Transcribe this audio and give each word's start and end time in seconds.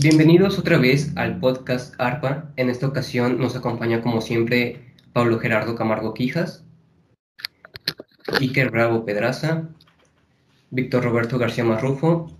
Bienvenidos 0.00 0.58
otra 0.58 0.78
vez 0.78 1.12
al 1.16 1.38
podcast 1.38 1.94
ARPA. 1.98 2.52
En 2.56 2.70
esta 2.70 2.88
ocasión 2.88 3.38
nos 3.38 3.54
acompaña 3.54 4.02
como 4.02 4.20
siempre 4.20 4.94
Pablo 5.12 5.38
Gerardo 5.38 5.76
Camargo 5.76 6.12
Quijas, 6.12 6.64
Iker 8.40 8.70
Bravo 8.70 9.04
Pedraza, 9.04 9.68
Víctor 10.70 11.04
Roberto 11.04 11.38
García 11.38 11.62
Marrufo 11.62 12.36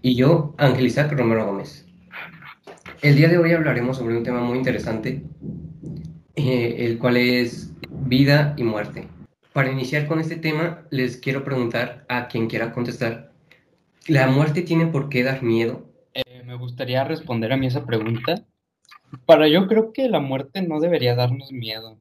y 0.00 0.14
yo, 0.14 0.54
Ángel 0.58 0.86
Isaac 0.86 1.12
Romero 1.12 1.44
Gómez. 1.44 1.86
El 3.02 3.16
día 3.16 3.28
de 3.28 3.38
hoy 3.38 3.52
hablaremos 3.52 3.96
sobre 3.96 4.16
un 4.16 4.22
tema 4.22 4.40
muy 4.40 4.56
interesante, 4.56 5.24
eh, 6.36 6.76
el 6.78 6.98
cual 6.98 7.16
es 7.16 7.72
vida 7.90 8.54
y 8.56 8.62
muerte. 8.62 9.08
Para 9.52 9.72
iniciar 9.72 10.06
con 10.06 10.20
este 10.20 10.36
tema, 10.36 10.86
les 10.90 11.16
quiero 11.16 11.42
preguntar 11.42 12.04
a 12.08 12.28
quien 12.28 12.48
quiera 12.48 12.72
contestar, 12.72 13.32
¿la 14.06 14.28
muerte 14.28 14.62
tiene 14.62 14.86
por 14.86 15.08
qué 15.08 15.24
dar 15.24 15.42
miedo? 15.42 15.90
Eh, 16.14 16.42
me 16.44 16.54
gustaría 16.54 17.02
responder 17.02 17.52
a 17.52 17.56
mí 17.56 17.66
esa 17.66 17.84
pregunta. 17.84 18.46
Para 19.26 19.48
yo 19.48 19.66
creo 19.66 19.92
que 19.92 20.08
la 20.08 20.20
muerte 20.20 20.62
no 20.62 20.78
debería 20.78 21.16
darnos 21.16 21.50
miedo, 21.50 21.98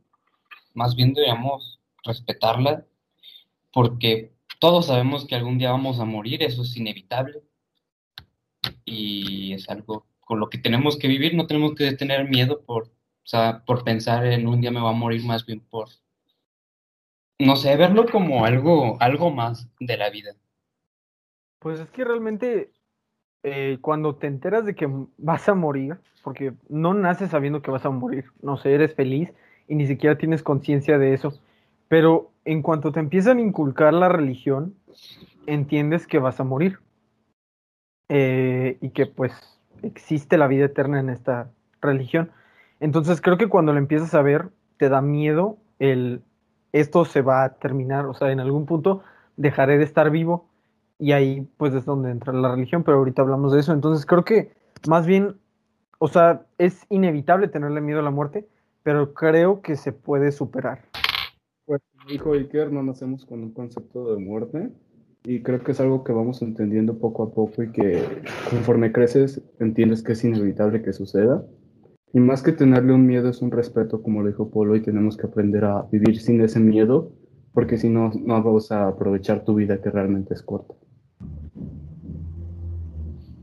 más 0.75 0.95
bien 0.95 1.13
deberíamos 1.15 1.79
respetarla, 2.03 2.85
porque 3.73 4.31
todos 4.59 4.85
sabemos 4.85 5.25
que 5.25 5.35
algún 5.35 5.57
día 5.57 5.71
vamos 5.71 5.99
a 5.99 6.05
morir, 6.05 6.43
eso 6.43 6.61
es 6.61 6.77
inevitable, 6.77 7.41
y 8.85 9.53
es 9.53 9.67
algo 9.69 10.05
con 10.19 10.39
lo 10.39 10.49
que 10.49 10.59
tenemos 10.59 10.97
que 10.97 11.07
vivir, 11.07 11.33
no 11.33 11.47
tenemos 11.47 11.73
que 11.73 11.91
tener 11.93 12.29
miedo 12.29 12.61
por, 12.61 12.83
o 12.83 12.89
sea, 13.23 13.63
por 13.65 13.83
pensar 13.83 14.25
en 14.27 14.47
un 14.47 14.61
día 14.61 14.69
me 14.69 14.81
va 14.81 14.91
a 14.91 14.93
morir, 14.93 15.23
más 15.25 15.47
bien 15.47 15.61
por, 15.61 15.89
no 17.39 17.55
sé, 17.55 17.75
verlo 17.77 18.05
como 18.05 18.45
algo, 18.45 18.97
algo 18.99 19.31
más 19.31 19.69
de 19.79 19.97
la 19.97 20.09
vida. 20.09 20.35
Pues 21.59 21.79
es 21.79 21.89
que 21.89 22.03
realmente 22.03 22.71
eh, 23.43 23.77
cuando 23.81 24.15
te 24.15 24.27
enteras 24.27 24.65
de 24.65 24.75
que 24.75 24.89
vas 25.17 25.47
a 25.47 25.55
morir, 25.55 25.97
porque 26.23 26.53
no 26.67 26.93
naces 26.93 27.31
sabiendo 27.31 27.61
que 27.61 27.71
vas 27.71 27.85
a 27.85 27.89
morir, 27.89 28.25
no 28.41 28.57
sé, 28.57 28.73
eres 28.73 28.93
feliz 28.93 29.33
y 29.67 29.75
ni 29.75 29.87
siquiera 29.87 30.17
tienes 30.17 30.43
conciencia 30.43 30.97
de 30.97 31.13
eso, 31.13 31.39
pero 31.87 32.31
en 32.43 32.61
cuanto 32.61 32.91
te 32.91 32.99
empiezan 32.99 33.37
a 33.37 33.41
inculcar 33.41 33.93
la 33.93 34.09
religión, 34.09 34.75
entiendes 35.47 36.07
que 36.07 36.19
vas 36.19 36.39
a 36.39 36.43
morir 36.43 36.79
eh, 38.09 38.77
y 38.81 38.89
que 38.89 39.05
pues 39.05 39.33
existe 39.81 40.37
la 40.37 40.47
vida 40.47 40.65
eterna 40.65 40.99
en 40.99 41.09
esta 41.09 41.51
religión. 41.81 42.31
Entonces 42.79 43.21
creo 43.21 43.37
que 43.37 43.47
cuando 43.47 43.71
lo 43.71 43.79
empiezas 43.79 44.13
a 44.13 44.21
ver, 44.21 44.49
te 44.77 44.89
da 44.89 45.01
miedo 45.01 45.57
el 45.79 46.21
esto 46.71 47.05
se 47.05 47.21
va 47.21 47.43
a 47.43 47.53
terminar, 47.55 48.05
o 48.05 48.13
sea, 48.13 48.31
en 48.31 48.39
algún 48.39 48.65
punto 48.65 49.03
dejaré 49.37 49.77
de 49.77 49.83
estar 49.83 50.09
vivo 50.11 50.47
y 50.97 51.13
ahí 51.13 51.47
pues 51.57 51.73
es 51.73 51.85
donde 51.85 52.11
entra 52.11 52.33
la 52.33 52.51
religión, 52.51 52.83
pero 52.83 52.97
ahorita 52.97 53.21
hablamos 53.21 53.53
de 53.53 53.61
eso, 53.61 53.73
entonces 53.73 54.05
creo 54.05 54.25
que 54.25 54.51
más 54.87 55.05
bien, 55.05 55.35
o 55.97 56.07
sea, 56.07 56.45
es 56.57 56.85
inevitable 56.89 57.47
tenerle 57.47 57.81
miedo 57.81 57.99
a 57.99 58.03
la 58.03 58.11
muerte, 58.11 58.47
pero 58.83 59.13
creo 59.13 59.61
que 59.61 59.75
se 59.75 59.91
puede 59.91 60.31
superar. 60.31 60.83
Pues 61.65 61.81
dijo 62.07 62.33
Iker, 62.33 62.71
no 62.71 62.83
nacemos 62.83 63.25
con 63.25 63.43
un 63.43 63.51
concepto 63.51 64.13
de 64.13 64.21
muerte 64.21 64.71
y 65.23 65.41
creo 65.41 65.63
que 65.63 65.73
es 65.73 65.79
algo 65.79 66.03
que 66.03 66.11
vamos 66.11 66.41
entendiendo 66.41 66.97
poco 66.97 67.23
a 67.23 67.31
poco 67.31 67.63
y 67.63 67.71
que 67.71 68.03
conforme 68.49 68.91
creces 68.91 69.41
entiendes 69.59 70.01
que 70.01 70.13
es 70.13 70.23
inevitable 70.23 70.81
que 70.81 70.93
suceda. 70.93 71.43
Y 72.13 72.19
más 72.19 72.41
que 72.41 72.51
tenerle 72.51 72.93
un 72.93 73.05
miedo 73.05 73.29
es 73.29 73.41
un 73.41 73.51
respeto, 73.51 74.01
como 74.01 74.21
lo 74.21 74.29
dijo 74.29 74.49
Polo, 74.49 74.75
y 74.75 74.81
tenemos 74.81 75.15
que 75.15 75.27
aprender 75.27 75.65
a 75.65 75.83
vivir 75.91 76.19
sin 76.19 76.41
ese 76.41 76.59
miedo, 76.59 77.11
porque 77.53 77.77
si 77.77 77.89
no, 77.89 78.11
no 78.15 78.41
vas 78.41 78.71
a 78.71 78.87
aprovechar 78.87 79.45
tu 79.45 79.55
vida 79.55 79.81
que 79.81 79.91
realmente 79.91 80.33
es 80.33 80.41
corta. 80.41 80.73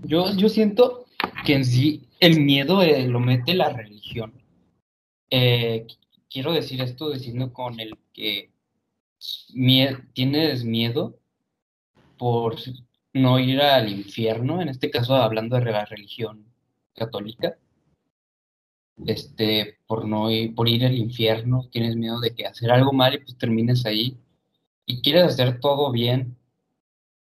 Yo, 0.03 0.35
yo 0.37 0.49
siento 0.49 1.07
que 1.45 1.55
en 1.55 1.65
sí 1.65 2.09
el 2.21 2.41
miedo 2.41 2.83
eh, 2.83 3.07
lo 3.07 3.21
mete 3.21 3.55
la 3.55 3.71
religión. 3.71 4.33
Eh, 5.31 5.87
quiero 6.31 6.53
decir 6.53 6.81
esto 6.81 7.11
diciendo 7.11 7.53
con 7.53 7.79
el 7.81 7.97
que 8.13 8.51
tienes 10.13 10.65
miedo 10.65 11.19
por 12.19 12.57
no 13.13 13.39
ir 13.39 13.61
al 13.61 13.89
infierno, 13.91 14.61
en 14.61 14.69
este 14.69 14.91
caso 14.91 15.15
hablando 15.15 15.57
de 15.57 15.65
la 15.73 15.85
religión 15.85 16.45
católica, 16.95 17.57
este, 19.05 19.79
por 19.87 20.07
no 20.07 20.31
ir, 20.31 20.55
por 20.55 20.69
ir 20.69 20.85
al 20.87 20.97
infierno, 20.97 21.69
tienes 21.71 21.97
miedo 21.97 22.21
de 22.21 22.35
que 22.35 22.47
hacer 22.47 22.71
algo 22.71 22.93
mal 22.93 23.15
y 23.15 23.19
pues 23.19 23.37
termines 23.37 23.85
ahí. 23.85 24.17
Y 24.87 25.03
quieres 25.03 25.25
hacer 25.25 25.61
todo 25.61 25.93
bien. 25.93 26.37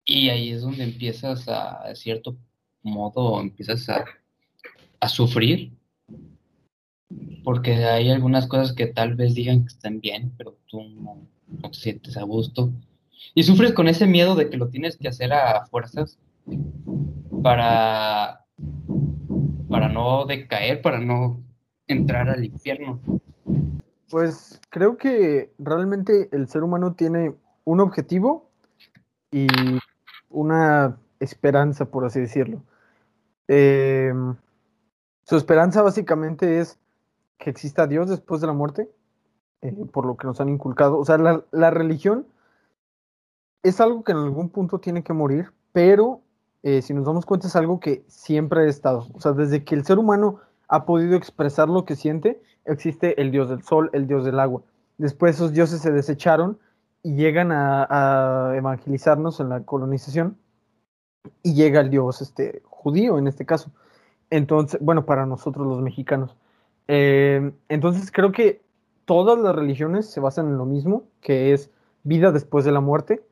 Y 0.06 0.30
ahí 0.30 0.52
es 0.52 0.62
donde 0.62 0.84
empiezas 0.84 1.48
a, 1.50 1.90
a 1.90 1.96
cierto 1.96 2.38
modo, 2.84 3.42
empiezas 3.42 3.90
a, 3.90 4.06
a 5.00 5.10
sufrir. 5.10 5.74
Porque 7.44 7.76
hay 7.76 8.10
algunas 8.10 8.48
cosas 8.48 8.74
que 8.74 8.88
tal 8.88 9.16
vez 9.16 9.34
digan 9.34 9.62
que 9.64 9.68
están 9.68 10.00
bien, 10.00 10.34
pero 10.38 10.58
tú 10.68 10.84
no, 10.84 11.28
no 11.48 11.72
te 11.72 11.78
sientes 11.78 12.18
a 12.18 12.24
gusto. 12.24 12.72
Y 13.34 13.44
sufres 13.44 13.74
con 13.74 13.88
ese 13.88 14.06
miedo 14.08 14.36
de 14.36 14.50
que 14.50 14.58
lo 14.58 14.70
tienes 14.70 14.98
que 14.98 15.08
hacer 15.08 15.34
a 15.34 15.66
fuerzas 15.68 16.18
para, 17.44 18.46
para 19.70 19.90
no 19.90 20.26
decaer, 20.26 20.82
para 20.82 21.00
no 21.00 21.47
entrar 21.88 22.30
al 22.30 22.46
infierno. 22.46 23.00
Pues 24.10 24.62
creo 24.70 24.98
que 24.98 25.54
realmente 25.58 26.30
el 26.32 26.48
ser 26.48 26.64
humano 26.64 26.94
tiene 26.94 27.36
un 27.66 27.80
objetivo 27.80 28.50
y 29.32 29.48
una 30.30 30.98
esperanza, 31.20 31.86
por 31.86 32.06
así 32.06 32.20
decirlo. 32.20 32.62
Em, 33.48 34.36
su 35.24 35.36
esperanza 35.36 35.82
básicamente 35.82 36.60
es 36.60 36.80
que 37.38 37.50
exista 37.50 37.88
Dios 37.88 38.10
después 38.10 38.42
de 38.42 38.48
la 38.48 38.54
muerte, 38.54 38.90
eh, 39.62 39.86
por 39.92 40.06
lo 40.06 40.16
que 40.16 40.28
nos 40.28 40.40
han 40.40 40.50
inculcado. 40.50 40.98
O 40.98 41.06
sea, 41.06 41.18
la, 41.18 41.70
religión 41.70 42.28
es 43.64 43.82
algo 43.82 44.04
que 44.04 44.14
en 44.14 44.20
algún 44.20 44.50
punto 44.50 44.80
tiene 44.80 45.04
que 45.04 45.14
morir, 45.14 45.52
pero 45.74 46.22
eh, 46.64 46.82
si 46.82 46.94
nos 46.94 47.06
damos 47.06 47.26
cuenta 47.26 47.48
es 47.48 47.56
algo 47.56 47.80
que 47.80 48.04
siempre 48.08 48.62
ha 48.62 48.66
estado. 48.66 49.08
O 49.14 49.20
sea, 49.20 49.34
desde 49.34 49.64
que 49.64 49.76
el 49.76 49.86
ser 49.86 50.00
humano 50.00 50.40
ha 50.68 50.86
podido 50.86 51.16
expresar 51.16 51.70
lo 51.70 51.86
que 51.86 51.96
siente, 51.96 52.42
existe 52.66 53.20
el 53.22 53.32
dios 53.32 53.50
del 53.50 53.64
sol, 53.64 53.90
el 53.94 54.08
dios 54.08 54.26
del 54.26 54.40
agua. 54.40 54.62
Después 54.98 55.36
esos 55.36 55.54
dioses 55.54 55.82
se 55.82 55.92
desecharon 55.92 56.60
y 57.04 57.16
llegan 57.16 57.52
a, 57.52 58.54
evangelizarnos 58.56 59.40
en 59.40 59.50
la 59.50 59.64
colonización 59.64 60.38
y 61.44 61.54
llega 61.54 61.82
el 61.82 61.90
dios 61.90 62.22
este, 62.22 62.62
judío 62.66 63.18
en 63.18 63.28
este 63.28 63.46
caso. 63.46 63.72
Entonces, 64.30 64.80
bueno, 64.82 65.06
para 65.06 65.26
nosotros 65.26 65.68
los 65.68 65.82
mexicanos. 65.82 66.36
Eh, 66.88 67.52
entonces 67.70 68.12
creo 68.12 68.32
que 68.32 68.62
todas 69.06 69.40
las 69.40 69.56
religiones 69.56 70.10
se 70.10 70.20
basan 70.20 70.48
en 70.48 70.58
lo 70.58 70.66
mismo, 70.66 71.04
que 71.22 71.54
es 71.54 71.72
vida 72.04 72.32
después 72.32 72.66
de 72.66 72.72
la 72.72 72.82
muerte 72.82 73.24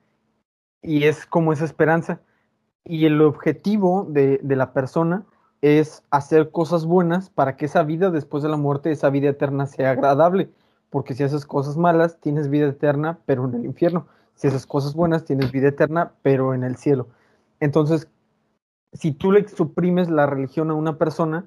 y 0.81 1.03
es 1.03 1.25
como 1.25 1.51
esa 1.53 1.65
esperanza. 1.65 2.21
Y 2.83 3.05
el 3.05 3.21
objetivo 3.21 4.05
de, 4.09 4.39
la 4.43 4.71
persona 4.73 5.25
es 5.65 6.03
hacer 6.11 6.51
cosas 6.51 6.85
buenas 6.85 7.29
para 7.29 7.57
que 7.57 7.65
esa 7.65 7.83
vida 7.83 8.11
después 8.11 8.43
de 8.43 8.49
la 8.49 8.57
muerte, 8.57 8.91
esa 8.91 9.09
vida 9.09 9.29
eterna 9.29 9.65
sea 9.65 9.91
agradable. 9.91 10.49
Porque 10.89 11.13
si 11.13 11.23
haces 11.23 11.45
cosas 11.45 11.75
malas, 11.75 12.19
tienes 12.19 12.49
vida 12.49 12.67
eterna, 12.67 13.19
pero 13.25 13.45
en 13.45 13.55
el 13.55 13.65
infierno. 13.65 14.07
Si 14.35 14.47
haces 14.47 14.65
cosas 14.67 14.93
buenas, 14.93 15.25
tienes 15.25 15.51
vida 15.51 15.69
eterna, 15.69 16.11
pero 16.21 16.53
en 16.53 16.63
el 16.63 16.75
cielo. 16.75 17.07
Entonces, 17.59 18.07
si 18.93 19.11
tú 19.11 19.31
le 19.31 19.47
suprimes 19.47 20.09
la 20.09 20.25
religión 20.25 20.69
a 20.69 20.75
una 20.75 20.97
persona, 20.97 21.45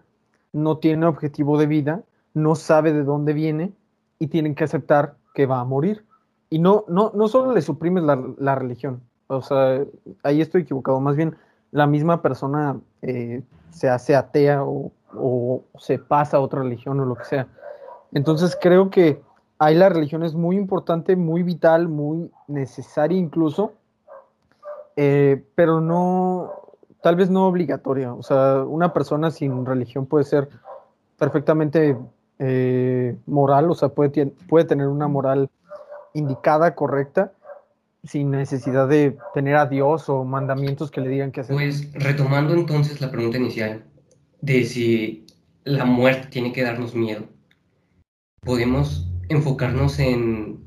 no 0.53 0.79
tiene 0.79 1.07
objetivo 1.07 1.59
de 1.59 1.67
vida, 1.67 2.03
no 2.35 2.55
sabe 2.57 2.93
de 2.93 3.05
dónde 3.05 3.33
viene 3.33 3.73
y 4.19 4.27
tienen 4.27 4.55
que 4.55 4.65
aceptar 4.65 5.17
que 5.35 5.47
va 5.47 5.61
a 5.61 5.65
morir. 5.65 6.05
Y 6.51 6.59
no, 6.59 6.85
no, 6.89 7.13
no 7.15 7.29
solo 7.29 7.53
le 7.53 7.63
suprimes 7.63 8.03
la 8.05 8.55
religión, 8.55 9.03
o 9.29 9.43
sea, 9.43 9.85
ahí 10.23 10.41
estoy 10.41 10.63
equivocado. 10.63 11.01
Más 11.01 11.15
bien, 11.15 11.37
la 11.71 11.87
misma 11.87 12.23
persona 12.23 12.79
eh, 13.03 13.43
se 13.71 13.89
hace 13.89 14.17
atea 14.17 14.63
o, 14.65 14.93
se 15.79 15.99
pasa 15.99 16.37
a 16.37 16.41
otra 16.41 16.63
religión 16.63 17.01
o 17.01 17.05
lo 17.05 17.15
que 17.15 17.25
sea. 17.25 17.47
Entonces 18.13 18.57
creo 18.61 18.91
que 18.91 19.23
ahí 19.59 19.75
la 19.75 19.89
religión 19.89 20.23
es 20.23 20.35
muy 20.35 20.57
importante, 20.57 21.17
muy 21.17 21.43
vital, 21.43 21.89
muy 21.89 22.31
necesaria 22.47 23.19
incluso, 23.19 23.73
eh, 24.97 25.43
pero 25.55 25.81
no, 25.81 26.53
tal 27.01 27.17
vez 27.17 27.31
no 27.31 27.47
obligatoria. 27.47 28.13
O 28.13 28.23
sea, 28.23 28.65
una 28.65 28.93
persona 28.93 29.31
sin 29.31 29.65
religión 29.65 30.07
puede 30.07 30.25
ser 30.25 30.49
perfectamente 31.19 31.97
eh, 32.39 33.17
moral, 33.27 33.71
o 33.71 33.75
sea, 33.75 33.89
puede, 33.89 34.27
puede 34.49 34.65
tener 34.65 34.89
una 34.89 35.09
moral 35.09 35.51
indicada, 36.15 36.75
correcta, 36.75 37.33
sin 38.05 38.31
necesidad 38.31 38.89
de 38.89 39.17
tener 39.35 39.57
a 39.57 39.67
Dios 39.67 40.09
o 40.09 40.25
mandamientos 40.25 40.91
que 40.91 41.01
le 41.01 41.09
digan 41.09 41.33
que 41.33 41.41
hacer. 41.41 41.55
Pues 41.55 41.93
retomando 41.95 42.55
entonces 42.55 43.01
la 43.01 43.11
pregunta 43.11 43.39
inicial 43.39 43.85
de 44.41 44.65
si 44.65 45.27
la 45.65 45.85
muerte 45.85 46.29
tiene 46.31 46.53
que 46.53 46.63
darnos 46.63 46.95
miedo, 46.95 47.25
podemos 48.41 49.11
enfocarnos 49.29 49.99
en, 49.99 50.61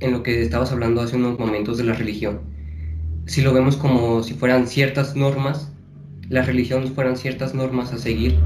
en 0.00 0.12
lo 0.12 0.22
que 0.22 0.42
estabas 0.42 0.72
hablando 0.72 1.02
hace 1.02 1.16
unos 1.16 1.38
momentos 1.38 1.78
de 1.78 1.84
la 1.84 1.92
religión. 1.92 2.40
si 3.26 3.42
lo 3.42 3.52
vemos 3.52 3.76
como 3.76 4.22
si 4.22 4.34
fueran 4.34 4.66
ciertas 4.66 5.14
normas, 5.14 5.72
las 6.28 6.46
religiones 6.46 6.90
fueran 6.90 7.16
ciertas 7.16 7.54
normas 7.54 7.92
a 7.92 7.98
seguir 7.98 8.38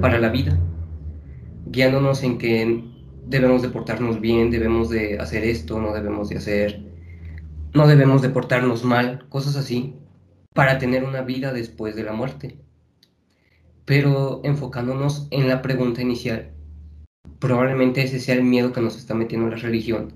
para 0.00 0.18
la 0.18 0.30
vida, 0.30 0.58
guiándonos 1.66 2.22
en 2.22 2.38
que 2.38 2.84
debemos 3.26 3.62
de 3.62 3.68
portarnos 3.68 4.20
bien, 4.20 4.50
debemos 4.50 4.90
de 4.90 5.18
hacer 5.18 5.44
esto, 5.44 5.80
no 5.80 5.92
debemos 5.92 6.28
de 6.28 6.36
hacer, 6.38 6.91
no 7.74 7.86
debemos 7.86 8.22
de 8.22 8.28
portarnos 8.28 8.84
mal, 8.84 9.26
cosas 9.28 9.56
así, 9.56 9.94
para 10.54 10.78
tener 10.78 11.04
una 11.04 11.22
vida 11.22 11.52
después 11.52 11.96
de 11.96 12.04
la 12.04 12.12
muerte. 12.12 12.58
Pero 13.84 14.40
enfocándonos 14.44 15.28
en 15.30 15.48
la 15.48 15.62
pregunta 15.62 16.02
inicial, 16.02 16.50
probablemente 17.38 18.02
ese 18.02 18.20
sea 18.20 18.34
el 18.34 18.44
miedo 18.44 18.72
que 18.72 18.80
nos 18.80 18.96
está 18.96 19.14
metiendo 19.14 19.48
la 19.48 19.56
religión 19.56 20.12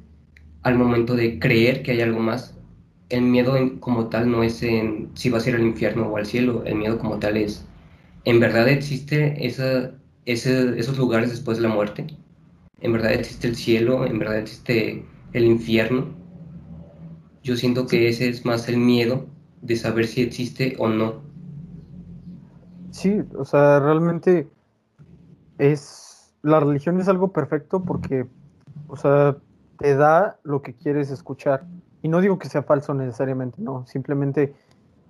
al 0.63 0.77
momento 0.77 1.15
de 1.15 1.39
creer 1.39 1.85
que 1.85 1.93
hay 1.93 2.01
algo 2.01 2.19
más 2.19 2.57
el 3.09 3.23
miedo 3.23 3.57
como 3.79 4.09
tal 4.09 4.31
no 4.31 4.43
es 4.43 4.63
en 4.63 5.11
si 5.15 5.31
vas 5.31 5.47
a 5.47 5.51
ir 5.51 5.55
al 5.55 5.63
infierno 5.63 6.09
o 6.09 6.17
al 6.17 6.27
cielo, 6.27 6.65
el 6.67 6.75
miedo 6.75 6.99
como 6.99 7.19
tal 7.19 7.37
es, 7.37 7.65
¿en 8.25 8.41
verdad 8.41 8.69
existe 8.69 9.47
esa, 9.47 9.93
esos 10.25 10.99
lugares 10.99 11.31
después 11.31 11.59
de 11.59 11.63
la 11.63 11.75
muerte? 11.75 12.07
¿En 12.81 12.93
verdad 12.93 13.13
existe 13.13 13.47
el 13.47 13.55
cielo? 13.55 14.07
¿En 14.07 14.19
verdad 14.19 14.39
existe 14.39 15.05
el 15.33 15.45
infierno? 15.45 16.16
Yo 17.47 17.55
siento 17.55 17.87
que 17.87 18.09
ese 18.09 18.29
es 18.29 18.45
más 18.45 18.69
el 18.69 18.77
miedo 18.77 19.27
de 19.63 19.77
saber 19.77 20.09
si 20.09 20.21
existe 20.21 20.75
o 20.81 20.89
no. 20.89 21.23
Sí, 22.91 23.23
o 23.39 23.45
sea, 23.45 23.79
realmente 23.79 24.49
es, 25.57 26.35
la 26.43 26.59
religión 26.59 26.99
es 26.99 27.07
algo 27.07 27.29
perfecto 27.29 27.85
porque, 27.85 28.27
o 28.89 28.97
sea, 28.97 29.37
te 29.79 29.95
da 29.95 30.41
lo 30.43 30.61
que 30.61 30.75
quieres 30.75 31.13
escuchar. 31.13 31.65
Y 32.03 32.09
no 32.09 32.21
digo 32.21 32.37
que 32.37 32.49
sea 32.49 32.65
falso 32.65 32.95
necesariamente, 32.95 33.63
no, 33.63 33.87
simplemente, 33.87 34.53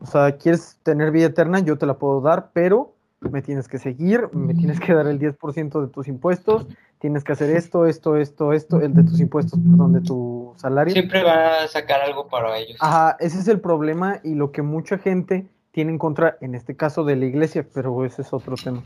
o 0.01 0.05
sea, 0.05 0.37
quieres 0.37 0.79
tener 0.83 1.13
vida 1.13 1.29
eterna, 1.29 1.61
yo 1.61 1.79
te 1.79 1.87
la 1.87 1.95
puedo 1.95 2.21
dar, 2.21 2.51
pero 2.53 2.96
me 3.29 3.43
tienes 3.43 3.69
que 3.69 3.79
seguir, 3.79 4.29
me 4.33 4.55
tienes 4.55 4.81
que 4.81 4.95
dar 4.95 5.07
el 5.07 5.19
10% 5.19 5.81
de 5.81 5.89
tus 5.89 6.09
impuestos, 6.09 6.67
tienes 6.99 7.25
que 7.25 7.33
hacer 7.33 7.55
esto, 7.55 7.87
esto, 7.87 8.17
esto, 8.17 8.53
esto, 8.53 8.81
el 8.81 8.95
de 8.95 9.05
tus 9.05 9.21
impuestos, 9.21 9.59
perdón, 9.59 9.93
de 9.93 10.01
tu 10.01 10.55
salario. 10.57 10.93
Siempre 10.93 11.23
va 11.23 11.63
a 11.63 11.69
sacar 11.69 12.01
algo 12.01 12.29
para 12.29 12.57
ellos. 12.59 12.77
Ajá, 12.81 13.17
ese 13.21 13.39
es 13.39 13.49
el 13.49 13.61
problema 13.61 14.21
y 14.23 14.35
lo 14.35 14.53
que 14.53 14.63
mucha 14.63 14.99
gente 14.99 15.47
tiene 15.71 15.93
en 15.93 15.99
contra, 15.99 16.37
en 16.41 16.55
este 16.55 16.77
caso, 16.77 17.05
de 17.05 17.17
la 17.17 17.27
iglesia, 17.27 17.67
pero 17.73 18.05
ese 18.05 18.23
es 18.23 18.33
otro 18.33 18.57
tema. 18.57 18.83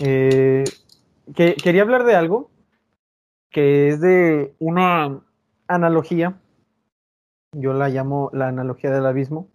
Eh, 0.00 0.64
que, 1.34 1.54
quería 1.54 1.82
hablar 1.82 2.04
de 2.04 2.14
algo 2.14 2.50
que 3.50 3.88
es 3.88 4.00
de 4.00 4.54
una 4.60 5.20
analogía 5.66 6.36
yo 7.52 7.72
la 7.72 7.88
llamo 7.88 8.30
la 8.32 8.48
analogía 8.48 8.90
del 8.90 9.06
abismo, 9.06 9.48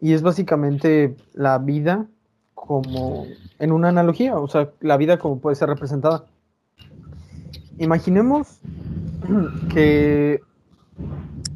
y 0.00 0.14
es 0.14 0.22
básicamente 0.22 1.16
la 1.34 1.58
vida 1.58 2.06
como 2.68 3.26
en 3.58 3.72
una 3.72 3.88
analogía, 3.88 4.36
o 4.36 4.46
sea, 4.46 4.70
la 4.80 4.98
vida 4.98 5.18
como 5.18 5.40
puede 5.40 5.56
ser 5.56 5.70
representada. 5.70 6.26
Imaginemos 7.78 8.60
que 9.72 10.42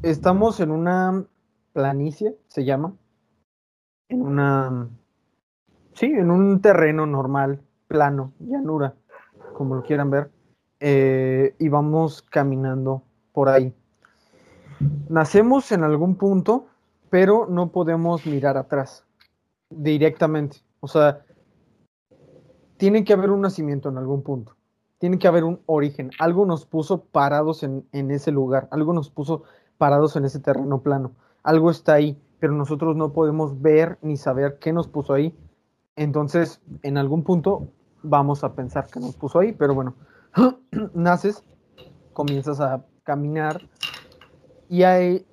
estamos 0.03 0.59
en 0.61 0.70
una 0.70 1.26
planicie, 1.75 2.38
se 2.49 2.64
llama, 2.64 2.94
en 4.09 4.23
una, 4.23 4.88
sí, 5.93 6.06
en 6.06 6.31
un 6.31 6.62
terreno 6.62 7.05
normal, 7.05 7.61
plano, 7.88 8.32
llanura, 8.38 8.94
como 9.53 9.75
lo 9.75 9.82
quieran 9.82 10.08
ver, 10.08 10.31
eh, 10.81 11.55
y 11.58 11.69
vamos 11.69 12.23
caminando 12.23 13.03
por 13.35 13.50
ahí. 13.50 13.75
Nacemos 15.11 15.73
en 15.73 15.85
algún 15.85 16.17
punto, 16.17 16.69
pero 17.11 17.47
no 17.50 17.70
podemos 17.70 18.25
mirar 18.25 18.56
atrás 18.56 19.05
directamente. 19.69 20.62
O 20.82 20.88
sea, 20.88 21.25
tiene 22.76 23.05
que 23.05 23.12
haber 23.12 23.31
un 23.31 23.40
nacimiento 23.40 23.88
en 23.88 23.99
algún 23.99 24.23
punto. 24.23 24.56
Tiene 24.99 25.19
que 25.19 25.29
haber 25.29 25.44
un 25.44 25.61
origen. 25.67 26.11
Algo 26.19 26.44
nos 26.44 26.67
puso 26.67 27.05
parados 27.05 27.62
en, 27.62 27.87
ese 27.93 28.32
lugar. 28.32 28.69
Algo 28.73 28.93
nos 28.93 29.08
puso 29.08 29.44
parados 29.79 30.17
en 30.17 30.25
ese 30.25 30.40
terreno 30.40 30.82
plano. 30.82 31.12
Algo 31.44 31.70
está 31.70 31.94
ahí, 31.94 32.20
pero 32.40 32.52
nosotros 32.52 32.96
no 32.96 33.12
podemos 33.12 33.62
ver 33.62 33.99
ni 34.02 34.17
saber 34.17 34.58
qué 34.58 34.73
nos 34.73 34.88
puso 34.88 35.14
ahí. 35.14 35.37
Entonces, 35.94 36.61
en 36.82 36.99
algún 36.99 37.23
punto 37.23 37.69
vamos 38.02 38.43
a 38.43 38.55
pensar 38.55 38.88
que 38.88 38.99
nos 38.99 39.14
puso 39.14 39.38
ahí, 39.38 39.52
pero 39.52 39.75
bueno, 39.75 39.94
naces, 40.94 41.44
comienzas 42.12 42.61
a 42.61 42.84
caminar, 43.05 43.61
y 44.69 44.84
hay, 44.84 45.26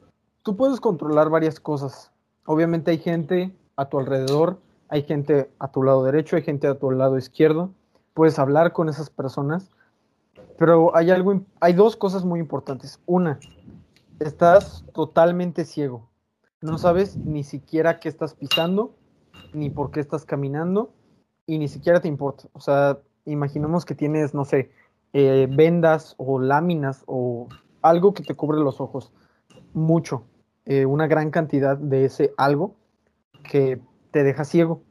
tú 0.43 0.57
puedes 0.57 0.81
controlar 0.81 1.29
varias 1.29 1.59
cosas. 1.61 2.11
Obviamente 2.45 2.91
hay 2.91 2.97
gente 2.97 3.55
a 3.77 3.85
tu 3.85 3.97
alrededor, 3.97 4.59
hay 4.89 5.03
gente 5.03 5.51
a 5.59 5.71
tu 5.71 5.83
lado 5.83 6.03
derecho, 6.03 6.35
hay 6.35 6.41
gente 6.41 6.67
a 6.67 6.77
tu 6.77 6.91
lado 6.91 7.17
izquierdo. 7.17 7.71
Puedes 8.13 8.39
hablar 8.39 8.73
con 8.73 8.89
esas 8.89 9.09
personas, 9.09 9.69
pero 10.57 10.95
hay 10.95 11.11
algo, 11.11 11.41
hay 11.59 11.73
dos 11.73 11.95
cosas 11.95 12.25
muy 12.25 12.39
importantes. 12.39 12.99
Una, 13.05 13.39
estás 14.19 14.83
totalmente 14.93 15.63
ciego. 15.63 16.09
No 16.61 16.77
sabes 16.77 17.15
ni 17.15 17.43
siquiera 17.43 17.99
qué 17.99 18.09
estás 18.09 18.33
pisando, 18.33 18.95
ni 19.53 19.69
por 19.69 19.91
qué 19.91 19.99
estás 19.99 20.25
caminando, 20.25 20.91
y 21.45 21.59
ni 21.59 21.67
siquiera 21.67 22.01
te 22.01 22.07
importa. 22.07 22.49
O 22.53 22.59
sea, 22.59 22.99
imaginemos 23.25 23.85
que 23.85 23.95
tienes, 23.95 24.33
no 24.33 24.43
sé, 24.43 24.71
eh, 25.13 25.47
vendas 25.49 26.15
o 26.17 26.39
láminas 26.39 27.03
o 27.05 27.47
algo 27.81 28.13
que 28.13 28.23
te 28.23 28.35
cubre 28.35 28.59
los 28.59 28.81
ojos 28.81 29.13
mucho, 29.73 30.23
eh, 30.65 30.85
una 30.85 31.07
gran 31.07 31.31
cantidad 31.31 31.77
de 31.77 32.05
ese 32.05 32.33
algo 32.37 32.75
que 33.43 33.79
te 34.11 34.23
deja 34.23 34.43
ciego. 34.43 34.81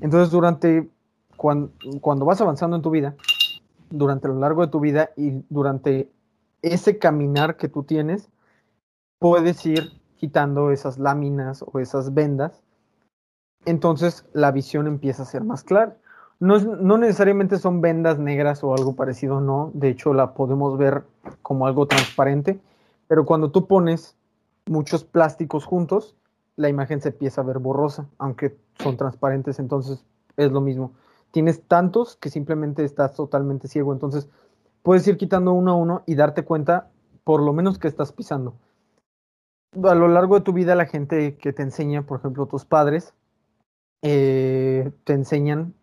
Entonces, 0.00 0.30
durante 0.30 0.88
cuando, 1.36 1.72
cuando 2.00 2.24
vas 2.24 2.40
avanzando 2.40 2.76
en 2.76 2.82
tu 2.82 2.90
vida, 2.90 3.14
durante 3.90 4.28
lo 4.28 4.38
largo 4.38 4.62
de 4.62 4.68
tu 4.70 4.80
vida 4.80 5.10
y 5.16 5.42
durante 5.48 6.10
ese 6.62 6.98
caminar 6.98 7.56
que 7.56 7.68
tú 7.68 7.82
tienes, 7.82 8.30
puedes 9.18 9.64
ir 9.66 10.00
quitando 10.16 10.70
esas 10.70 10.98
láminas 10.98 11.64
o 11.66 11.78
esas 11.78 12.14
vendas. 12.14 12.62
Entonces 13.64 14.24
la 14.32 14.50
visión 14.50 14.86
empieza 14.86 15.22
a 15.22 15.26
ser 15.26 15.44
más 15.44 15.62
clara. 15.64 15.96
No, 16.40 16.58
no, 16.58 16.98
necesariamente 16.98 17.58
son 17.58 17.80
vendas 17.80 18.18
negras 18.18 18.64
o 18.64 18.74
algo 18.74 18.96
parecido, 18.96 19.40
no. 19.40 19.70
De 19.74 19.88
hecho, 19.88 20.12
la 20.12 20.34
podemos 20.34 20.76
ver 20.76 21.04
como 21.42 21.68
algo 21.68 21.86
transparente. 21.86 22.60
Pero 23.06 23.24
cuando 23.24 23.52
tú 23.52 23.68
pones 23.68 24.16
muchos 24.66 25.04
plásticos 25.04 25.64
juntos, 25.64 26.16
la 26.56 26.68
imagen 26.68 27.00
se 27.00 27.10
empieza 27.10 27.40
a 27.40 27.44
ver 27.44 27.58
borrosa, 27.58 28.08
aunque 28.18 28.56
son 28.78 28.96
transparentes, 28.96 29.58
entonces 29.58 30.04
es 30.36 30.52
lo 30.52 30.60
mismo. 30.60 30.92
Tienes 31.30 31.62
tantos 31.62 32.16
que 32.16 32.30
simplemente 32.30 32.84
estás 32.84 33.14
totalmente 33.14 33.68
ciego, 33.68 33.92
entonces 33.92 34.28
puedes 34.82 35.06
ir 35.06 35.16
quitando 35.16 35.52
uno 35.52 35.72
a 35.72 35.76
uno 35.76 36.02
y 36.06 36.14
darte 36.14 36.44
cuenta 36.44 36.90
por 37.24 37.42
lo 37.42 37.52
menos 37.52 37.78
que 37.78 37.88
estás 37.88 38.12
pisando. 38.12 38.54
A 39.82 39.94
lo 39.94 40.08
largo 40.08 40.34
de 40.34 40.44
tu 40.44 40.52
vida 40.52 40.74
la 40.74 40.86
gente 40.86 41.36
que 41.36 41.52
te 41.52 41.62
enseña, 41.62 42.02
por 42.02 42.18
ejemplo 42.18 42.46
tus 42.46 42.64
padres, 42.64 43.14
eh, 44.02 44.90
te 45.04 45.14
enseñan 45.14 45.74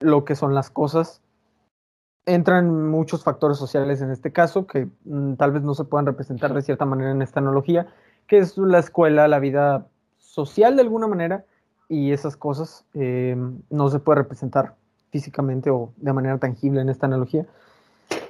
lo 0.00 0.24
que 0.24 0.36
son 0.36 0.54
las 0.54 0.70
cosas 0.70 1.22
entran 2.26 2.90
muchos 2.90 3.22
factores 3.22 3.56
sociales 3.56 4.02
en 4.02 4.10
este 4.10 4.32
caso 4.32 4.66
que 4.66 4.88
mm, 5.04 5.34
tal 5.34 5.52
vez 5.52 5.62
no 5.62 5.74
se 5.74 5.84
puedan 5.84 6.06
representar 6.06 6.52
de 6.52 6.62
cierta 6.62 6.84
manera 6.84 7.12
en 7.12 7.22
esta 7.22 7.40
analogía, 7.40 7.86
que 8.26 8.38
es 8.38 8.56
la 8.58 8.78
escuela, 8.78 9.28
la 9.28 9.38
vida 9.38 9.86
social 10.18 10.76
de 10.76 10.82
alguna 10.82 11.06
manera, 11.06 11.44
y 11.88 12.12
esas 12.12 12.36
cosas 12.36 12.84
em, 12.94 13.60
no 13.70 13.88
se 13.88 14.00
puede 14.00 14.20
representar 14.20 14.74
físicamente 15.10 15.70
o 15.70 15.92
de 15.96 16.12
manera 16.12 16.38
tangible 16.38 16.80
en 16.80 16.88
esta 16.88 17.06
analogía. 17.06 17.46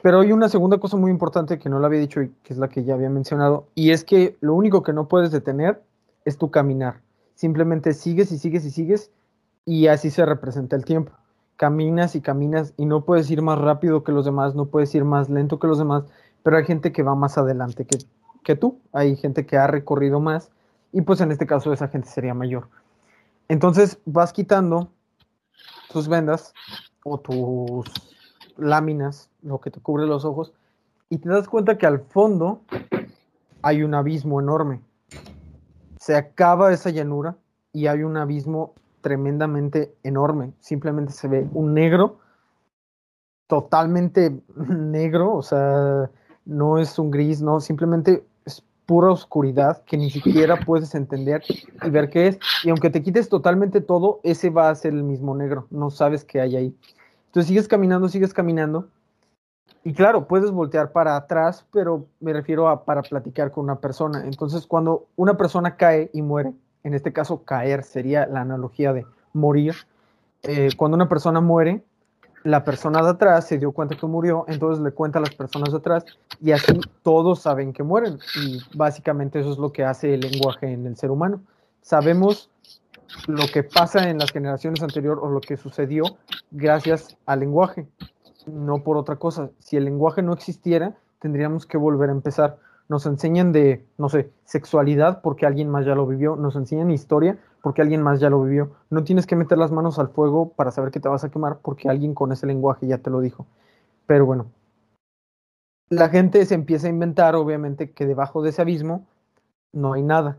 Pero 0.02 0.20
hay 0.20 0.32
una 0.32 0.48
segunda 0.48 0.78
cosa 0.78 0.96
muy 0.96 1.10
importante 1.10 1.58
que 1.58 1.68
no 1.68 1.78
lo 1.78 1.86
había 1.86 2.00
dicho 2.00 2.22
y 2.22 2.30
que 2.42 2.52
es 2.52 2.58
la 2.58 2.68
que 2.68 2.84
ya 2.84 2.94
había 2.94 3.10
mencionado, 3.10 3.66
y 3.74 3.90
es 3.90 4.04
que 4.04 4.36
lo 4.40 4.54
único 4.54 4.82
que 4.82 4.92
no 4.92 5.08
puedes 5.08 5.30
detener 5.30 5.82
es 6.24 6.38
tu 6.38 6.50
caminar. 6.50 7.00
Simplemente 7.34 7.92
sigues 7.92 8.32
y 8.32 8.38
sigues 8.38 8.64
y 8.64 8.70
sigues, 8.70 9.10
y 9.64 9.88
así 9.88 10.10
se 10.10 10.24
representa 10.24 10.76
el 10.76 10.84
tiempo 10.84 11.12
caminas 11.56 12.14
y 12.14 12.20
caminas 12.20 12.74
y 12.76 12.86
no 12.86 13.04
puedes 13.04 13.30
ir 13.30 13.42
más 13.42 13.58
rápido 13.58 14.04
que 14.04 14.12
los 14.12 14.24
demás, 14.24 14.54
no 14.54 14.66
puedes 14.66 14.94
ir 14.94 15.04
más 15.04 15.28
lento 15.28 15.58
que 15.58 15.66
los 15.66 15.78
demás, 15.78 16.04
pero 16.42 16.58
hay 16.58 16.64
gente 16.64 16.92
que 16.92 17.02
va 17.02 17.14
más 17.14 17.38
adelante 17.38 17.84
que, 17.86 17.98
que 18.46 18.54
tú, 18.54 18.80
hay 18.92 19.16
gente 19.16 19.44
que 19.44 19.56
ha 19.56 19.66
recorrido 19.66 20.20
más 20.20 20.52
y 20.92 21.00
pues 21.00 21.20
en 21.20 21.32
este 21.32 21.48
caso 21.48 21.72
esa 21.72 21.88
gente 21.88 22.08
sería 22.08 22.32
mayor. 22.32 22.68
Entonces 23.48 23.98
vas 24.04 24.32
quitando 24.32 24.92
tus 25.92 26.06
vendas 26.06 26.54
o 27.04 27.18
tus 27.18 27.90
láminas, 28.56 29.28
lo 29.42 29.60
que 29.60 29.72
te 29.72 29.80
cubre 29.80 30.06
los 30.06 30.24
ojos, 30.24 30.52
y 31.10 31.18
te 31.18 31.28
das 31.28 31.48
cuenta 31.48 31.76
que 31.76 31.86
al 31.86 31.98
fondo 31.98 32.62
hay 33.62 33.82
un 33.82 33.94
abismo 33.94 34.40
enorme. 34.40 34.80
Se 35.98 36.14
acaba 36.14 36.72
esa 36.72 36.90
llanura 36.90 37.36
y 37.72 37.88
hay 37.88 38.04
un 38.04 38.16
abismo 38.16 38.74
tremendamente 39.00 39.92
enorme. 40.04 40.52
Simplemente 40.60 41.12
se 41.12 41.26
ve 41.26 41.48
un 41.52 41.74
negro, 41.74 42.20
totalmente 43.48 44.40
negro, 44.56 45.34
o 45.34 45.42
sea, 45.42 46.08
no 46.46 46.78
es 46.78 46.96
un 46.98 47.10
gris, 47.10 47.42
no, 47.42 47.60
simplemente 47.60 48.24
pura 48.86 49.10
oscuridad 49.10 49.82
que 49.84 49.96
ni 49.96 50.10
siquiera 50.10 50.56
puedes 50.56 50.94
entender 50.94 51.42
y 51.48 51.90
ver 51.90 52.08
qué 52.08 52.28
es. 52.28 52.38
Y 52.64 52.70
aunque 52.70 52.90
te 52.90 53.02
quites 53.02 53.28
totalmente 53.28 53.80
todo, 53.80 54.20
ese 54.22 54.50
va 54.50 54.70
a 54.70 54.74
ser 54.74 54.94
el 54.94 55.02
mismo 55.02 55.36
negro. 55.36 55.66
No 55.70 55.90
sabes 55.90 56.24
qué 56.24 56.40
hay 56.40 56.56
ahí. 56.56 56.76
Entonces 57.26 57.48
sigues 57.48 57.68
caminando, 57.68 58.08
sigues 58.08 58.32
caminando. 58.32 58.88
Y 59.84 59.92
claro, 59.92 60.26
puedes 60.26 60.50
voltear 60.50 60.90
para 60.90 61.16
atrás, 61.16 61.66
pero 61.72 62.06
me 62.18 62.32
refiero 62.32 62.68
a 62.68 62.84
para 62.84 63.02
platicar 63.02 63.52
con 63.52 63.64
una 63.64 63.78
persona. 63.78 64.24
Entonces, 64.24 64.66
cuando 64.66 65.06
una 65.14 65.36
persona 65.36 65.76
cae 65.76 66.10
y 66.12 66.22
muere, 66.22 66.54
en 66.82 66.94
este 66.94 67.12
caso 67.12 67.44
caer 67.44 67.84
sería 67.84 68.26
la 68.26 68.40
analogía 68.40 68.92
de 68.92 69.06
morir, 69.32 69.74
eh, 70.42 70.70
cuando 70.76 70.96
una 70.96 71.08
persona 71.08 71.40
muere, 71.40 71.84
la 72.46 72.62
persona 72.62 73.02
de 73.02 73.10
atrás 73.10 73.48
se 73.48 73.58
dio 73.58 73.72
cuenta 73.72 73.96
que 73.96 74.06
murió, 74.06 74.44
entonces 74.46 74.82
le 74.82 74.92
cuenta 74.92 75.18
a 75.18 75.22
las 75.22 75.34
personas 75.34 75.72
de 75.72 75.78
atrás 75.78 76.04
y 76.40 76.52
así 76.52 76.78
todos 77.02 77.40
saben 77.40 77.72
que 77.72 77.82
mueren. 77.82 78.20
Y 78.40 78.60
básicamente 78.72 79.40
eso 79.40 79.50
es 79.50 79.58
lo 79.58 79.72
que 79.72 79.84
hace 79.84 80.14
el 80.14 80.20
lenguaje 80.20 80.72
en 80.72 80.86
el 80.86 80.96
ser 80.96 81.10
humano. 81.10 81.42
Sabemos 81.82 82.48
lo 83.26 83.46
que 83.52 83.64
pasa 83.64 84.08
en 84.08 84.18
las 84.18 84.30
generaciones 84.30 84.80
anteriores 84.80 85.24
o 85.24 85.28
lo 85.28 85.40
que 85.40 85.56
sucedió 85.56 86.04
gracias 86.52 87.16
al 87.26 87.40
lenguaje, 87.40 87.88
no 88.46 88.84
por 88.84 88.96
otra 88.96 89.16
cosa. 89.16 89.50
Si 89.58 89.76
el 89.76 89.84
lenguaje 89.84 90.22
no 90.22 90.32
existiera, 90.32 90.94
tendríamos 91.18 91.66
que 91.66 91.78
volver 91.78 92.10
a 92.10 92.12
empezar 92.12 92.58
nos 92.88 93.06
enseñan 93.06 93.52
de, 93.52 93.84
no 93.98 94.08
sé, 94.08 94.30
sexualidad 94.44 95.20
porque 95.22 95.46
alguien 95.46 95.68
más 95.68 95.84
ya 95.84 95.94
lo 95.94 96.06
vivió, 96.06 96.36
nos 96.36 96.56
enseñan 96.56 96.90
historia 96.90 97.38
porque 97.62 97.82
alguien 97.82 98.02
más 98.02 98.20
ya 98.20 98.30
lo 98.30 98.42
vivió. 98.42 98.70
No 98.90 99.02
tienes 99.02 99.26
que 99.26 99.34
meter 99.34 99.58
las 99.58 99.72
manos 99.72 99.98
al 99.98 100.08
fuego 100.08 100.50
para 100.50 100.70
saber 100.70 100.92
que 100.92 101.00
te 101.00 101.08
vas 101.08 101.24
a 101.24 101.30
quemar 101.30 101.58
porque 101.62 101.88
alguien 101.88 102.14
con 102.14 102.30
ese 102.32 102.46
lenguaje 102.46 102.86
ya 102.86 102.98
te 102.98 103.10
lo 103.10 103.20
dijo. 103.20 103.46
Pero 104.06 104.24
bueno, 104.24 104.46
la 105.88 106.08
gente 106.08 106.44
se 106.46 106.54
empieza 106.54 106.86
a 106.86 106.90
inventar, 106.90 107.34
obviamente, 107.34 107.90
que 107.90 108.06
debajo 108.06 108.42
de 108.42 108.50
ese 108.50 108.62
abismo 108.62 109.06
no 109.72 109.92
hay 109.92 110.02
nada. 110.02 110.38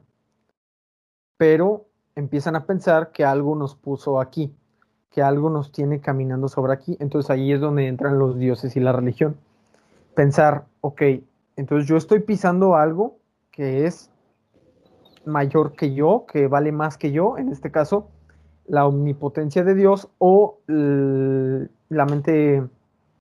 Pero 1.37 1.85
empiezan 2.15 2.55
a 2.55 2.65
pensar 2.65 3.11
que 3.11 3.25
algo 3.25 3.55
nos 3.55 3.75
puso 3.75 4.19
aquí, 4.19 4.53
que 5.11 5.21
algo 5.21 5.49
nos 5.49 5.71
tiene 5.71 6.01
caminando 6.01 6.47
sobre 6.47 6.73
aquí. 6.73 6.97
Entonces 6.99 7.29
ahí 7.29 7.51
es 7.51 7.61
donde 7.61 7.87
entran 7.87 8.19
los 8.19 8.37
dioses 8.37 8.75
y 8.75 8.79
la 8.79 8.91
religión. 8.91 9.37
Pensar, 10.15 10.65
ok, 10.81 11.01
entonces 11.57 11.89
yo 11.89 11.97
estoy 11.97 12.19
pisando 12.19 12.75
algo 12.75 13.17
que 13.51 13.85
es 13.85 14.11
mayor 15.25 15.73
que 15.73 15.93
yo, 15.93 16.25
que 16.31 16.47
vale 16.47 16.71
más 16.71 16.97
que 16.97 17.11
yo, 17.11 17.37
en 17.37 17.49
este 17.49 17.71
caso, 17.71 18.09
la 18.67 18.85
omnipotencia 18.85 19.63
de 19.63 19.73
Dios 19.75 20.09
o 20.19 20.59
la 20.67 22.05
mente 22.05 22.63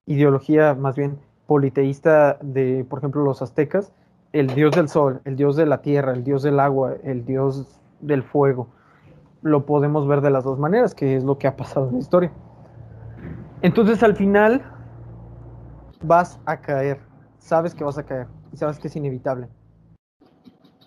ideología 0.04 0.74
más 0.74 0.96
bien 0.96 1.18
politeísta 1.46 2.38
de, 2.42 2.84
por 2.88 2.98
ejemplo, 2.98 3.24
los 3.24 3.40
aztecas, 3.40 3.92
el 4.32 4.48
dios 4.48 4.72
del 4.72 4.88
sol, 4.88 5.20
el 5.24 5.36
dios 5.36 5.56
de 5.56 5.64
la 5.64 5.80
tierra, 5.80 6.12
el 6.12 6.22
dios 6.22 6.42
del 6.42 6.60
agua, 6.60 6.94
el 7.04 7.24
dios 7.24 7.80
del 8.00 8.22
fuego. 8.22 8.68
Lo 9.40 9.64
podemos 9.64 10.06
ver 10.06 10.20
de 10.20 10.30
las 10.30 10.44
dos 10.44 10.58
maneras, 10.58 10.94
que 10.94 11.16
es 11.16 11.24
lo 11.24 11.38
que 11.38 11.46
ha 11.46 11.56
pasado 11.56 11.88
en 11.88 11.94
la 11.94 12.00
historia. 12.00 12.32
Entonces 13.62 14.02
al 14.02 14.14
final 14.14 14.62
vas 16.02 16.38
a 16.44 16.58
caer 16.60 17.00
sabes 17.46 17.74
que 17.74 17.84
vas 17.84 17.96
a 17.96 18.04
caer 18.04 18.26
y 18.52 18.56
sabes 18.56 18.78
que 18.78 18.88
es 18.88 18.96
inevitable. 18.96 19.48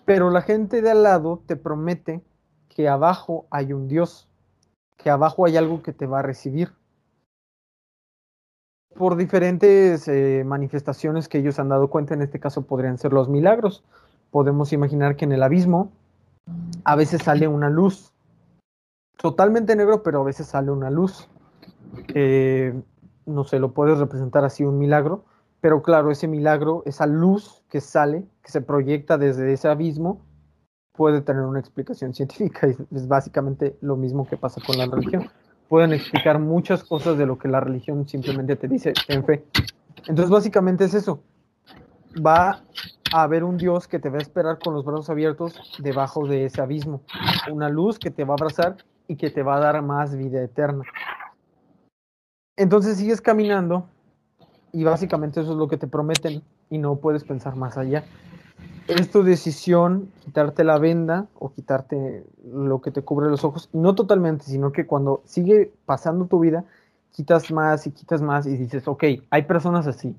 Pero 0.04 0.30
la 0.30 0.42
gente 0.42 0.82
de 0.82 0.90
al 0.90 1.02
lado 1.02 1.42
te 1.46 1.56
promete 1.56 2.22
que 2.68 2.88
abajo 2.88 3.46
hay 3.50 3.72
un 3.72 3.88
Dios, 3.88 4.28
que 4.96 5.10
abajo 5.10 5.46
hay 5.46 5.56
algo 5.56 5.82
que 5.82 5.92
te 5.92 6.06
va 6.06 6.18
a 6.18 6.22
recibir. 6.22 6.72
Por 8.94 9.16
diferentes 9.16 10.06
eh, 10.08 10.42
manifestaciones 10.44 11.28
que 11.28 11.38
ellos 11.38 11.58
han 11.58 11.68
dado 11.68 11.88
cuenta, 11.88 12.12
en 12.12 12.22
este 12.22 12.40
caso 12.40 12.62
podrían 12.62 12.98
ser 12.98 13.12
los 13.12 13.28
milagros. 13.28 13.84
Podemos 14.30 14.72
imaginar 14.72 15.16
que 15.16 15.24
en 15.24 15.32
el 15.32 15.42
abismo 15.42 15.90
a 16.84 16.96
veces 16.96 17.22
sale 17.22 17.48
una 17.48 17.70
luz, 17.70 18.12
totalmente 19.16 19.76
negro, 19.76 20.02
pero 20.02 20.20
a 20.20 20.24
veces 20.24 20.48
sale 20.48 20.70
una 20.70 20.90
luz. 20.90 21.28
Eh, 22.08 22.78
no 23.26 23.44
sé, 23.44 23.58
lo 23.58 23.72
puedes 23.72 23.98
representar 23.98 24.44
así 24.44 24.64
un 24.64 24.78
milagro 24.78 25.24
pero 25.60 25.82
claro, 25.82 26.10
ese 26.10 26.26
milagro, 26.26 26.82
esa 26.86 27.06
luz 27.06 27.62
que 27.68 27.80
sale, 27.80 28.26
que 28.42 28.50
se 28.50 28.62
proyecta 28.62 29.18
desde 29.18 29.52
ese 29.52 29.68
abismo, 29.68 30.24
puede 30.92 31.20
tener 31.20 31.42
una 31.42 31.60
explicación 31.60 32.14
científica. 32.14 32.68
Y 32.68 32.76
es 32.94 33.08
básicamente 33.08 33.76
lo 33.80 33.96
mismo 33.96 34.26
que 34.26 34.36
pasa 34.36 34.60
con 34.64 34.78
la 34.78 34.86
religión. 34.86 35.30
Pueden 35.68 35.92
explicar 35.92 36.38
muchas 36.38 36.82
cosas 36.82 37.16
de 37.16 37.26
lo 37.26 37.38
que 37.38 37.48
la 37.48 37.60
religión 37.60 38.08
simplemente 38.08 38.56
te 38.56 38.66
dice, 38.66 38.92
en 39.08 39.24
fe. 39.24 39.44
Entonces, 40.06 40.30
básicamente 40.30 40.84
es 40.84 40.94
eso. 40.94 41.22
Va 42.26 42.62
a 43.12 43.22
haber 43.22 43.44
un 43.44 43.56
Dios 43.56 43.86
que 43.86 44.00
te 44.00 44.08
va 44.08 44.18
a 44.18 44.22
esperar 44.22 44.58
con 44.58 44.74
los 44.74 44.84
brazos 44.84 45.10
abiertos 45.10 45.78
debajo 45.78 46.26
de 46.26 46.46
ese 46.46 46.60
abismo. 46.60 47.02
Una 47.52 47.68
luz 47.68 48.00
que 48.00 48.10
te 48.10 48.24
va 48.24 48.34
a 48.34 48.36
abrazar 48.36 48.78
y 49.06 49.16
que 49.16 49.30
te 49.30 49.42
va 49.42 49.56
a 49.56 49.60
dar 49.60 49.80
más 49.82 50.16
vida 50.16 50.42
eterna. 50.42 50.84
Entonces 52.56 52.98
sigues 52.98 53.20
caminando 53.20 53.88
y 54.72 54.84
básicamente 54.84 55.40
eso 55.40 55.52
es 55.52 55.58
lo 55.58 55.68
que 55.68 55.76
te 55.76 55.86
prometen 55.86 56.42
y 56.68 56.78
no 56.78 56.96
puedes 56.96 57.24
pensar 57.24 57.56
más 57.56 57.76
allá. 57.76 58.04
Es 58.88 59.10
tu 59.10 59.22
decisión 59.22 60.10
quitarte 60.24 60.64
la 60.64 60.78
venda 60.78 61.26
o 61.38 61.52
quitarte 61.52 62.24
lo 62.52 62.80
que 62.80 62.90
te 62.90 63.02
cubre 63.02 63.28
los 63.28 63.44
ojos, 63.44 63.68
no 63.72 63.94
totalmente, 63.94 64.44
sino 64.44 64.72
que 64.72 64.86
cuando 64.86 65.22
sigue 65.24 65.72
pasando 65.86 66.26
tu 66.26 66.40
vida, 66.40 66.64
quitas 67.12 67.50
más 67.50 67.86
y 67.86 67.92
quitas 67.92 68.22
más 68.22 68.46
y 68.46 68.56
dices, 68.56 68.88
ok, 68.88 69.04
hay 69.30 69.42
personas 69.42 69.86
así, 69.86 70.16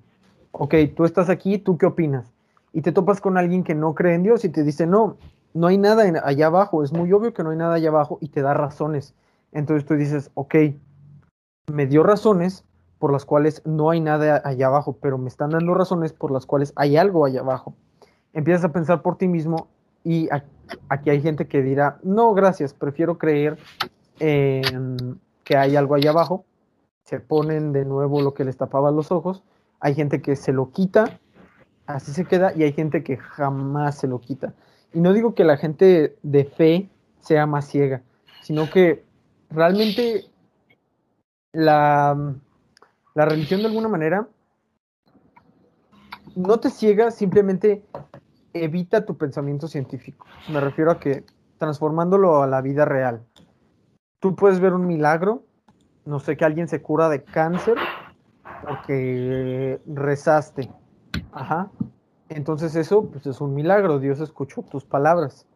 ok, 0.51 0.75
tú 0.95 1.05
estás 1.05 1.29
aquí, 1.29 1.57
¿tú 1.57 1.77
qué 1.77 1.85
opinas? 1.85 2.31
Y 2.73 2.81
te 2.81 2.91
topas 2.91 3.19
con 3.19 3.37
alguien 3.37 3.63
que 3.63 3.75
no 3.75 3.93
cree 3.93 4.15
en 4.15 4.23
Dios 4.23 4.45
y 4.45 4.49
te 4.49 4.63
dice, 4.63 4.87
no, 4.87 5.17
no 5.53 5.67
hay 5.67 5.77
nada 5.77 6.03
allá 6.23 6.47
abajo, 6.47 6.83
es 6.83 6.93
muy 6.93 7.11
obvio 7.11 7.33
que 7.33 7.43
no 7.43 7.49
hay 7.49 7.57
nada 7.57 7.75
allá 7.75 7.89
abajo 7.89 8.17
y 8.21 8.29
te 8.29 8.41
da 8.41 8.53
razones. 8.53 9.13
Entonces 9.51 9.85
tú 9.85 9.95
dices, 9.95 10.31
ok, 10.33 10.55
me 11.71 11.87
dio 11.87 12.03
razones, 12.03 12.63
por 13.01 13.11
las 13.11 13.25
cuales 13.25 13.63
no 13.65 13.89
hay 13.89 13.99
nada 13.99 14.43
allá 14.45 14.67
abajo, 14.67 14.95
pero 15.01 15.17
me 15.17 15.27
están 15.27 15.49
dando 15.49 15.73
razones 15.73 16.13
por 16.13 16.29
las 16.29 16.45
cuales 16.45 16.71
hay 16.75 16.97
algo 16.97 17.25
allá 17.25 17.39
abajo. 17.39 17.73
Empiezas 18.31 18.63
a 18.63 18.71
pensar 18.71 19.01
por 19.01 19.17
ti 19.17 19.27
mismo 19.27 19.69
y 20.03 20.29
aquí 20.87 21.09
hay 21.09 21.19
gente 21.19 21.47
que 21.47 21.63
dirá, 21.63 21.97
no, 22.03 22.35
gracias, 22.35 22.75
prefiero 22.75 23.17
creer 23.17 23.57
que 24.19 25.57
hay 25.57 25.75
algo 25.75 25.95
allá 25.95 26.11
abajo. 26.11 26.45
Se 27.03 27.19
ponen 27.19 27.73
de 27.73 27.85
nuevo 27.85 28.21
lo 28.21 28.35
que 28.35 28.45
les 28.45 28.55
tapaba 28.55 28.91
los 28.91 29.11
ojos. 29.11 29.41
Hay 29.79 29.95
gente 29.95 30.21
que 30.21 30.35
se 30.35 30.53
lo 30.53 30.69
quita, 30.69 31.19
así 31.87 32.11
se 32.11 32.25
queda, 32.25 32.53
y 32.55 32.61
hay 32.61 32.71
gente 32.71 33.03
que 33.03 33.17
jamás 33.17 33.97
se 33.97 34.07
lo 34.07 34.19
quita. 34.19 34.53
Y 34.93 35.01
no 35.01 35.11
digo 35.11 35.33
que 35.33 35.43
la 35.43 35.57
gente 35.57 36.15
de 36.21 36.45
fe 36.45 36.87
sea 37.17 37.47
más 37.47 37.67
ciega, 37.67 38.03
sino 38.43 38.69
que 38.69 39.03
realmente 39.49 40.25
la, 41.51 42.35
la 43.13 43.25
religión 43.25 43.61
de 43.61 43.67
alguna 43.67 43.87
manera 43.87 44.27
no 46.35 46.59
te 46.59 46.69
ciega, 46.69 47.11
simplemente 47.11 47.83
evita 48.53 49.05
tu 49.05 49.17
pensamiento 49.17 49.67
científico. 49.67 50.25
Me 50.49 50.59
refiero 50.59 50.91
a 50.91 50.99
que 50.99 51.25
transformándolo 51.57 52.41
a 52.41 52.47
la 52.47 52.61
vida 52.61 52.85
real. 52.85 53.23
Tú 54.19 54.35
puedes 54.35 54.59
ver 54.59 54.73
un 54.73 54.87
milagro, 54.87 55.43
no 56.05 56.19
sé, 56.19 56.37
que 56.37 56.45
alguien 56.45 56.67
se 56.67 56.81
cura 56.81 57.09
de 57.09 57.23
cáncer 57.23 57.75
porque 58.61 59.81
rezaste. 59.85 60.71
Ajá. 61.31 61.71
Entonces 62.29 62.75
eso 62.75 63.09
pues, 63.09 63.25
es 63.25 63.41
un 63.41 63.53
milagro, 63.53 63.99
Dios 63.99 64.19
escuchó 64.19 64.61
tus 64.63 64.85
palabras. 64.85 65.47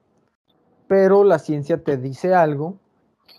Pero 0.88 1.24
la 1.24 1.40
ciencia 1.40 1.84
te 1.84 1.98
dice 1.98 2.34
algo 2.34 2.78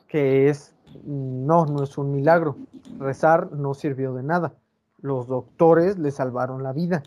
que 0.08 0.48
es 0.48 0.75
no, 1.04 1.66
no 1.66 1.82
es 1.82 1.98
un 1.98 2.12
milagro. 2.12 2.56
Rezar 2.98 3.52
no 3.52 3.74
sirvió 3.74 4.14
de 4.14 4.22
nada. 4.22 4.54
Los 5.00 5.26
doctores 5.26 5.98
le 5.98 6.10
salvaron 6.10 6.62
la 6.62 6.72
vida. 6.72 7.02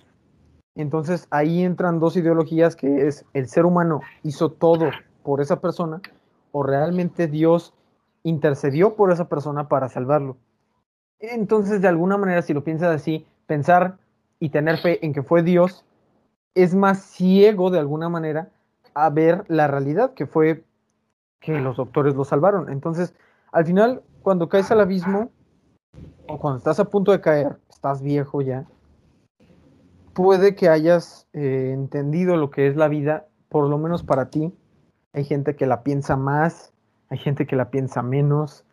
Entonces 0.76 1.28
ahí 1.30 1.64
entran 1.64 2.00
dos 2.00 2.16
ideologías 2.16 2.76
que 2.76 3.08
es 3.08 3.26
el 3.34 3.48
ser 3.48 3.66
humano 3.66 4.02
hizo 4.24 4.52
todo 4.52 4.90
por 5.24 5.42
esa 5.42 5.60
persona 5.60 6.02
o 6.52 6.64
realmente 6.64 7.28
Dios 7.28 7.74
intercedió 8.24 8.96
por 8.96 9.12
esa 9.12 9.28
persona 9.28 9.68
para 9.68 9.90
salvarlo. 9.90 10.38
Entonces 11.20 11.82
de 11.82 11.88
alguna 11.88 12.18
manera 12.18 12.42
si 12.42 12.54
lo 12.54 12.64
piensas 12.64 12.96
así, 12.96 13.26
pensar 13.46 13.98
y 14.40 14.50
tener 14.50 14.78
fe 14.78 15.06
en 15.06 15.12
que 15.12 15.24
fue 15.24 15.44
Dios 15.44 15.84
es 16.56 16.76
más 16.76 17.02
ciego 17.02 17.72
de 17.72 17.80
alguna 17.80 18.10
manera 18.10 18.50
a 18.94 19.10
ver 19.10 19.44
la 19.48 19.68
realidad 19.68 20.14
que 20.14 20.28
fue 20.28 20.64
que 21.40 21.60
los 21.60 21.78
doctores 21.78 22.16
lo 22.16 22.26
salvaron. 22.26 22.70
Entonces, 22.70 23.16
al 23.52 23.66
final, 23.66 24.04
cuando 24.22 24.50
caes 24.50 24.72
al 24.72 24.82
abismo, 24.82 25.32
o 26.28 26.40
cuando 26.40 26.58
estás 26.58 26.80
a 26.80 26.86
punto 26.86 27.12
de 27.12 27.22
caer, 27.22 27.58
estás 27.70 28.02
viejo 28.02 28.42
ya, 28.42 28.66
puede 30.14 30.56
que 30.56 30.70
hayas 30.70 31.28
eh, 31.34 31.72
entendido 31.74 32.36
lo 32.36 32.52
que 32.52 32.68
es 32.68 32.76
la 32.76 32.88
vida, 32.88 33.28
por 33.48 33.68
lo 33.68 33.78
menos 33.78 34.04
para 34.04 34.30
ti. 34.30 34.54
Hay 35.14 35.24
gente 35.24 35.56
que 35.56 35.66
la 35.66 35.82
piensa 35.82 36.16
más, 36.16 36.74
hay 37.10 37.18
gente 37.18 37.48
que 37.48 37.56
la 37.56 37.72
piensa 37.72 38.04
menos, 38.04 38.64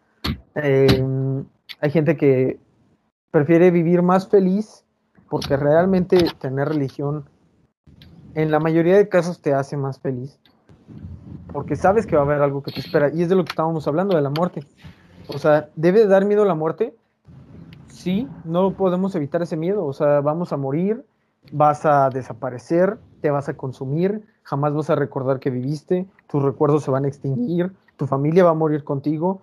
em, 0.55 1.45
hay 1.81 1.91
gente 1.91 2.17
que 2.17 2.59
prefiere 3.31 3.71
vivir 3.71 4.03
más 4.03 4.29
feliz 4.29 4.85
porque 5.31 5.57
realmente 5.57 6.19
tener 6.39 6.69
religión 6.69 7.29
en 8.35 8.51
la 8.51 8.61
mayoría 8.61 8.97
de 8.97 9.09
casos 9.09 9.41
te 9.41 9.55
hace 9.55 9.77
más 9.77 9.99
feliz. 9.99 10.39
Porque 11.57 11.75
sabes 11.75 12.05
que 12.05 12.17
va 12.17 12.21
a 12.21 12.25
haber 12.27 12.43
algo 12.43 12.63
que 12.63 12.71
te 12.71 12.81
espera. 12.81 13.11
Y 13.15 13.23
es 13.23 13.31
de 13.31 13.35
lo 13.35 13.43
que 13.43 13.49
estábamos 13.49 13.89
hablando, 13.89 14.15
de 14.15 14.21
la 14.21 14.29
muerte. 14.29 14.61
O 15.27 15.39
sea, 15.39 15.71
¿debe 15.75 16.01
de 16.01 16.07
dar 16.07 16.27
miedo 16.27 16.45
la 16.45 16.55
muerte? 16.55 16.95
Sí, 17.89 18.29
no 18.45 18.73
podemos 18.73 19.15
evitar 19.15 19.41
ese 19.41 19.57
miedo. 19.57 19.87
O 19.87 19.95
sea, 19.95 20.21
vamos 20.21 20.53
a 20.53 20.59
morir, 20.59 21.07
vas 21.53 21.87
a 21.87 22.11
desaparecer, 22.11 22.99
te 23.23 23.31
vas 23.31 23.49
a 23.49 23.57
consumir, 23.57 24.23
jamás 24.43 24.75
vas 24.75 24.91
a 24.91 24.97
recordar 24.97 25.41
que 25.41 25.49
viviste, 25.49 26.07
tus 26.29 26.43
recuerdos 26.43 26.83
se 26.83 26.91
van 26.91 27.07
a 27.07 27.09
extinguir, 27.09 27.73
tu 27.97 28.07
familia 28.07 28.45
va 28.45 28.51
a 28.51 28.55
morir 28.55 28.85
contigo 28.85 29.41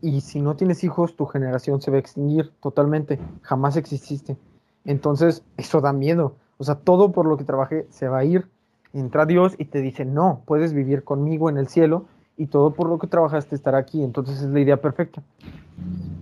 y 0.00 0.20
si 0.20 0.42
no 0.42 0.54
tienes 0.54 0.84
hijos, 0.84 1.16
tu 1.16 1.26
generación 1.26 1.80
se 1.80 1.90
va 1.90 1.96
a 1.96 2.00
extinguir 2.00 2.52
totalmente, 2.62 3.18
jamás 3.42 3.76
exististe. 3.76 4.36
Entonces, 4.84 5.42
eso 5.56 5.80
da 5.80 5.92
miedo. 5.92 6.36
O 6.58 6.64
sea, 6.64 6.76
todo 6.76 7.10
por 7.10 7.26
lo 7.26 7.36
que 7.36 7.42
trabajé 7.42 7.88
se 7.90 8.06
va 8.06 8.18
a 8.18 8.24
ir. 8.24 8.46
Entra 8.92 9.26
Dios 9.26 9.54
y 9.58 9.66
te 9.66 9.80
dice, 9.80 10.04
no, 10.04 10.42
puedes 10.46 10.72
vivir 10.72 11.04
conmigo 11.04 11.50
en 11.50 11.58
el 11.58 11.68
cielo 11.68 12.06
y 12.36 12.46
todo 12.46 12.74
por 12.74 12.88
lo 12.88 12.98
que 12.98 13.06
trabajaste 13.06 13.54
estará 13.54 13.78
aquí. 13.78 14.02
Entonces 14.02 14.40
es 14.40 14.48
la 14.48 14.60
idea 14.60 14.80
perfecta. 14.80 15.22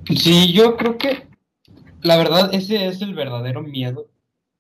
Sí, 0.09 0.53
yo 0.53 0.77
creo 0.77 0.99
que 0.99 1.27
la 2.03 2.17
verdad 2.17 2.51
ese 2.53 2.87
es 2.87 3.01
el 3.01 3.15
verdadero 3.15 3.63
miedo 3.63 4.07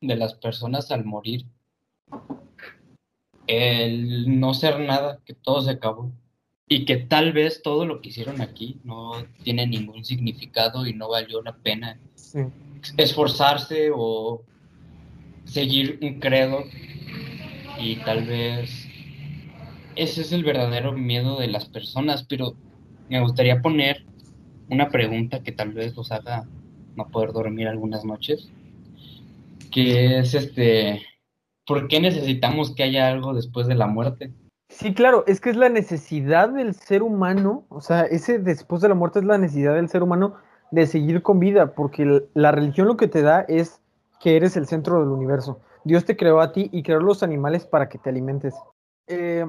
de 0.00 0.16
las 0.16 0.34
personas 0.34 0.90
al 0.90 1.04
morir. 1.04 1.46
El 3.46 4.40
no 4.40 4.54
ser 4.54 4.80
nada, 4.80 5.20
que 5.24 5.34
todo 5.34 5.60
se 5.60 5.70
acabó. 5.70 6.10
Y 6.66 6.86
que 6.86 6.96
tal 6.96 7.34
vez 7.34 7.60
todo 7.62 7.84
lo 7.84 8.00
que 8.00 8.08
hicieron 8.08 8.40
aquí 8.40 8.80
no 8.84 9.12
tiene 9.42 9.66
ningún 9.66 10.04
significado 10.04 10.86
y 10.86 10.94
no 10.94 11.10
valió 11.10 11.42
la 11.42 11.54
pena 11.54 11.98
esforzarse 12.96 13.90
o 13.94 14.42
seguir 15.44 15.98
un 16.00 16.20
credo. 16.20 16.64
Y 17.78 17.96
tal 17.96 18.24
vez 18.24 18.86
ese 19.96 20.22
es 20.22 20.32
el 20.32 20.44
verdadero 20.44 20.92
miedo 20.92 21.38
de 21.38 21.48
las 21.48 21.66
personas, 21.66 22.24
pero 22.24 22.54
me 23.08 23.20
gustaría 23.20 23.62
poner 23.62 24.04
una 24.70 24.88
pregunta 24.88 25.42
que 25.42 25.52
tal 25.52 25.72
vez 25.72 25.96
los 25.96 26.10
haga 26.10 26.46
no 26.96 27.08
poder 27.08 27.32
dormir 27.32 27.68
algunas 27.68 28.04
noches, 28.04 28.50
que 29.70 30.18
es 30.18 30.34
este, 30.34 31.02
¿por 31.66 31.88
qué 31.88 32.00
necesitamos 32.00 32.74
que 32.74 32.84
haya 32.84 33.08
algo 33.08 33.34
después 33.34 33.66
de 33.66 33.74
la 33.74 33.86
muerte? 33.86 34.32
Sí, 34.68 34.94
claro, 34.94 35.24
es 35.26 35.40
que 35.40 35.50
es 35.50 35.56
la 35.56 35.68
necesidad 35.68 36.48
del 36.48 36.74
ser 36.74 37.02
humano, 37.02 37.64
o 37.68 37.80
sea, 37.80 38.02
ese 38.02 38.38
después 38.38 38.82
de 38.82 38.88
la 38.88 38.94
muerte 38.94 39.20
es 39.20 39.24
la 39.24 39.38
necesidad 39.38 39.74
del 39.74 39.88
ser 39.88 40.02
humano 40.02 40.34
de 40.70 40.86
seguir 40.86 41.22
con 41.22 41.38
vida, 41.38 41.74
porque 41.74 42.22
la 42.34 42.50
religión 42.50 42.88
lo 42.88 42.96
que 42.96 43.06
te 43.06 43.22
da 43.22 43.42
es 43.42 43.80
que 44.20 44.36
eres 44.36 44.56
el 44.56 44.66
centro 44.66 45.00
del 45.00 45.08
universo. 45.08 45.60
Dios 45.84 46.04
te 46.04 46.16
creó 46.16 46.40
a 46.40 46.52
ti 46.52 46.68
y 46.72 46.82
creó 46.82 47.00
los 47.00 47.22
animales 47.22 47.66
para 47.66 47.88
que 47.88 47.98
te 47.98 48.10
alimentes. 48.10 48.54
Eh, 49.06 49.46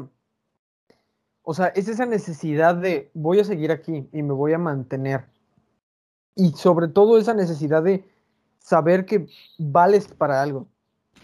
o 1.43 1.53
sea, 1.53 1.67
es 1.67 1.87
esa 1.87 2.05
necesidad 2.05 2.75
de 2.75 3.11
voy 3.13 3.39
a 3.39 3.43
seguir 3.43 3.71
aquí 3.71 4.09
y 4.11 4.23
me 4.23 4.33
voy 4.33 4.53
a 4.53 4.57
mantener. 4.57 5.25
Y 6.35 6.51
sobre 6.51 6.87
todo 6.87 7.17
esa 7.17 7.33
necesidad 7.33 7.83
de 7.83 8.03
saber 8.59 9.05
que 9.05 9.27
vales 9.57 10.07
para 10.07 10.41
algo. 10.41 10.67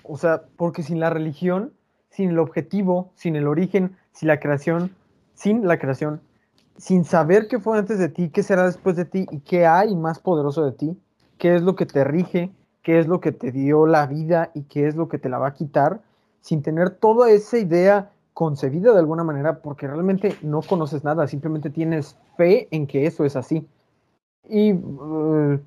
O 0.03 0.17
sea, 0.17 0.43
porque 0.57 0.83
sin 0.83 0.99
la 0.99 1.09
religión, 1.09 1.73
sin 2.09 2.29
el 2.29 2.39
objetivo, 2.39 3.11
sin 3.15 3.35
el 3.35 3.47
origen, 3.47 3.97
sin 4.11 4.27
la 4.27 4.39
creación, 4.39 4.95
sin 5.33 5.67
la 5.67 5.79
creación, 5.79 6.21
sin 6.77 7.03
saber 7.03 7.47
qué 7.47 7.59
fue 7.59 7.77
antes 7.77 7.99
de 7.99 8.09
ti, 8.09 8.29
qué 8.29 8.43
será 8.43 8.65
después 8.65 8.95
de 8.95 9.05
ti 9.05 9.25
y 9.31 9.39
qué 9.39 9.65
hay 9.65 9.95
más 9.95 10.19
poderoso 10.19 10.63
de 10.63 10.71
ti, 10.71 11.01
qué 11.37 11.55
es 11.55 11.63
lo 11.63 11.75
que 11.75 11.85
te 11.85 12.03
rige, 12.03 12.51
qué 12.81 12.99
es 12.99 13.07
lo 13.07 13.19
que 13.19 13.31
te 13.31 13.51
dio 13.51 13.85
la 13.85 14.07
vida 14.07 14.51
y 14.53 14.63
qué 14.63 14.87
es 14.87 14.95
lo 14.95 15.07
que 15.07 15.17
te 15.17 15.29
la 15.29 15.37
va 15.37 15.47
a 15.47 15.53
quitar, 15.53 16.01
sin 16.41 16.61
tener 16.61 16.89
toda 16.91 17.29
esa 17.29 17.57
idea 17.57 18.11
concebida 18.33 18.93
de 18.93 18.99
alguna 18.99 19.23
manera 19.23 19.61
porque 19.61 19.87
realmente 19.87 20.35
no 20.41 20.61
conoces 20.61 21.03
nada, 21.03 21.27
simplemente 21.27 21.69
tienes 21.69 22.17
fe 22.37 22.67
en 22.71 22.87
que 22.87 23.05
eso 23.05 23.25
es 23.25 23.35
así. 23.35 23.67
Y 24.49 24.73
uh, 24.73 25.59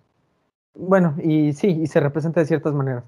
bueno, 0.74 1.14
y 1.22 1.52
sí, 1.52 1.68
y 1.68 1.86
se 1.86 2.00
representa 2.00 2.40
de 2.40 2.46
ciertas 2.46 2.74
maneras. 2.74 3.04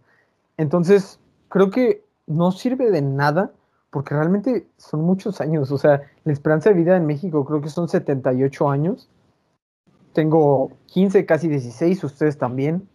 Entonces, 0.57 1.19
creo 1.49 1.71
que 1.71 2.05
no 2.27 2.53
sirve 2.53 2.91
de 2.91 3.03
nada 3.03 3.51
porque 3.91 4.15
realmente 4.15 4.67
son 4.77 5.03
muchos 5.03 5.41
años. 5.41 5.71
O 5.73 5.79
sea, 5.79 6.03
la 6.25 6.33
esperanza 6.33 6.71
de 6.71 6.77
vida 6.77 6.97
en 6.97 7.07
México 7.07 7.45
creo 7.45 7.61
que 7.61 7.69
son 7.69 7.89
78 7.89 8.71
años. 8.71 9.09
Tengo 10.13 10.71
15, 10.87 11.27
casi 11.27 11.49
16, 11.49 12.05
ustedes 12.05 12.39
también. 12.39 12.89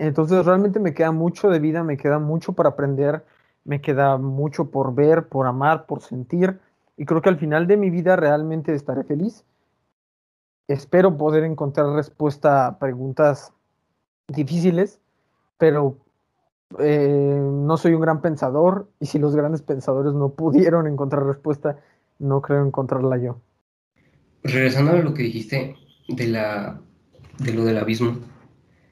Entonces, 0.00 0.44
realmente 0.44 0.80
me 0.80 0.94
queda 0.94 1.12
mucho 1.12 1.48
de 1.48 1.58
vida, 1.58 1.84
me 1.84 1.96
queda 1.96 2.18
mucho 2.18 2.54
para 2.54 2.70
aprender 2.70 3.24
me 3.64 3.80
queda 3.80 4.16
mucho 4.16 4.70
por 4.70 4.94
ver, 4.94 5.28
por 5.28 5.46
amar, 5.46 5.86
por 5.86 6.02
sentir, 6.02 6.58
y 6.96 7.04
creo 7.04 7.22
que 7.22 7.28
al 7.28 7.38
final 7.38 7.66
de 7.66 7.76
mi 7.76 7.90
vida 7.90 8.16
realmente 8.16 8.74
estaré 8.74 9.04
feliz. 9.04 9.44
Espero 10.68 11.16
poder 11.16 11.44
encontrar 11.44 11.86
respuesta 11.94 12.66
a 12.66 12.78
preguntas 12.78 13.52
difíciles, 14.28 15.00
pero 15.58 15.96
eh, 16.78 17.40
no 17.40 17.76
soy 17.76 17.94
un 17.94 18.00
gran 18.00 18.20
pensador, 18.20 18.88
y 19.00 19.06
si 19.06 19.18
los 19.18 19.34
grandes 19.34 19.62
pensadores 19.62 20.14
no 20.14 20.30
pudieron 20.30 20.86
encontrar 20.86 21.24
respuesta, 21.24 21.78
no 22.18 22.40
creo 22.40 22.64
encontrarla 22.64 23.18
yo. 23.18 23.40
Regresando 24.42 24.92
a 24.92 24.96
lo 24.96 25.14
que 25.14 25.22
dijiste 25.24 25.76
de 26.08 26.26
la 26.26 26.80
de 27.38 27.54
lo 27.54 27.64
del 27.64 27.78
abismo, 27.78 28.18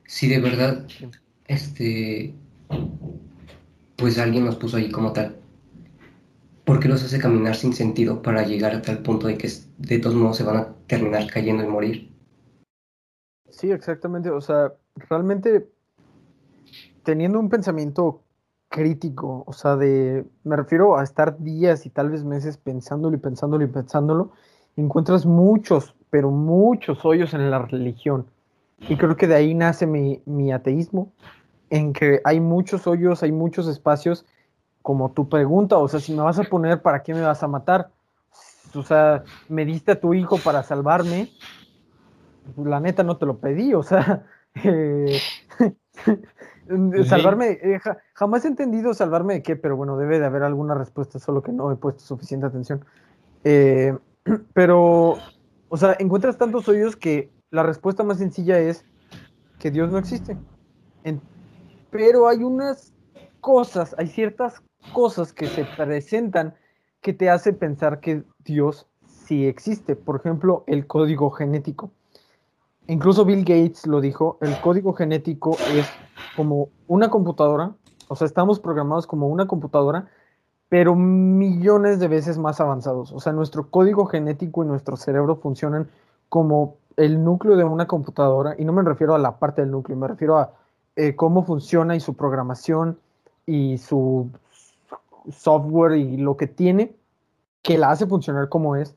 si 0.08 0.26
de 0.26 0.40
verdad 0.40 0.86
este 1.46 2.34
pues 3.96 4.18
alguien 4.18 4.46
los 4.46 4.56
puso 4.56 4.78
ahí 4.78 4.90
como 4.90 5.12
tal. 5.12 5.36
¿Por 6.64 6.80
qué 6.80 6.88
los 6.88 7.04
hace 7.04 7.18
caminar 7.18 7.54
sin 7.54 7.74
sentido 7.74 8.22
para 8.22 8.42
llegar 8.42 8.74
a 8.74 8.82
tal 8.82 8.98
punto 8.98 9.26
de 9.26 9.36
que 9.36 9.50
de 9.76 9.98
todos 9.98 10.16
modos 10.16 10.38
se 10.38 10.44
van 10.44 10.56
a 10.56 10.74
terminar 10.86 11.26
cayendo 11.30 11.62
y 11.62 11.66
morir? 11.66 12.12
Sí, 13.50 13.70
exactamente. 13.70 14.30
O 14.30 14.40
sea, 14.40 14.72
realmente 15.08 15.68
teniendo 17.02 17.38
un 17.38 17.50
pensamiento 17.50 18.22
crítico, 18.68 19.44
o 19.46 19.52
sea, 19.52 19.76
de, 19.76 20.24
me 20.44 20.56
refiero 20.56 20.98
a 20.98 21.04
estar 21.04 21.38
días 21.38 21.84
y 21.84 21.90
tal 21.90 22.10
vez 22.10 22.24
meses 22.24 22.56
pensándolo 22.56 23.16
y 23.16 23.20
pensándolo 23.20 23.64
y 23.64 23.68
pensándolo, 23.68 24.32
encuentras 24.76 25.26
muchos, 25.26 25.94
pero 26.10 26.30
muchos 26.30 27.04
hoyos 27.04 27.34
en 27.34 27.50
la 27.50 27.58
religión. 27.60 28.26
Y 28.80 28.96
creo 28.96 29.16
que 29.16 29.26
de 29.26 29.34
ahí 29.34 29.54
nace 29.54 29.86
mi, 29.86 30.22
mi 30.24 30.52
ateísmo, 30.52 31.12
en 31.70 31.92
que 31.92 32.20
hay 32.24 32.40
muchos 32.40 32.86
hoyos, 32.86 33.22
hay 33.22 33.32
muchos 33.32 33.66
espacios, 33.66 34.24
como 34.82 35.10
tu 35.10 35.28
pregunta, 35.28 35.76
o 35.76 35.88
sea, 35.88 36.00
si 36.00 36.14
me 36.14 36.22
vas 36.22 36.38
a 36.38 36.44
poner, 36.44 36.80
¿para 36.80 37.02
qué 37.02 37.12
me 37.12 37.20
vas 37.20 37.42
a 37.42 37.48
matar? 37.48 37.90
O 38.74 38.82
sea, 38.82 39.24
me 39.48 39.64
diste 39.64 39.92
a 39.92 40.00
tu 40.00 40.14
hijo 40.14 40.38
para 40.38 40.62
salvarme, 40.62 41.30
la 42.56 42.80
neta 42.80 43.02
no 43.02 43.16
te 43.16 43.26
lo 43.26 43.38
pedí, 43.38 43.74
o 43.74 43.82
sea, 43.82 44.24
eh, 44.64 45.18
salvarme, 47.06 47.58
eh, 47.62 47.80
jamás 48.14 48.44
he 48.44 48.48
entendido 48.48 48.94
salvarme 48.94 49.34
de 49.34 49.42
qué, 49.42 49.56
pero 49.56 49.76
bueno, 49.76 49.96
debe 49.96 50.18
de 50.18 50.26
haber 50.26 50.42
alguna 50.42 50.74
respuesta, 50.74 51.18
solo 51.18 51.42
que 51.42 51.52
no 51.52 51.70
he 51.72 51.76
puesto 51.76 52.02
suficiente 52.02 52.46
atención. 52.46 52.84
Eh, 53.44 53.96
pero, 54.54 55.18
o 55.68 55.76
sea, 55.76 55.96
encuentras 55.98 56.38
tantos 56.38 56.68
hoyos 56.68 56.96
que 56.96 57.30
la 57.50 57.62
respuesta 57.62 58.04
más 58.04 58.18
sencilla 58.18 58.58
es 58.58 58.84
que 59.58 59.70
Dios 59.70 59.90
no 59.90 59.98
existe 59.98 60.36
pero 61.90 62.28
hay 62.28 62.44
unas 62.44 62.92
cosas, 63.40 63.94
hay 63.98 64.08
ciertas 64.08 64.62
cosas 64.92 65.32
que 65.32 65.46
se 65.46 65.64
presentan 65.64 66.54
que 67.00 67.12
te 67.12 67.30
hacen 67.30 67.56
pensar 67.56 68.00
que 68.00 68.24
Dios 68.44 68.86
sí 69.06 69.46
existe. 69.46 69.96
Por 69.96 70.16
ejemplo, 70.16 70.64
el 70.66 70.86
código 70.86 71.30
genético. 71.30 71.90
Incluso 72.86 73.24
Bill 73.24 73.44
Gates 73.44 73.86
lo 73.86 74.00
dijo, 74.00 74.38
el 74.40 74.58
código 74.60 74.94
genético 74.94 75.56
es 75.74 75.86
como 76.36 76.70
una 76.86 77.10
computadora, 77.10 77.74
o 78.08 78.16
sea, 78.16 78.26
estamos 78.26 78.60
programados 78.60 79.06
como 79.06 79.28
una 79.28 79.46
computadora, 79.46 80.08
pero 80.70 80.94
millones 80.94 82.00
de 82.00 82.08
veces 82.08 82.38
más 82.38 82.60
avanzados. 82.60 83.12
O 83.12 83.20
sea, 83.20 83.34
nuestro 83.34 83.70
código 83.70 84.06
genético 84.06 84.64
y 84.64 84.66
nuestro 84.66 84.96
cerebro 84.96 85.36
funcionan 85.36 85.90
como 86.30 86.76
el 86.98 87.22
núcleo 87.22 87.56
de 87.56 87.64
una 87.64 87.86
computadora, 87.86 88.56
y 88.58 88.64
no 88.64 88.72
me 88.72 88.82
refiero 88.82 89.14
a 89.14 89.18
la 89.18 89.38
parte 89.38 89.62
del 89.62 89.70
núcleo, 89.70 89.96
me 89.96 90.08
refiero 90.08 90.36
a 90.36 90.52
eh, 90.96 91.14
cómo 91.14 91.44
funciona 91.44 91.94
y 91.94 92.00
su 92.00 92.14
programación 92.14 92.98
y 93.46 93.78
su 93.78 94.28
software 95.30 95.96
y 95.96 96.16
lo 96.16 96.36
que 96.36 96.48
tiene 96.48 96.92
que 97.62 97.78
la 97.78 97.90
hace 97.90 98.06
funcionar 98.06 98.48
como 98.48 98.74
es. 98.74 98.96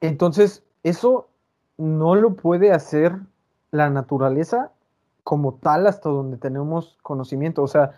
Entonces, 0.00 0.64
eso 0.82 1.28
no 1.78 2.16
lo 2.16 2.34
puede 2.34 2.72
hacer 2.72 3.14
la 3.70 3.88
naturaleza 3.88 4.72
como 5.22 5.54
tal 5.54 5.86
hasta 5.86 6.08
donde 6.08 6.38
tenemos 6.38 6.98
conocimiento. 7.02 7.62
O 7.62 7.68
sea, 7.68 7.92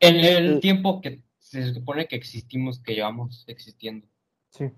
en 0.00 0.16
el 0.16 0.60
tiempo 0.60 1.00
que 1.00 1.22
se 1.38 1.72
supone 1.72 2.06
que 2.08 2.16
existimos, 2.16 2.78
que 2.78 2.94
llevamos 2.94 3.44
existiendo. 3.46 4.06
Sí. 4.50 4.70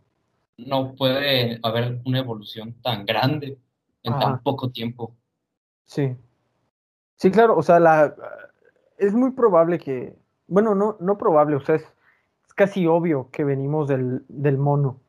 No 0.58 0.94
puede 0.94 1.58
haber 1.62 2.00
una 2.04 2.18
evolución 2.18 2.74
tan 2.82 3.04
grande 3.04 3.58
en 4.02 4.18
tan 4.18 4.42
poco 4.42 4.70
tiempo. 4.70 5.14
Sí. 5.84 6.16
Sí, 7.16 7.30
claro, 7.30 7.56
o 7.56 7.62
sea, 7.62 7.80
la, 7.80 8.14
es 8.98 9.14
muy 9.14 9.32
probable 9.32 9.78
que, 9.78 10.16
bueno, 10.46 10.74
no, 10.74 10.96
no 11.00 11.18
probable, 11.18 11.56
o 11.56 11.60
sea, 11.60 11.76
es, 11.76 11.84
casi 12.54 12.86
obvio 12.86 13.28
que 13.30 13.44
venimos 13.44 13.88
del, 13.88 14.24
del 14.28 14.58
mono. 14.58 15.00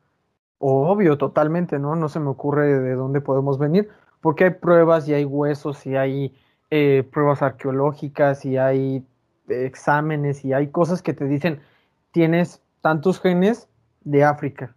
O 0.58 0.88
obvio 0.88 1.16
totalmente, 1.18 1.78
¿no? 1.78 1.96
No 1.96 2.08
se 2.08 2.20
me 2.20 2.28
ocurre 2.28 2.66
de 2.80 2.94
dónde 2.94 3.20
podemos 3.20 3.58
venir, 3.58 3.88
porque 4.20 4.44
hay 4.44 4.50
pruebas 4.50 5.08
y 5.08 5.14
hay 5.14 5.24
huesos 5.24 5.86
y 5.86 5.96
hay 5.96 6.36
eh, 6.70 7.08
pruebas 7.10 7.42
arqueológicas 7.42 8.44
y 8.44 8.58
hay 8.58 9.04
exámenes 9.48 10.44
y 10.44 10.52
hay 10.52 10.68
cosas 10.68 11.00
que 11.00 11.14
te 11.14 11.24
dicen, 11.24 11.60
tienes 12.10 12.62
tantos 12.82 13.20
genes 13.20 13.68
de 14.02 14.24
África. 14.24 14.76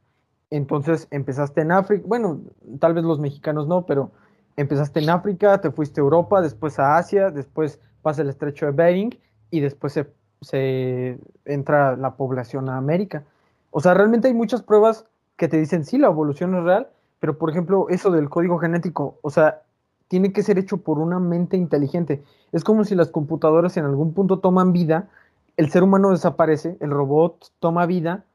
Entonces 0.51 1.07
empezaste 1.11 1.61
en 1.61 1.71
África, 1.71 2.03
bueno, 2.05 2.41
tal 2.79 2.93
vez 2.93 3.03
los 3.03 3.19
mexicanos 3.19 3.67
no, 3.67 3.85
pero 3.85 4.11
empezaste 4.57 4.99
en 4.99 5.09
África, 5.09 5.61
te 5.61 5.71
fuiste 5.71 6.01
a 6.01 6.03
Europa, 6.03 6.41
después 6.41 6.77
a 6.77 6.97
Asia, 6.97 7.31
después 7.31 7.79
pasa 8.01 8.21
el 8.21 8.29
estrecho 8.29 8.65
de 8.65 8.73
Bering 8.73 9.17
y 9.49 9.61
después 9.61 9.93
se, 9.93 10.07
se 10.41 11.17
entra 11.45 11.95
la 11.95 12.15
población 12.15 12.69
a 12.69 12.77
América. 12.77 13.23
O 13.71 13.79
sea, 13.79 13.93
realmente 13.93 14.27
hay 14.27 14.33
muchas 14.33 14.61
pruebas 14.61 15.05
que 15.37 15.47
te 15.47 15.57
dicen, 15.57 15.85
sí, 15.85 15.97
la 15.97 16.07
evolución 16.07 16.53
es 16.55 16.63
real, 16.63 16.89
pero 17.21 17.37
por 17.37 17.49
ejemplo, 17.49 17.87
eso 17.89 18.11
del 18.11 18.29
código 18.29 18.59
genético, 18.59 19.17
o 19.21 19.29
sea, 19.29 19.61
tiene 20.09 20.33
que 20.33 20.43
ser 20.43 20.59
hecho 20.59 20.77
por 20.77 20.99
una 20.99 21.19
mente 21.19 21.55
inteligente. 21.55 22.21
Es 22.51 22.65
como 22.65 22.83
si 22.83 22.95
las 22.95 23.07
computadoras 23.07 23.77
en 23.77 23.85
algún 23.85 24.13
punto 24.13 24.39
toman 24.39 24.73
vida, 24.73 25.07
el 25.55 25.69
ser 25.71 25.83
humano 25.83 26.11
desaparece, 26.11 26.75
el 26.81 26.91
robot 26.91 27.51
toma 27.59 27.85
vida, 27.85 28.25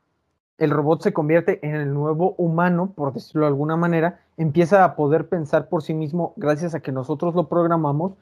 el 0.58 0.70
robot 0.70 1.02
se 1.02 1.12
convierte 1.12 1.58
en 1.66 1.74
el 1.74 1.92
nuevo 1.92 2.34
humano, 2.38 2.92
por 2.94 3.12
decirlo 3.12 3.42
de 3.42 3.48
alguna 3.48 3.76
manera, 3.76 4.20
empieza 4.36 4.84
a 4.84 4.96
poder 4.96 5.28
pensar 5.28 5.68
por 5.68 5.82
sí 5.82 5.94
mismo 5.94 6.32
gracias 6.36 6.74
a 6.74 6.80
que 6.80 6.92
nosotros 6.92 7.34
lo 7.34 7.48
programamos 7.48 8.12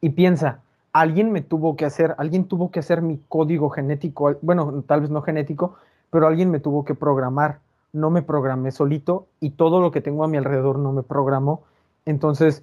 y 0.00 0.10
piensa, 0.10 0.60
alguien 0.92 1.30
me 1.30 1.42
tuvo 1.42 1.76
que 1.76 1.84
hacer, 1.84 2.14
alguien 2.18 2.44
tuvo 2.44 2.70
que 2.70 2.80
hacer 2.80 3.02
mi 3.02 3.20
código 3.28 3.70
genético, 3.70 4.34
bueno, 4.42 4.82
tal 4.86 5.02
vez 5.02 5.10
no 5.10 5.22
genético, 5.22 5.76
pero 6.10 6.26
alguien 6.26 6.50
me 6.50 6.60
tuvo 6.60 6.84
que 6.84 6.94
programar, 6.94 7.60
no 7.92 8.10
me 8.10 8.22
programé 8.22 8.72
solito 8.72 9.26
y 9.40 9.50
todo 9.50 9.80
lo 9.80 9.90
que 9.90 10.00
tengo 10.00 10.24
a 10.24 10.28
mi 10.28 10.36
alrededor 10.36 10.78
no 10.78 10.92
me 10.92 11.02
programó. 11.02 11.62
Entonces, 12.04 12.62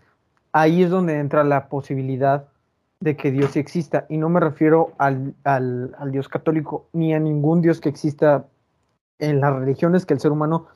ahí 0.52 0.84
es 0.84 0.90
donde 0.90 1.20
entra 1.20 1.44
la 1.44 1.68
posibilidad 1.68 2.46
de 3.00 3.18
que 3.18 3.32
Dios 3.32 3.56
exista. 3.56 4.06
Y 4.10 4.18
no 4.18 4.30
me 4.30 4.40
refiero 4.40 4.94
al, 4.98 5.34
al, 5.44 5.96
al 5.98 6.12
Dios 6.12 6.30
católico 6.30 6.88
ni 6.94 7.14
a 7.14 7.20
ningún 7.20 7.62
Dios 7.62 7.82
que 7.82 7.90
exista 7.90 8.46
en 9.30 9.40
las 9.42 9.56
religiones 9.56 10.06
que 10.06 10.14
el 10.14 10.20
ser 10.20 10.32
humano 10.32 10.68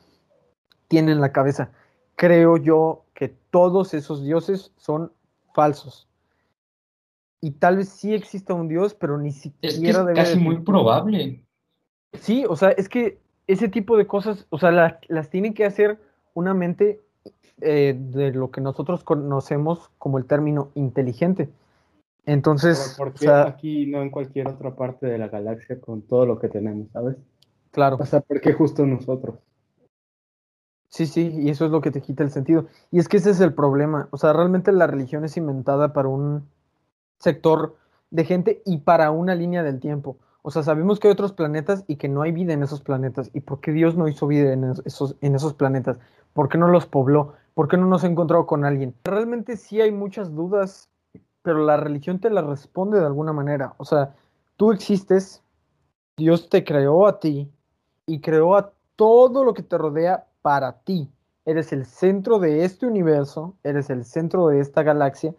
tiene 0.88 1.12
en 1.12 1.20
la 1.20 1.32
cabeza. 1.32 1.70
Creo 2.16 2.56
yo 2.56 3.04
que 3.14 3.28
todos 3.50 3.94
esos 3.94 4.24
dioses 4.24 4.72
son 4.76 5.12
falsos. 5.54 6.08
Y 7.40 7.52
tal 7.52 7.76
vez 7.76 7.88
sí 7.88 8.14
exista 8.14 8.54
un 8.54 8.68
dios, 8.68 8.94
pero 8.94 9.18
ni 9.18 9.30
siquiera 9.32 9.74
es 9.76 9.80
que 9.80 9.90
es 9.90 9.96
debe 9.96 10.14
casi 10.14 10.38
de- 10.38 10.44
muy 10.44 10.58
probable. 10.58 11.44
Sí, 12.14 12.44
o 12.48 12.56
sea, 12.56 12.70
es 12.70 12.88
que 12.88 13.18
ese 13.46 13.68
tipo 13.68 13.96
de 13.96 14.06
cosas, 14.06 14.46
o 14.50 14.58
sea, 14.58 14.70
la- 14.72 14.98
las 15.08 15.30
tiene 15.30 15.54
que 15.54 15.64
hacer 15.64 16.00
una 16.34 16.54
mente 16.54 17.00
eh, 17.60 17.96
de 17.98 18.30
lo 18.32 18.50
que 18.52 18.60
nosotros 18.60 19.02
conocemos 19.02 19.90
como 19.98 20.18
el 20.18 20.26
término 20.26 20.70
inteligente. 20.74 21.48
Entonces, 22.24 22.94
¿por 22.96 23.08
o 23.08 23.12
qué 23.14 23.24
sea, 23.26 23.48
aquí 23.48 23.86
no 23.86 24.00
en 24.00 24.10
cualquier 24.10 24.48
otra 24.48 24.76
parte 24.76 25.06
de 25.06 25.18
la 25.18 25.26
galaxia 25.28 25.80
con 25.80 26.02
todo 26.02 26.24
lo 26.24 26.38
que 26.38 26.48
tenemos, 26.48 26.88
¿sabes? 26.92 27.16
Claro. 27.70 27.96
O 28.00 28.06
sea, 28.06 28.20
¿por 28.20 28.40
qué 28.40 28.52
justo 28.52 28.84
nosotros? 28.86 29.36
Sí, 30.90 31.06
sí, 31.06 31.28
y 31.38 31.50
eso 31.50 31.66
es 31.66 31.70
lo 31.70 31.80
que 31.80 31.90
te 31.90 32.00
quita 32.00 32.22
el 32.22 32.30
sentido. 32.30 32.66
Y 32.90 32.98
es 32.98 33.08
que 33.08 33.18
ese 33.18 33.30
es 33.30 33.40
el 33.40 33.52
problema. 33.54 34.08
O 34.10 34.16
sea, 34.16 34.32
realmente 34.32 34.72
la 34.72 34.86
religión 34.86 35.24
es 35.24 35.36
inventada 35.36 35.92
para 35.92 36.08
un 36.08 36.48
sector 37.18 37.76
de 38.10 38.24
gente 38.24 38.62
y 38.64 38.78
para 38.78 39.10
una 39.10 39.34
línea 39.34 39.62
del 39.62 39.80
tiempo. 39.80 40.18
O 40.42 40.50
sea, 40.50 40.62
sabemos 40.62 40.98
que 40.98 41.08
hay 41.08 41.12
otros 41.12 41.32
planetas 41.32 41.84
y 41.88 41.96
que 41.96 42.08
no 42.08 42.22
hay 42.22 42.32
vida 42.32 42.54
en 42.54 42.62
esos 42.62 42.80
planetas. 42.80 43.30
¿Y 43.34 43.40
por 43.40 43.60
qué 43.60 43.72
Dios 43.72 43.96
no 43.96 44.08
hizo 44.08 44.26
vida 44.26 44.52
en 44.52 44.64
es- 44.64 44.82
esos, 44.86 45.16
en 45.20 45.34
esos 45.34 45.54
planetas? 45.54 45.98
¿Por 46.32 46.48
qué 46.48 46.58
no 46.58 46.68
los 46.68 46.86
pobló? 46.86 47.34
¿Por 47.54 47.68
qué 47.68 47.76
no 47.76 47.86
nos 47.86 48.04
encontró 48.04 48.46
con 48.46 48.64
alguien? 48.64 48.94
Realmente 49.04 49.56
sí 49.56 49.80
hay 49.80 49.92
muchas 49.92 50.34
dudas, 50.34 50.88
pero 51.42 51.58
la 51.64 51.76
religión 51.76 52.20
te 52.20 52.30
las 52.30 52.46
responde 52.46 52.98
de 53.00 53.06
alguna 53.06 53.32
manera. 53.32 53.74
O 53.78 53.84
sea, 53.84 54.14
tú 54.56 54.72
existes, 54.72 55.42
Dios 56.16 56.48
te 56.48 56.64
creó 56.64 57.06
a 57.06 57.20
ti 57.20 57.50
y 58.08 58.20
creó 58.20 58.56
a 58.56 58.72
todo 58.96 59.44
lo 59.44 59.54
que 59.54 59.62
te 59.62 59.78
rodea 59.78 60.26
para 60.42 60.72
ti. 60.80 61.08
Eres 61.44 61.72
el 61.72 61.84
centro 61.86 62.38
de 62.40 62.64
este 62.64 62.86
universo, 62.86 63.54
eres 63.62 63.90
el 63.90 64.04
centro 64.04 64.48
de 64.48 64.60
esta 64.60 64.82
galaxia, 64.82 65.34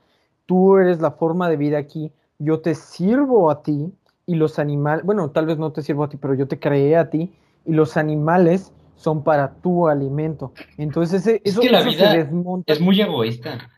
tú 0.45 0.77
eres 0.77 1.01
la 1.01 1.11
forma 1.11 1.49
de 1.49 1.57
vida 1.57 1.77
aquí, 1.77 2.11
yo 2.37 2.61
te 2.61 2.73
sirvo 2.75 3.51
a 3.51 3.61
ti 3.63 3.91
y 4.25 4.35
los 4.35 4.59
animales, 4.59 5.03
bueno, 5.05 5.31
tal 5.31 5.45
vez 5.45 5.57
no 5.57 5.71
te 5.71 5.81
sirvo 5.81 6.03
a 6.05 6.09
ti, 6.09 6.17
pero 6.17 6.33
yo 6.35 6.47
te 6.47 6.59
creé 6.59 6.95
a 6.95 7.09
ti 7.09 7.33
y 7.65 7.73
los 7.73 7.97
animales 7.97 8.71
son 8.95 9.23
para 9.23 9.53
tu 9.55 9.87
alimento. 9.87 10.53
Entonces 10.77 11.21
ese- 11.21 11.41
Es 11.43 11.53
eso, 11.53 11.61
que 11.61 11.69
la 11.69 11.79
eso 11.79 11.89
vida 11.89 12.11
se 12.11 12.17
desmonta. 12.17 12.71
Es 12.71 12.79
muy 12.79 13.01
egoísta. 13.01 13.69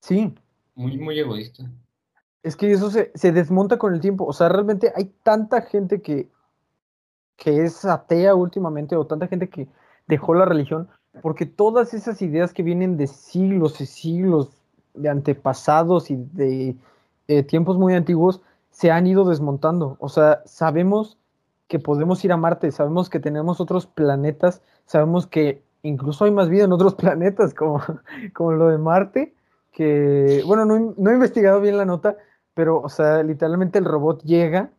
Sí, 0.00 0.34
Muy, 0.74 0.96
muy 0.98 1.18
egoísta. 1.18 1.70
es 2.42 2.56
que 2.56 2.70
eso 2.70 2.90
se, 2.90 3.10
se 3.14 3.32
desmonta 3.32 3.78
con 3.78 3.94
el 3.94 4.00
tiempo. 4.00 4.24
O 4.24 4.32
sea, 4.32 4.48
realmente 4.48 4.92
hay 4.94 5.12
tanta 5.22 5.62
gente 5.62 6.00
que, 6.00 6.28
que 7.38 7.64
es 7.64 7.86
atea 7.86 8.34
últimamente 8.34 8.96
o 8.96 9.06
tanta 9.06 9.28
gente 9.28 9.48
que 9.48 9.66
dejó 10.06 10.34
la 10.34 10.44
religión 10.44 10.88
porque 11.22 11.46
todas 11.46 11.94
esas 11.94 12.20
ideas 12.22 12.52
que 12.52 12.62
vienen 12.62 12.96
de 12.96 13.06
siglos 13.06 13.80
y 13.80 13.86
siglos 13.86 14.50
de 14.94 15.08
antepasados 15.08 16.10
y 16.10 16.16
de 16.16 16.76
eh, 17.28 17.42
tiempos 17.42 17.78
muy 17.78 17.94
antiguos 17.94 18.40
se 18.70 18.90
han 18.90 19.06
ido 19.06 19.24
desmontando. 19.24 19.96
O 20.00 20.08
sea, 20.08 20.42
sabemos 20.44 21.18
que 21.66 21.78
podemos 21.78 22.24
ir 22.24 22.32
a 22.32 22.36
Marte, 22.36 22.70
sabemos 22.72 23.10
que 23.10 23.20
tenemos 23.20 23.60
otros 23.60 23.86
planetas, 23.86 24.62
sabemos 24.86 25.26
que 25.26 25.62
incluso 25.82 26.24
hay 26.24 26.30
más 26.30 26.48
vida 26.48 26.64
en 26.64 26.72
otros 26.72 26.94
planetas, 26.96 27.54
como, 27.54 27.82
como 28.34 28.52
lo 28.52 28.68
de 28.68 28.78
Marte, 28.78 29.34
que, 29.72 30.42
bueno, 30.46 30.64
no, 30.64 30.94
no 30.96 31.10
he 31.10 31.14
investigado 31.14 31.60
bien 31.60 31.76
la 31.76 31.84
nota, 31.84 32.16
pero, 32.54 32.80
o 32.80 32.88
sea, 32.88 33.22
literalmente 33.22 33.78
el 33.78 33.84
robot 33.84 34.22
llega 34.22 34.70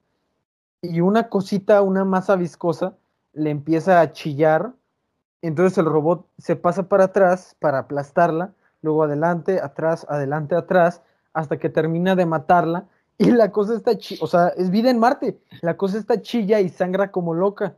y 0.82 1.02
una 1.02 1.30
cosita, 1.30 1.82
una 1.82 2.06
masa 2.06 2.36
viscosa, 2.36 2.96
le 3.34 3.50
empieza 3.50 4.02
a 4.02 4.12
chillar, 4.12 4.74
entonces 5.42 5.78
el 5.78 5.86
robot 5.86 6.26
se 6.38 6.56
pasa 6.56 6.88
para 6.90 7.06
atrás 7.06 7.56
para 7.60 7.80
aplastarla, 7.80 8.54
luego 8.82 9.04
adelante, 9.04 9.60
atrás, 9.62 10.06
adelante, 10.10 10.56
atrás, 10.56 11.02
hasta 11.34 11.58
que 11.58 11.70
termina 11.70 12.16
de 12.16 12.26
matarla, 12.26 12.88
y 13.18 13.32
la 13.32 13.52
cosa 13.52 13.76
está, 13.76 13.92
o 14.22 14.28
sea, 14.28 14.50
es 14.50 14.70
vida 14.70 14.90
en 14.90 15.00
Marte, 15.00 15.40
la 15.62 15.76
cosa 15.76 15.98
está 15.98 16.22
chilla 16.22 16.60
y 16.62 16.70
sangra 16.70 17.12
como 17.12 17.34
loca. 17.34 17.76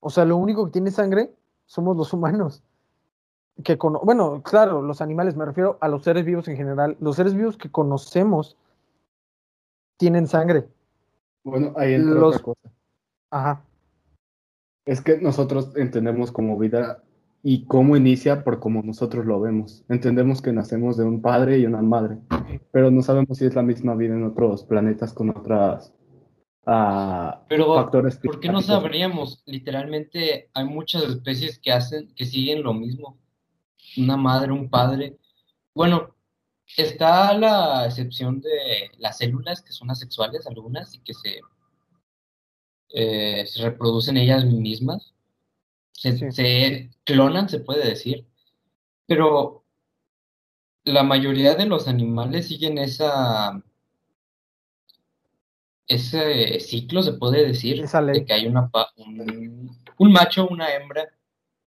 O 0.00 0.10
sea, 0.10 0.24
lo 0.24 0.36
único 0.36 0.66
que 0.66 0.72
tiene 0.72 0.90
sangre 0.90 1.32
somos 1.66 1.96
los 1.96 2.12
humanos. 2.12 2.62
Que 3.62 3.78
cono- 3.78 4.00
bueno, 4.04 4.42
claro, 4.42 4.82
los 4.82 5.00
animales, 5.00 5.36
me 5.36 5.44
refiero 5.46 5.78
a 5.80 5.88
los 5.88 6.02
seres 6.02 6.24
vivos 6.24 6.48
en 6.48 6.56
general. 6.56 6.96
Los 7.00 7.16
seres 7.16 7.34
vivos 7.34 7.56
que 7.56 7.70
conocemos 7.70 8.56
tienen 9.96 10.26
sangre. 10.26 10.68
Bueno, 11.44 11.72
ahí 11.76 11.94
entra 11.94 12.14
Los- 12.14 12.36
otra 12.36 12.44
cosa. 12.44 12.72
Ajá. 13.30 13.64
Es 14.86 15.00
que 15.00 15.18
nosotros 15.18 15.72
entendemos 15.76 16.32
como 16.32 16.58
vida 16.58 17.02
y 17.42 17.66
cómo 17.66 17.96
inicia 17.96 18.42
por 18.42 18.58
cómo 18.58 18.82
nosotros 18.82 19.26
lo 19.26 19.40
vemos. 19.40 19.84
Entendemos 19.88 20.40
que 20.40 20.52
nacemos 20.52 20.96
de 20.96 21.04
un 21.04 21.20
padre 21.20 21.58
y 21.58 21.66
una 21.66 21.82
madre, 21.82 22.18
pero 22.72 22.90
no 22.90 23.02
sabemos 23.02 23.38
si 23.38 23.44
es 23.44 23.54
la 23.54 23.62
misma 23.62 23.94
vida 23.94 24.14
en 24.14 24.24
otros 24.24 24.64
planetas 24.64 25.12
con 25.12 25.30
otras 25.30 25.94
ah, 26.66 27.44
Pero, 27.48 27.74
factores 27.74 28.16
¿por 28.16 28.40
qué 28.40 28.48
no 28.50 28.62
sabríamos? 28.62 29.42
Literalmente 29.46 30.48
hay 30.54 30.64
muchas 30.64 31.02
especies 31.04 31.58
que 31.58 31.72
hacen, 31.72 32.08
que 32.14 32.24
siguen 32.24 32.62
lo 32.62 32.72
mismo. 32.72 33.18
Una 33.98 34.16
madre, 34.16 34.52
un 34.52 34.70
padre. 34.70 35.18
Bueno, 35.74 36.13
está 36.82 37.32
la 37.38 37.86
excepción 37.86 38.40
de 38.40 38.90
las 38.98 39.18
células 39.18 39.62
que 39.62 39.72
son 39.72 39.90
asexuales, 39.90 40.46
algunas, 40.46 40.94
y 40.94 41.00
que 41.00 41.14
se, 41.14 41.40
eh, 42.90 43.44
se 43.46 43.62
reproducen 43.62 44.16
ellas 44.16 44.44
mismas. 44.44 45.14
Se, 45.92 46.16
Sí. 46.18 46.30
se 46.32 46.90
clonan, 47.04 47.48
se 47.48 47.60
puede 47.60 47.88
decir. 47.88 48.26
Pero 49.06 49.64
la 50.84 51.02
mayoría 51.02 51.54
de 51.54 51.66
los 51.66 51.88
animales 51.88 52.48
siguen 52.48 52.78
esa, 52.78 53.62
ese 55.86 56.60
ciclo, 56.60 57.02
se 57.02 57.12
puede 57.14 57.46
decir, 57.46 57.82
de 57.86 58.24
que 58.24 58.32
hay 58.32 58.46
una, 58.46 58.70
un, 58.96 59.78
un 59.98 60.12
macho, 60.12 60.48
una 60.48 60.72
hembra, 60.74 61.08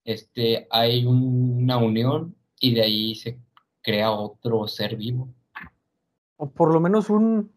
este, 0.06 0.68
hay 0.72 1.06
una 1.06 1.78
unión 1.78 2.36
y 2.60 2.74
de 2.74 2.82
ahí 2.84 3.16
se 3.16 3.40
crea 3.82 4.12
otro 4.12 4.68
ser 4.68 4.96
vivo. 4.96 5.28
O 6.38 6.50
por 6.50 6.72
lo 6.72 6.80
menos 6.80 7.10
un, 7.10 7.52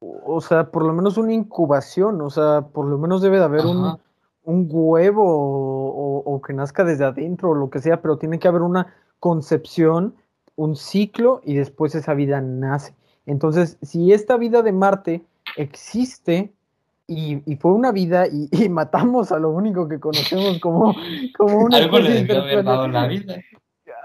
o 0.00 0.40
sea, 0.40 0.70
por 0.70 0.84
lo 0.84 0.92
menos 0.92 1.18
una 1.18 1.32
incubación, 1.32 2.20
o 2.20 2.30
sea, 2.30 2.62
por 2.72 2.86
lo 2.86 2.98
menos 2.98 3.20
debe 3.20 3.38
de 3.38 3.44
haber 3.44 3.66
un, 3.66 3.98
un 4.44 4.68
huevo 4.70 5.24
o, 5.24 5.88
o- 6.20 6.34
o 6.34 6.42
que 6.42 6.52
nazca 6.52 6.84
desde 6.84 7.04
adentro 7.04 7.50
o 7.50 7.54
lo 7.54 7.68
que 7.70 7.80
sea, 7.80 8.00
pero 8.00 8.16
tiene 8.18 8.38
que 8.38 8.48
haber 8.48 8.62
una 8.62 8.94
concepción, 9.20 10.14
un 10.56 10.76
ciclo 10.76 11.40
y 11.44 11.54
después 11.54 11.94
esa 11.94 12.14
vida 12.14 12.40
nace. 12.40 12.94
Entonces, 13.26 13.76
si 13.82 14.12
esta 14.12 14.36
vida 14.36 14.62
de 14.62 14.72
Marte 14.72 15.22
existe, 15.56 16.52
y, 17.10 17.42
y 17.50 17.56
fue 17.56 17.72
una 17.72 17.90
vida 17.90 18.26
y, 18.26 18.48
y 18.52 18.68
matamos 18.68 19.32
a 19.32 19.38
lo 19.38 19.50
único 19.50 19.88
que 19.88 19.98
conocemos 19.98 20.58
como, 20.60 20.94
como 21.36 21.58
una 21.58 21.76
Algo 21.78 21.98
le 21.98 22.36
haber 22.36 22.64
dado 22.64 22.86
la 22.88 23.06
vida. 23.06 23.36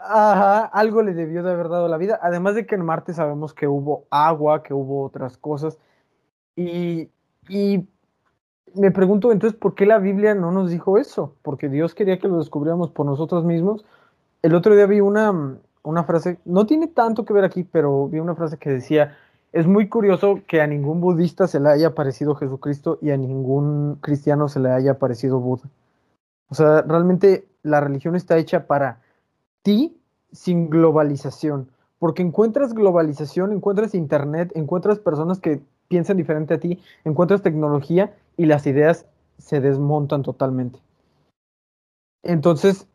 Algo 0.06 1.02
le 1.02 1.14
debió 1.14 1.44
de 1.44 1.52
haber 1.52 1.70
dado 1.70 1.88
la 1.88 1.98
vida. 1.98 2.20
Además 2.22 2.56
de 2.56 2.66
que 2.66 2.76
en 2.76 2.86
Marte 2.86 3.14
sabemos 3.14 3.54
que 3.54 3.68
hubo 3.68 4.06
agua, 4.10 4.64
que 4.64 4.74
hubo 4.74 5.04
otras 5.04 5.38
cosas. 5.38 5.78
Y, 6.56 7.10
me 8.76 8.92
pregunto 8.92 9.32
entonces, 9.32 9.58
¿por 9.58 9.76
qué 9.76 9.86
la 9.86 10.00
Biblia 10.00 10.34
no 10.34 10.52
nos 10.52 10.72
dijo 10.72 10.98
eso? 10.98 11.36
Porque 11.44 11.70
Dios 11.70 11.94
quería 11.94 12.20
que 12.20 12.28
lo 12.28 12.40
descubriéramos 12.40 12.90
por 12.92 13.06
nosotros 13.06 13.46
mismos. 13.46 13.86
El 14.42 14.56
otro 14.56 14.76
día 14.76 14.88
vi 14.88 15.00
una, 15.00 15.58
una 15.84 16.04
frase, 16.04 16.40
no 16.46 16.66
tiene 16.66 16.88
tanto 16.88 17.24
que 17.24 17.34
ver 17.34 17.44
aquí, 17.44 17.64
pero 17.64 18.08
vi 18.08 18.20
una 18.20 18.36
frase 18.36 18.58
que 18.58 18.72
decía, 18.72 19.16
es 19.52 19.68
muy 19.68 19.90
curioso 19.90 20.42
que 20.48 20.62
a 20.62 20.68
ningún 20.68 21.02
budista 21.02 21.48
se 21.48 21.60
le 21.60 21.70
haya 21.70 21.90
aparecido 21.90 22.34
Jesucristo 22.34 22.98
y 23.02 23.12
a 23.12 23.18
ningún 23.18 23.98
cristiano 24.02 24.50
se 24.50 24.60
le 24.60 24.72
haya 24.72 24.94
aparecido 24.94 25.40
Buda. 25.40 25.70
O 26.50 26.56
sea, 26.56 26.82
realmente 26.82 27.48
la 27.62 27.80
religión 27.80 28.16
está 28.16 28.38
hecha 28.38 28.66
para 28.66 29.03
ti 29.64 29.98
sin 30.32 30.70
globalización, 30.70 31.70
porque 32.00 32.22
encuentras 32.22 32.74
globalización, 32.74 33.52
encuentras 33.54 33.96
internet, 33.96 34.52
encuentras 34.56 35.00
personas 35.00 35.40
que 35.40 35.62
piensan 35.88 36.18
diferente 36.18 36.54
a 36.54 36.60
ti, 36.60 36.82
encuentras 37.06 37.42
tecnología 37.42 38.16
y 38.38 38.46
las 38.46 38.68
ideas 38.68 39.06
se 39.38 39.62
desmontan 39.62 40.22
totalmente. 40.22 40.80
Entonces, 42.24 42.88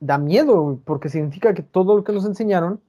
da 0.00 0.18
miedo, 0.18 0.78
porque 0.84 1.08
significa 1.08 1.54
que 1.54 1.62
todo 1.62 1.96
lo 1.96 2.04
que 2.04 2.12
nos 2.12 2.24
enseñaron, 2.24 2.80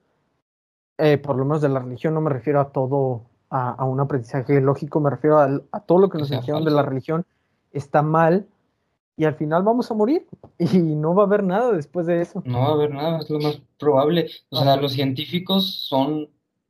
eh, 0.97 1.17
por 1.17 1.35
lo 1.35 1.45
menos 1.45 1.61
de 1.61 1.69
la 1.69 1.79
religión, 1.79 2.13
no 2.13 2.21
me 2.21 2.29
refiero 2.29 2.59
a 2.59 2.69
todo, 2.69 3.21
a, 3.49 3.71
a 3.71 3.85
un 3.85 3.99
aprendizaje 3.99 4.59
lógico, 4.61 4.99
me 4.99 5.09
refiero 5.09 5.39
a, 5.39 5.61
a 5.71 5.79
todo 5.79 5.99
lo 5.99 6.09
que 6.09 6.17
nos 6.17 6.31
enseñaron 6.31 6.65
de 6.65 6.71
la 6.71 6.83
religión, 6.83 7.25
está 7.71 8.01
mal 8.01 8.47
y 9.17 9.25
al 9.25 9.35
final 9.35 9.63
vamos 9.63 9.89
a 9.91 9.95
morir 9.95 10.25
y 10.59 10.77
no 10.77 11.13
va 11.15 11.23
a 11.23 11.25
haber 11.25 11.43
nada 11.43 11.71
después 11.73 12.05
de 12.05 12.21
eso. 12.21 12.41
No 12.45 12.59
va 12.59 12.67
a 12.67 12.71
haber 12.73 12.91
nada, 12.93 13.19
es 13.19 13.29
lo 13.29 13.39
más 13.39 13.59
probable. 13.77 14.29
O 14.49 14.61
sea, 14.63 14.77
los 14.77 14.93
científicos 14.93 15.87
son 15.87 16.29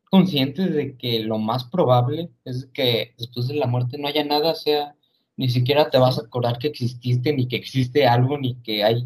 conscientes 0.10 0.74
de 0.74 0.96
que 0.96 1.20
lo 1.20 1.38
más 1.38 1.66
probable 1.66 2.30
es 2.46 2.66
que 2.74 3.14
después 3.18 3.50
de 3.50 3.56
la 3.56 3.68
muerte 3.68 3.98
no 3.98 4.08
haya 4.08 4.24
nada, 4.24 4.52
o 4.52 4.56
sea, 4.56 4.96
ni 5.36 5.50
siquiera 5.50 5.90
te 5.90 5.98
vas 6.00 6.18
a 6.18 6.22
acordar 6.22 6.58
que 6.58 6.70
exististe, 6.70 7.34
ni 7.34 7.48
que 7.48 7.58
existe 7.58 8.08
algo, 8.08 8.38
ni 8.38 8.56
que 8.56 8.84
hay 8.84 9.06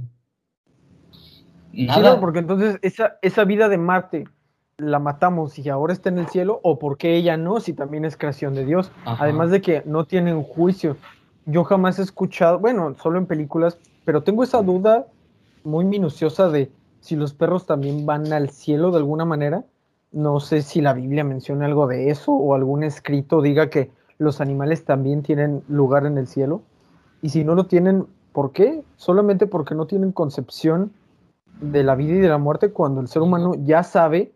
Sí, 1.74 1.86
nada. 1.86 2.16
no, 2.16 2.20
porque 2.20 2.40
entonces 2.40 2.78
esa, 2.82 3.18
esa 3.22 3.46
vida 3.46 3.70
de 3.70 3.78
Marte 3.78 4.26
la 4.78 5.00
matamos 5.00 5.58
y 5.58 5.70
ahora 5.70 5.94
está 5.94 6.10
en 6.10 6.18
el 6.18 6.28
cielo, 6.28 6.60
o 6.64 6.80
porque 6.80 7.16
ella 7.16 7.38
no, 7.38 7.60
si 7.60 7.74
también 7.74 8.04
es 8.04 8.18
creación 8.18 8.56
de 8.56 8.66
Dios. 8.66 8.92
Ajá. 9.06 9.24
Además 9.24 9.52
de 9.52 9.62
que 9.62 9.84
no 9.86 10.06
tienen 10.06 10.42
juicio. 10.44 10.98
Yo 11.46 11.64
jamás 11.64 12.00
he 12.00 12.04
escuchado, 12.04 12.60
bueno, 12.60 12.96
solo 13.02 13.18
en 13.18 13.26
películas, 13.26 13.78
pero 14.06 14.24
tengo 14.24 14.44
esa 14.44 14.62
duda 14.62 15.08
muy 15.64 15.86
minuciosa 15.86 16.50
de 16.50 16.72
si 17.00 17.16
los 17.16 17.34
perros 17.34 17.66
también 17.66 18.06
van 18.06 18.32
al 18.32 18.50
cielo 18.50 18.92
de 18.92 18.98
alguna 18.98 19.26
manera. 19.26 19.66
No 20.12 20.40
sé 20.40 20.62
si 20.62 20.82
la 20.82 20.94
Biblia 20.94 21.24
menciona 21.24 21.66
algo 21.66 21.88
de 21.88 22.10
eso 22.10 22.32
o 22.32 22.54
algún 22.54 22.84
escrito 22.84 23.42
diga 23.42 23.70
que 23.70 23.92
los 24.18 24.40
animales 24.40 24.86
también 24.86 25.24
tienen 25.24 25.64
lugar 25.68 26.06
en 26.06 26.18
el 26.18 26.28
cielo. 26.28 26.62
Y 27.22 27.30
si 27.30 27.44
no 27.44 27.56
lo 27.56 27.66
tienen, 27.66 28.06
¿por 28.34 28.52
qué? 28.52 28.84
Solamente 28.96 29.48
porque 29.48 29.74
no 29.74 29.88
tienen 29.88 30.12
concepción 30.12 30.92
de 31.60 31.84
la 31.84 31.96
vida 31.96 32.14
y 32.14 32.20
de 32.20 32.30
la 32.30 32.38
muerte 32.38 32.72
cuando 32.72 33.02
el 33.02 33.08
ser 33.08 33.22
humano 33.22 33.54
ya 33.64 33.84
sabe, 33.84 34.34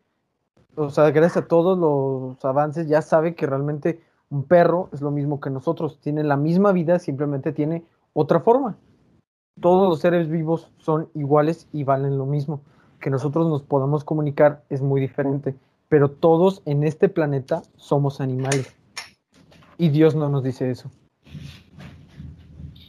o 0.76 0.89
sea, 0.89 1.12
gracias 1.12 1.44
a 1.44 1.48
todos 1.48 1.78
los 1.78 2.44
avances, 2.44 2.88
ya 2.88 3.02
sabe 3.02 3.36
que 3.36 3.46
realmente 3.46 4.02
un 4.30 4.44
perro 4.44 4.90
es 4.94 5.02
lo 5.02 5.12
mismo 5.12 5.40
que 5.40 5.50
nosotros, 5.50 6.00
tiene 6.00 6.24
la 6.24 6.38
misma 6.38 6.72
vida, 6.72 7.00
simplemente 7.00 7.52
tiene 7.52 7.84
otra 8.14 8.40
forma. 8.40 8.78
Todos 9.60 9.88
los 9.88 10.00
seres 10.00 10.30
vivos 10.30 10.72
son 10.78 11.10
iguales 11.14 11.68
y 11.72 11.84
valen 11.84 12.18
lo 12.18 12.26
mismo. 12.26 12.62
Que 13.00 13.10
nosotros 13.10 13.48
nos 13.48 13.62
podamos 13.62 14.04
comunicar 14.04 14.64
es 14.70 14.82
muy 14.82 15.00
diferente, 15.00 15.56
pero 15.88 16.12
todos 16.12 16.62
en 16.66 16.84
este 16.84 17.08
planeta 17.08 17.62
somos 17.78 18.20
animales. 18.20 18.76
Y 19.78 19.90
Dios 19.90 20.16
no 20.16 20.30
nos 20.30 20.44
dice 20.44 20.72
eso. 20.72 20.90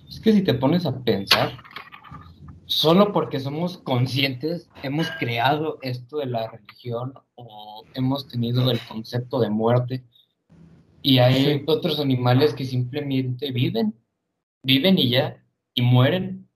Es 0.09 0.21
que 0.21 0.33
si 0.33 0.43
te 0.43 0.55
pones 0.55 0.87
a 0.87 0.99
pensar, 0.99 1.51
solo 2.65 3.13
porque 3.13 3.41
somos 3.41 3.79
conscientes, 3.79 4.69
hemos 4.83 5.09
creado 5.19 5.79
esto 5.83 6.19
de 6.19 6.27
la 6.27 6.49
religión 6.49 7.15
o 7.35 7.85
hemos 7.95 8.29
tenido 8.29 8.71
el 8.71 8.81
concepto 8.89 9.41
de 9.41 9.51
muerte. 9.51 10.05
Y 11.09 11.19
hay 11.19 11.45
Sí. 11.59 11.63
otros 11.67 12.01
animales 12.01 12.53
que 12.53 12.65
simplemente 12.65 13.53
viven, 13.53 13.95
viven 14.65 14.99
y 14.99 15.09
ya, 15.11 15.41
y 15.73 15.83
mueren, 15.83 16.49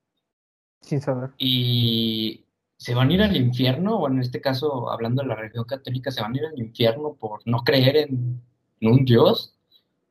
Sin 0.80 1.00
saber. 1.00 1.30
y 1.38 2.44
se 2.76 2.94
van 2.96 3.10
a 3.10 3.14
ir 3.14 3.22
al 3.22 3.36
infierno, 3.36 3.96
o 3.96 4.08
en 4.08 4.18
este 4.18 4.40
caso, 4.40 4.90
hablando 4.90 5.22
de 5.22 5.28
la 5.28 5.36
religión 5.36 5.64
católica, 5.66 6.10
se 6.10 6.20
van 6.22 6.34
a 6.34 6.38
ir 6.38 6.46
al 6.46 6.58
infierno 6.58 7.14
por 7.14 7.40
no 7.46 7.58
creer 7.62 7.96
en, 7.96 8.40
en 8.80 8.90
un 8.92 9.04
Dios, 9.04 9.54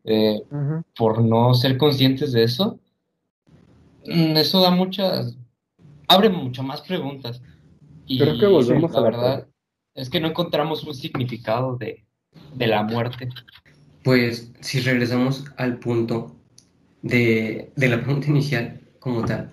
eh, 0.05 0.41
por 0.95 1.21
no 1.21 1.53
ser 1.53 1.77
conscientes 1.77 2.31
de 2.31 2.43
eso. 2.43 2.79
Mm, 4.05 4.37
Eso 4.37 4.61
da 4.61 4.71
muchas, 4.71 5.35
abre 6.07 6.29
mucho 6.29 6.63
más 6.63 6.79
preguntas. 6.81 7.41
Y 8.05 8.19
Creo 8.19 8.39
que 8.39 8.47
volvemos 8.47 8.91
la 8.93 8.99
a 8.99 9.01
la 9.01 9.09
verdad 9.09 9.47
es 9.95 10.09
que 10.09 10.21
no 10.21 10.29
encontramos 10.29 10.83
un 10.85 10.93
significado 10.93 11.75
de, 11.75 12.05
de 12.55 12.67
la 12.67 12.83
muerte. 12.83 13.27
Pues 14.03 14.51
si 14.61 14.79
regresamos 14.79 15.45
al 15.57 15.79
punto 15.79 16.35
de, 17.01 17.71
de 17.75 17.87
la 17.89 18.01
pregunta 18.01 18.27
inicial 18.27 18.81
como 18.99 19.25
tal, 19.25 19.51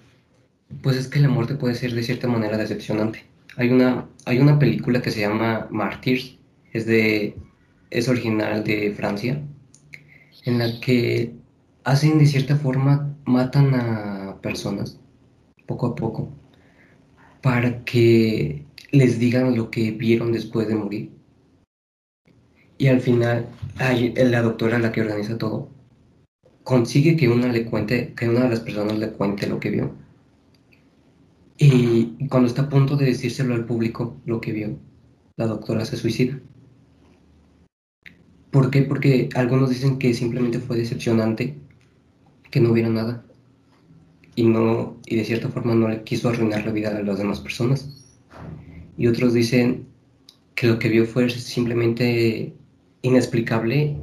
pues 0.82 0.96
es 0.96 1.08
que 1.08 1.20
la 1.20 1.28
muerte 1.28 1.54
puede 1.54 1.74
ser 1.74 1.94
de 1.94 2.02
cierta 2.02 2.28
manera 2.28 2.56
decepcionante. 2.56 3.24
Hay 3.56 3.70
una, 3.70 4.08
hay 4.24 4.38
una 4.38 4.58
película 4.58 5.00
que 5.02 5.10
se 5.10 5.20
llama 5.20 5.66
Martyrs, 5.70 6.36
es, 6.72 6.86
de, 6.86 7.36
es 7.90 8.08
original 8.08 8.64
de 8.64 8.92
Francia, 8.92 9.42
en 10.44 10.58
la 10.58 10.80
que 10.80 11.34
hacen 11.84 12.18
de 12.18 12.26
cierta 12.26 12.56
forma, 12.56 13.16
matan 13.24 13.74
a 13.74 14.40
personas 14.42 14.98
poco 15.66 15.86
a 15.86 15.94
poco 15.94 16.28
para 17.42 17.84
que 17.84 18.64
les 18.92 19.18
digan 19.18 19.56
lo 19.56 19.70
que 19.70 19.90
vieron 19.92 20.32
después 20.32 20.68
de 20.68 20.74
morir. 20.74 21.15
Y 22.78 22.88
al 22.88 23.00
final, 23.00 23.48
hay, 23.78 24.12
la 24.14 24.42
doctora, 24.42 24.78
la 24.78 24.92
que 24.92 25.00
organiza 25.00 25.38
todo, 25.38 25.68
consigue 26.62 27.16
que 27.16 27.28
una 27.28 27.48
le 27.48 27.64
cuente, 27.64 28.12
que 28.14 28.28
una 28.28 28.40
de 28.40 28.50
las 28.50 28.60
personas 28.60 28.98
le 28.98 29.10
cuente 29.12 29.46
lo 29.46 29.60
que 29.60 29.70
vio. 29.70 29.94
Y 31.58 32.28
cuando 32.28 32.48
está 32.48 32.62
a 32.62 32.68
punto 32.68 32.96
de 32.96 33.06
decírselo 33.06 33.54
al 33.54 33.64
público 33.64 34.16
lo 34.26 34.40
que 34.40 34.52
vio, 34.52 34.76
la 35.36 35.46
doctora 35.46 35.84
se 35.84 35.96
suicida. 35.96 36.38
¿Por 38.50 38.70
qué? 38.70 38.82
Porque 38.82 39.28
algunos 39.34 39.70
dicen 39.70 39.98
que 39.98 40.12
simplemente 40.12 40.58
fue 40.58 40.76
decepcionante 40.76 41.56
que 42.50 42.60
no 42.60 42.72
hubiera 42.72 42.88
nada. 42.88 43.24
Y 44.34 44.44
no, 44.44 44.96
y 45.06 45.16
de 45.16 45.24
cierta 45.24 45.48
forma 45.48 45.74
no 45.74 45.88
le 45.88 46.02
quiso 46.04 46.28
arruinar 46.28 46.66
la 46.66 46.72
vida 46.72 46.88
a 46.90 47.02
las 47.02 47.18
demás 47.18 47.40
personas. 47.40 48.04
Y 48.98 49.06
otros 49.06 49.32
dicen 49.32 49.86
que 50.54 50.66
lo 50.66 50.78
que 50.78 50.88
vio 50.88 51.06
fue 51.06 51.28
simplemente 51.30 52.54
inexplicable, 53.06 53.96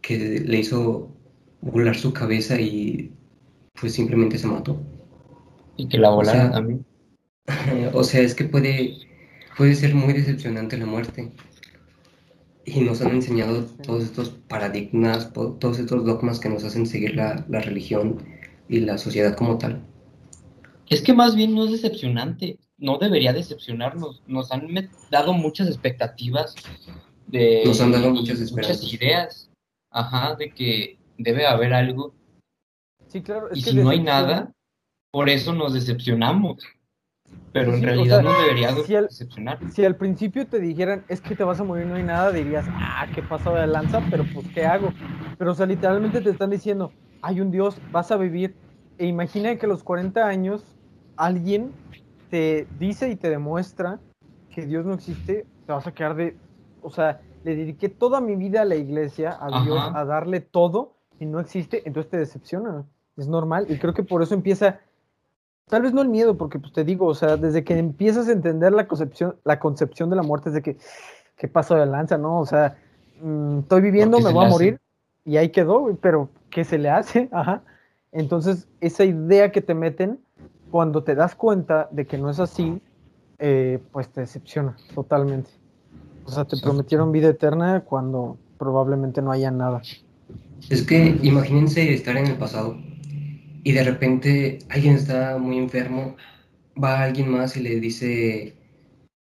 que 0.00 0.40
le 0.46 0.58
hizo 0.58 1.10
volar 1.60 1.96
su 1.96 2.12
cabeza 2.12 2.60
y 2.60 3.12
pues 3.80 3.94
simplemente 3.94 4.38
se 4.38 4.46
mató. 4.46 4.80
Y 5.76 5.88
que 5.88 5.98
la 5.98 6.10
volaran 6.10 6.42
sea, 6.42 6.52
también. 6.52 6.86
O 7.92 8.04
sea, 8.04 8.20
es 8.20 8.34
que 8.34 8.44
puede, 8.44 8.96
puede 9.56 9.74
ser 9.74 9.94
muy 9.94 10.12
decepcionante 10.12 10.76
la 10.76 10.86
muerte. 10.86 11.32
Y 12.64 12.80
nos 12.80 13.00
han 13.00 13.12
enseñado 13.12 13.64
todos 13.82 14.04
estos 14.04 14.30
paradigmas, 14.30 15.32
todos 15.32 15.78
estos 15.78 16.04
dogmas 16.04 16.38
que 16.38 16.50
nos 16.50 16.64
hacen 16.64 16.86
seguir 16.86 17.16
la, 17.16 17.46
la 17.48 17.60
religión 17.60 18.22
y 18.68 18.80
la 18.80 18.98
sociedad 18.98 19.34
como 19.34 19.56
tal. 19.56 19.82
Es 20.90 21.00
que 21.00 21.14
más 21.14 21.34
bien 21.34 21.54
no 21.54 21.64
es 21.64 21.72
decepcionante, 21.72 22.58
no 22.76 22.98
debería 22.98 23.32
decepcionarnos. 23.32 24.22
Nos 24.26 24.52
han 24.52 24.68
dado 25.10 25.32
muchas 25.32 25.68
expectativas 25.68 26.54
de 27.28 27.62
Nos 27.64 27.80
han 27.80 27.92
dado 27.92 28.10
muchas 28.10 28.40
esperanzas. 28.40 28.92
ideas, 28.92 29.50
ajá, 29.90 30.34
de 30.34 30.50
que 30.52 30.98
debe 31.16 31.46
haber 31.46 31.72
algo. 31.74 32.14
Sí, 33.08 33.22
claro. 33.22 33.50
es 33.50 33.58
Y 33.58 33.62
que 33.62 33.70
si 33.70 33.76
no 33.76 33.90
hay 33.90 34.00
nada, 34.00 34.52
por 35.12 35.28
eso 35.28 35.52
nos 35.54 35.74
decepcionamos. 35.74 36.64
Pero 37.52 37.72
en 37.74 37.80
Sí, 37.80 37.84
o 37.84 37.86
realidad 37.86 38.22
sea, 38.22 38.30
no 38.30 38.40
debería 38.42 38.72
de- 38.72 38.84
si 38.84 38.94
al- 38.94 39.06
decepcionar. 39.08 39.58
Si 39.70 39.84
al 39.84 39.96
principio 39.96 40.46
te 40.46 40.60
dijeran, 40.60 41.04
es 41.08 41.20
que 41.20 41.34
te 41.34 41.44
vas 41.44 41.60
a 41.60 41.64
morir, 41.64 41.86
no 41.86 41.94
hay 41.96 42.02
nada, 42.04 42.30
dirías, 42.32 42.66
ah, 42.68 43.06
qué 43.14 43.22
pasó 43.22 43.54
de 43.54 43.66
lanza, 43.66 44.00
pero 44.10 44.24
pues, 44.24 44.46
¿qué 44.54 44.64
hago? 44.66 44.92
Pero, 45.38 45.52
o 45.52 45.54
sea, 45.54 45.66
literalmente 45.66 46.20
te 46.20 46.30
están 46.30 46.50
diciendo, 46.50 46.92
hay 47.22 47.40
un 47.40 47.50
Dios, 47.50 47.80
vas 47.92 48.10
a 48.10 48.16
vivir. 48.16 48.54
E 48.98 49.06
imagina 49.06 49.56
que 49.56 49.66
a 49.66 49.68
los 49.68 49.82
40 49.82 50.26
años 50.26 50.64
alguien 51.16 51.72
te 52.28 52.66
dice 52.78 53.08
y 53.10 53.16
te 53.16 53.30
demuestra 53.30 54.00
que 54.50 54.66
Dios 54.66 54.84
no 54.84 54.94
existe, 54.94 55.46
te 55.66 55.72
vas 55.72 55.86
a 55.86 55.92
quedar 55.92 56.16
de, 56.16 56.36
o 56.82 56.90
sea, 56.90 57.20
le 57.44 57.56
dediqué 57.56 57.88
toda 57.88 58.20
mi 58.20 58.36
vida 58.36 58.62
a 58.62 58.64
la 58.64 58.76
iglesia, 58.76 59.36
a 59.40 59.62
Dios, 59.62 59.80
a 59.94 60.04
darle 60.04 60.40
todo, 60.40 60.94
y 61.20 61.26
no 61.26 61.40
existe, 61.40 61.82
entonces 61.86 62.10
te 62.10 62.18
decepciona. 62.18 62.84
Es 63.16 63.26
normal. 63.26 63.66
Y 63.68 63.78
creo 63.78 63.94
que 63.94 64.04
por 64.04 64.22
eso 64.22 64.34
empieza, 64.34 64.80
tal 65.68 65.82
vez 65.82 65.92
no 65.92 66.02
el 66.02 66.08
miedo, 66.08 66.36
porque 66.36 66.58
pues 66.58 66.72
te 66.72 66.84
digo, 66.84 67.06
o 67.06 67.14
sea, 67.14 67.36
desde 67.36 67.64
que 67.64 67.76
empiezas 67.76 68.28
a 68.28 68.32
entender 68.32 68.72
la 68.72 68.86
concepción, 68.86 69.36
la 69.44 69.58
concepción 69.58 70.10
de 70.10 70.16
la 70.16 70.22
muerte, 70.22 70.50
es 70.50 70.54
de 70.54 70.62
que, 70.62 70.76
¿qué 71.36 71.48
paso 71.48 71.74
de 71.74 71.86
lanza, 71.86 72.16
no? 72.18 72.38
O 72.38 72.46
sea, 72.46 72.76
mm, 73.20 73.60
estoy 73.60 73.80
viviendo, 73.82 74.20
me 74.20 74.32
voy 74.32 74.46
a 74.46 74.48
morir, 74.48 74.80
y 75.24 75.36
ahí 75.36 75.50
quedó, 75.50 75.96
pero 76.00 76.28
¿qué 76.50 76.64
se 76.64 76.78
le 76.78 76.90
hace? 76.90 77.28
Ajá. 77.32 77.62
Entonces, 78.12 78.68
esa 78.80 79.04
idea 79.04 79.52
que 79.52 79.60
te 79.60 79.74
meten, 79.74 80.20
cuando 80.70 81.02
te 81.02 81.14
das 81.14 81.34
cuenta 81.34 81.88
de 81.90 82.06
que 82.06 82.18
no 82.18 82.30
es 82.30 82.40
así, 82.40 82.80
eh, 83.38 83.80
pues 83.92 84.08
te 84.08 84.20
decepciona 84.20 84.76
totalmente. 84.94 85.50
O 86.28 86.30
sea, 86.30 86.44
te 86.44 86.58
prometieron 86.58 87.10
vida 87.10 87.30
eterna 87.30 87.80
cuando 87.80 88.36
probablemente 88.58 89.22
no 89.22 89.32
haya 89.32 89.50
nada. 89.50 89.80
Es 90.68 90.82
que 90.82 91.16
imagínense 91.22 91.94
estar 91.94 92.18
en 92.18 92.26
el 92.26 92.36
pasado 92.36 92.76
y 93.64 93.72
de 93.72 93.82
repente 93.82 94.58
alguien 94.68 94.96
está 94.96 95.38
muy 95.38 95.56
enfermo, 95.56 96.16
va 96.82 97.02
alguien 97.02 97.30
más 97.30 97.56
y 97.56 97.62
le 97.62 97.80
dice, 97.80 98.54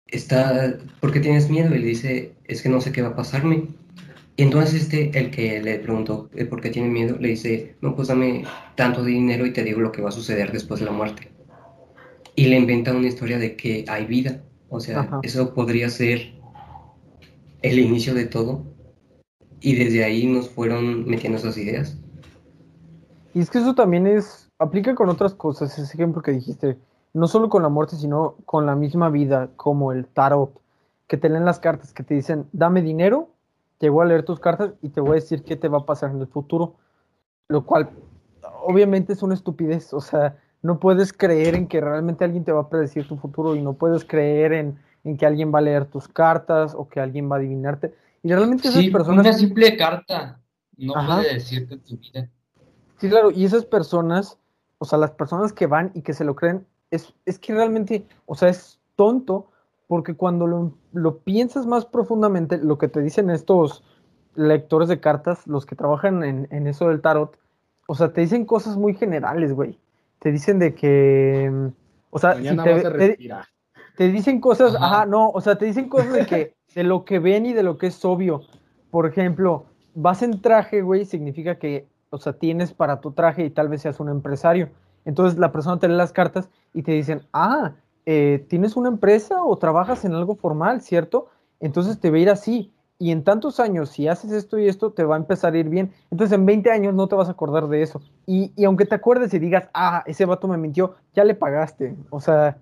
está, 0.06 0.78
¿por 1.00 1.10
qué 1.10 1.18
tienes 1.18 1.50
miedo? 1.50 1.74
Y 1.74 1.80
le 1.80 1.86
dice, 1.88 2.34
es 2.44 2.62
que 2.62 2.68
no 2.68 2.80
sé 2.80 2.92
qué 2.92 3.02
va 3.02 3.08
a 3.08 3.16
pasarme. 3.16 3.66
Y 4.36 4.42
entonces 4.44 4.82
este, 4.82 5.10
el 5.18 5.32
que 5.32 5.60
le 5.60 5.80
preguntó 5.80 6.30
por 6.48 6.60
qué 6.60 6.70
tiene 6.70 6.88
miedo, 6.88 7.16
le 7.18 7.28
dice, 7.30 7.74
no, 7.80 7.96
pues 7.96 8.08
dame 8.08 8.44
tanto 8.76 9.04
dinero 9.04 9.44
y 9.44 9.52
te 9.52 9.64
digo 9.64 9.80
lo 9.80 9.90
que 9.90 10.02
va 10.02 10.10
a 10.10 10.12
suceder 10.12 10.52
después 10.52 10.78
de 10.78 10.86
la 10.86 10.92
muerte. 10.92 11.32
Y 12.36 12.46
le 12.46 12.58
inventa 12.58 12.94
una 12.94 13.08
historia 13.08 13.38
de 13.38 13.56
que 13.56 13.84
hay 13.88 14.06
vida. 14.06 14.44
O 14.68 14.78
sea, 14.78 15.20
eso 15.22 15.52
podría 15.52 15.90
ser 15.90 16.41
el 17.62 17.78
inicio 17.78 18.14
de 18.14 18.26
todo. 18.26 18.62
Y 19.60 19.76
desde 19.76 20.04
ahí 20.04 20.26
nos 20.26 20.48
fueron 20.48 21.06
metiendo 21.06 21.38
esas 21.38 21.56
ideas. 21.56 21.98
Y 23.34 23.40
es 23.40 23.50
que 23.50 23.58
eso 23.58 23.74
también 23.74 24.06
es, 24.06 24.50
aplica 24.58 24.94
con 24.94 25.08
otras 25.08 25.34
cosas, 25.34 25.78
ese 25.78 25.94
ejemplo 25.94 26.20
que 26.20 26.32
dijiste, 26.32 26.76
no 27.14 27.28
solo 27.28 27.48
con 27.48 27.62
la 27.62 27.68
muerte, 27.68 27.96
sino 27.96 28.36
con 28.44 28.66
la 28.66 28.74
misma 28.74 29.08
vida, 29.08 29.50
como 29.56 29.92
el 29.92 30.06
tarot, 30.06 30.60
que 31.06 31.16
te 31.16 31.28
leen 31.28 31.44
las 31.44 31.60
cartas, 31.60 31.92
que 31.92 32.02
te 32.02 32.14
dicen, 32.14 32.46
dame 32.52 32.82
dinero 32.82 33.32
te 33.82 33.90
voy 33.90 34.04
a 34.04 34.08
leer 34.08 34.22
tus 34.22 34.38
cartas 34.38 34.74
y 34.80 34.90
te 34.90 35.00
voy 35.00 35.10
a 35.10 35.14
decir 35.14 35.42
qué 35.42 35.56
te 35.56 35.66
va 35.66 35.78
a 35.78 35.84
pasar 35.84 36.12
en 36.12 36.20
el 36.20 36.28
futuro. 36.28 36.76
Lo 37.48 37.66
cual, 37.66 37.90
obviamente, 38.64 39.12
es 39.12 39.24
una 39.24 39.34
estupidez. 39.34 39.92
O 39.92 40.00
sea, 40.00 40.38
no 40.62 40.78
puedes 40.78 41.12
creer 41.12 41.56
en 41.56 41.66
que 41.66 41.80
realmente 41.80 42.24
alguien 42.24 42.44
te 42.44 42.52
va 42.52 42.60
a 42.60 42.68
predecir 42.68 43.08
tu 43.08 43.16
futuro 43.16 43.56
y 43.56 43.60
no 43.60 43.72
puedes 43.72 44.04
creer 44.04 44.52
en, 44.52 44.78
que 45.18 45.26
alguien 45.26 45.52
va 45.52 45.58
a 45.58 45.62
leer 45.62 45.86
tus 45.86 46.08
cartas 46.08 46.74
o 46.76 46.88
que 46.88 47.00
alguien 47.00 47.30
va 47.30 47.36
a 47.36 47.38
adivinarte. 47.38 47.94
Y 48.22 48.32
realmente 48.32 48.68
esas 48.68 48.82
sí, 48.82 48.90
personas. 48.90 49.26
Una 49.26 49.32
simple 49.32 49.76
carta 49.76 50.40
no 50.76 50.94
puede 50.94 51.34
decirte 51.34 51.76
tu 51.78 51.96
vida. 51.96 52.28
Sí, 52.98 53.08
claro, 53.08 53.30
y 53.30 53.44
esas 53.44 53.64
personas, 53.64 54.38
o 54.78 54.84
sea, 54.84 54.98
las 54.98 55.10
personas 55.10 55.52
que 55.52 55.66
van 55.66 55.90
y 55.94 56.02
que 56.02 56.14
se 56.14 56.24
lo 56.24 56.36
creen, 56.36 56.64
es, 56.90 57.12
es 57.26 57.38
que 57.38 57.54
realmente, 57.54 58.04
o 58.26 58.36
sea, 58.36 58.48
es 58.48 58.78
tonto 58.94 59.48
porque 59.92 60.14
cuando 60.14 60.46
lo, 60.92 61.18
piensas 61.18 61.66
más 61.66 61.84
profundamente, 61.84 62.56
lo 62.56 62.78
que 62.78 62.88
te 62.88 63.02
dicen 63.02 63.28
estos 63.28 63.84
lectores 64.34 64.88
de 64.88 65.00
cartas, 65.00 65.46
los 65.46 65.66
que 65.66 65.76
trabajan 65.76 66.24
en, 66.24 66.66
eso 66.66 66.88
del 66.88 67.02
tarot, 67.02 67.38
o 67.86 67.94
sea, 67.94 68.12
te 68.12 68.22
dicen 68.22 68.46
cosas 68.46 68.78
muy 68.78 68.94
generales, 68.94 69.52
güey. 69.52 69.78
Te 70.18 70.32
dicen 70.32 70.58
de 70.58 70.74
que, 70.74 71.52
o 72.08 72.18
sea, 72.18 72.36
te, 72.36 73.18
dicen 73.98 74.40
cosas, 74.40 74.74
ajá. 74.74 75.06
no, 75.06 75.30
o 75.30 75.40
sea, 75.40 75.56
te 75.56 75.66
dicen 75.66 75.88
cosas 75.88 76.12
de 76.12 76.26
que, 76.26 76.54
de 76.74 76.84
lo 76.84 77.04
que 77.04 77.18
ven 77.18 77.46
y 77.46 77.52
de 77.52 77.62
lo 77.62 77.78
que 77.78 77.88
es 77.88 78.04
obvio. 78.04 78.42
Por 78.90 79.06
ejemplo, 79.06 79.66
vas 79.94 80.22
en 80.22 80.40
traje, 80.40 80.82
güey, 80.82 81.04
significa 81.04 81.56
que, 81.58 81.86
o 82.10 82.18
sea, 82.18 82.32
tienes 82.34 82.72
para 82.72 83.00
tu 83.00 83.12
traje 83.12 83.44
y 83.44 83.50
tal 83.50 83.68
vez 83.68 83.82
seas 83.82 84.00
un 84.00 84.08
empresario. 84.08 84.70
Entonces 85.04 85.38
la 85.38 85.52
persona 85.52 85.78
te 85.78 85.88
lee 85.88 85.96
las 85.96 86.12
cartas 86.12 86.48
y 86.74 86.82
te 86.82 86.92
dicen, 86.92 87.22
ah, 87.32 87.72
eh, 88.06 88.44
tienes 88.48 88.76
una 88.76 88.88
empresa 88.88 89.44
o 89.44 89.56
trabajas 89.56 90.04
en 90.04 90.14
algo 90.14 90.34
formal, 90.34 90.80
¿cierto? 90.80 91.28
Entonces 91.60 92.00
te 92.00 92.10
va 92.10 92.16
a 92.16 92.20
ir 92.20 92.30
así. 92.30 92.72
Y 92.98 93.10
en 93.10 93.24
tantos 93.24 93.58
años, 93.58 93.90
si 93.90 94.06
haces 94.06 94.30
esto 94.30 94.58
y 94.58 94.68
esto, 94.68 94.92
te 94.92 95.02
va 95.02 95.16
a 95.16 95.18
empezar 95.18 95.54
a 95.54 95.58
ir 95.58 95.68
bien. 95.68 95.90
Entonces 96.10 96.38
en 96.38 96.46
20 96.46 96.70
años 96.70 96.94
no 96.94 97.08
te 97.08 97.16
vas 97.16 97.28
a 97.28 97.32
acordar 97.32 97.66
de 97.68 97.82
eso. 97.82 98.00
Y, 98.26 98.52
aunque 98.64 98.84
te 98.84 98.94
acuerdes 98.94 99.34
y 99.34 99.40
digas, 99.40 99.68
ah, 99.74 100.04
ese 100.06 100.24
vato 100.24 100.46
me 100.46 100.56
mintió, 100.56 100.94
ya 101.12 101.24
le 101.24 101.34
pagaste. 101.34 101.96
O 102.10 102.20
sea, 102.20 102.58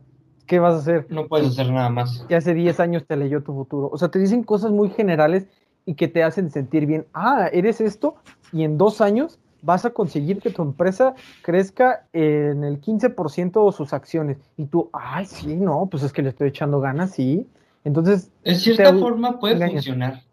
¿qué 0.50 0.58
vas 0.58 0.74
a 0.74 0.78
hacer? 0.78 1.06
No 1.10 1.28
puedes 1.28 1.46
hacer 1.46 1.70
nada 1.70 1.90
más. 1.90 2.26
Ya 2.28 2.38
hace 2.38 2.54
10 2.54 2.80
años 2.80 3.06
te 3.06 3.16
leyó 3.16 3.40
tu 3.40 3.54
futuro. 3.54 3.88
O 3.92 3.96
sea, 3.96 4.08
te 4.08 4.18
dicen 4.18 4.42
cosas 4.42 4.72
muy 4.72 4.90
generales 4.90 5.46
y 5.86 5.94
que 5.94 6.08
te 6.08 6.24
hacen 6.24 6.50
sentir 6.50 6.86
bien. 6.86 7.06
Ah, 7.14 7.48
eres 7.52 7.80
esto 7.80 8.16
y 8.52 8.64
en 8.64 8.76
dos 8.76 9.00
años 9.00 9.38
vas 9.62 9.84
a 9.84 9.90
conseguir 9.90 10.40
que 10.40 10.50
tu 10.50 10.62
empresa 10.62 11.14
crezca 11.42 12.08
en 12.12 12.64
el 12.64 12.80
15% 12.80 13.64
de 13.64 13.72
sus 13.72 13.92
acciones. 13.92 14.38
Y 14.56 14.64
tú, 14.64 14.90
ay, 14.92 15.24
sí, 15.24 15.54
no, 15.54 15.86
pues 15.88 16.02
es 16.02 16.12
que 16.12 16.22
le 16.22 16.30
estoy 16.30 16.48
echando 16.48 16.80
ganas, 16.80 17.12
sí. 17.12 17.46
Entonces. 17.84 18.32
En 18.42 18.56
cierta 18.56 18.92
forma 18.96 19.38
puede 19.38 19.64
funcionar. 19.64 20.24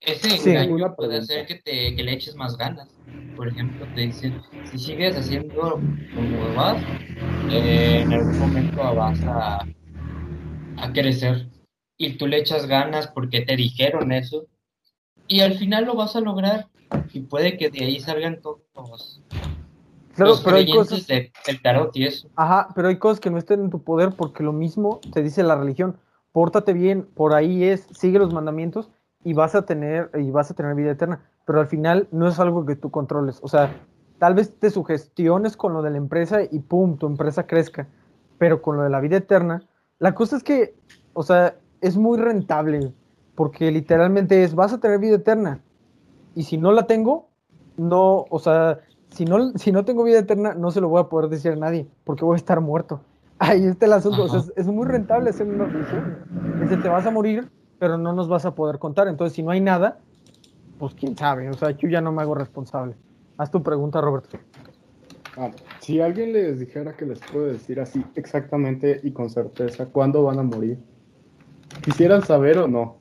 Ese 0.00 0.50
engaño 0.50 0.94
puede 0.94 1.18
hacer 1.18 1.46
que, 1.46 1.56
te, 1.56 1.96
que 1.96 2.02
le 2.02 2.12
eches 2.12 2.36
más 2.36 2.56
ganas. 2.56 2.88
Por 3.34 3.48
ejemplo, 3.48 3.86
te 3.94 4.02
dicen, 4.02 4.40
si 4.70 4.78
sigues 4.78 5.16
haciendo 5.16 5.80
como 6.14 6.54
vas, 6.54 6.82
eh, 7.50 8.02
en 8.02 8.12
algún 8.12 8.38
momento 8.38 8.94
vas 8.94 9.20
a, 9.24 9.66
a 10.76 10.92
crecer. 10.92 11.48
Y 11.98 12.16
tú 12.18 12.26
le 12.26 12.38
echas 12.38 12.66
ganas 12.66 13.08
porque 13.08 13.40
te 13.40 13.56
dijeron 13.56 14.12
eso. 14.12 14.46
Y 15.28 15.40
al 15.40 15.54
final 15.54 15.86
lo 15.86 15.96
vas 15.96 16.14
a 16.14 16.20
lograr 16.20 16.68
y 17.12 17.20
puede 17.20 17.56
que 17.56 17.70
de 17.70 17.84
ahí 17.84 18.00
salgan 18.00 18.40
todos 18.40 18.60
los, 18.74 19.22
claro, 20.14 20.34
pero 20.44 20.56
hay 20.56 20.70
cosas, 20.70 21.06
del 21.06 21.32
tarot 21.62 21.96
y 21.96 22.04
eso. 22.04 22.28
Ajá, 22.36 22.68
pero 22.74 22.88
hay 22.88 22.98
cosas 22.98 23.18
que 23.18 23.30
no 23.30 23.38
estén 23.38 23.60
en 23.60 23.70
tu 23.70 23.82
poder 23.82 24.10
porque 24.16 24.42
lo 24.42 24.52
mismo 24.52 25.00
te 25.12 25.22
dice 25.22 25.42
la 25.42 25.56
religión. 25.56 25.98
Pórtate 26.32 26.74
bien, 26.74 27.06
por 27.14 27.34
ahí 27.34 27.64
es, 27.64 27.86
sigue 27.92 28.18
los 28.18 28.32
mandamientos 28.32 28.90
y 29.26 29.32
vas 29.32 29.56
a 29.56 29.62
tener 29.62 30.08
y 30.14 30.30
vas 30.30 30.52
a 30.52 30.54
tener 30.54 30.76
vida 30.76 30.92
eterna, 30.92 31.20
pero 31.44 31.58
al 31.58 31.66
final 31.66 32.06
no 32.12 32.28
es 32.28 32.38
algo 32.38 32.64
que 32.64 32.76
tú 32.76 32.92
controles, 32.92 33.40
o 33.42 33.48
sea, 33.48 33.74
tal 34.18 34.34
vez 34.34 34.56
te 34.56 34.70
sugestiones 34.70 35.56
con 35.56 35.72
lo 35.72 35.82
de 35.82 35.90
la 35.90 35.96
empresa 35.96 36.42
y 36.48 36.60
pum, 36.60 36.96
tu 36.96 37.08
empresa 37.08 37.44
crezca, 37.44 37.88
pero 38.38 38.62
con 38.62 38.76
lo 38.76 38.84
de 38.84 38.90
la 38.90 39.00
vida 39.00 39.16
eterna, 39.16 39.64
la 39.98 40.14
cosa 40.14 40.36
es 40.36 40.44
que, 40.44 40.76
o 41.12 41.24
sea, 41.24 41.56
es 41.80 41.96
muy 41.96 42.18
rentable, 42.18 42.92
porque 43.34 43.72
literalmente 43.72 44.44
es, 44.44 44.54
vas 44.54 44.72
a 44.72 44.78
tener 44.78 45.00
vida 45.00 45.16
eterna, 45.16 45.58
y 46.36 46.44
si 46.44 46.56
no 46.56 46.70
la 46.70 46.86
tengo, 46.86 47.28
no, 47.76 48.26
o 48.30 48.38
sea, 48.38 48.78
si 49.10 49.24
no, 49.24 49.58
si 49.58 49.72
no 49.72 49.84
tengo 49.84 50.04
vida 50.04 50.20
eterna, 50.20 50.54
no 50.54 50.70
se 50.70 50.80
lo 50.80 50.88
voy 50.88 51.00
a 51.00 51.08
poder 51.08 51.28
decir 51.30 51.50
a 51.50 51.56
nadie, 51.56 51.88
porque 52.04 52.24
voy 52.24 52.34
a 52.34 52.36
estar 52.36 52.60
muerto. 52.60 53.00
Ahí 53.40 53.66
está 53.66 53.86
el 53.86 53.94
asunto, 53.94 54.22
o 54.22 54.28
sea, 54.28 54.42
es, 54.54 54.68
muy 54.68 54.86
rentable 54.86 55.30
hacer 55.30 55.48
una 55.48 55.64
religión. 55.64 56.14
Dice, 56.60 56.76
te 56.76 56.88
vas 56.88 57.04
a 57.06 57.10
morir, 57.10 57.50
pero 57.78 57.98
no 57.98 58.12
nos 58.12 58.28
vas 58.28 58.44
a 58.46 58.54
poder 58.54 58.78
contar. 58.78 59.08
Entonces, 59.08 59.34
si 59.34 59.42
no 59.42 59.50
hay 59.50 59.60
nada, 59.60 59.98
pues 60.78 60.94
quién 60.94 61.16
sabe, 61.16 61.48
o 61.48 61.54
sea, 61.54 61.70
yo 61.70 61.88
ya 61.88 62.00
no 62.00 62.12
me 62.12 62.22
hago 62.22 62.34
responsable. 62.34 62.94
Haz 63.38 63.50
tu 63.50 63.62
pregunta, 63.62 64.00
Roberto. 64.00 64.38
Ah, 65.36 65.50
si 65.80 66.00
alguien 66.00 66.32
les 66.32 66.58
dijera 66.58 66.94
que 66.94 67.04
les 67.04 67.20
puede 67.20 67.52
decir 67.52 67.78
así 67.80 68.02
exactamente 68.14 69.00
y 69.02 69.12
con 69.12 69.28
certeza 69.28 69.86
cuándo 69.86 70.22
van 70.22 70.38
a 70.38 70.42
morir, 70.42 70.78
¿quisieran 71.82 72.22
saber 72.22 72.58
o 72.58 72.68
no? 72.68 72.98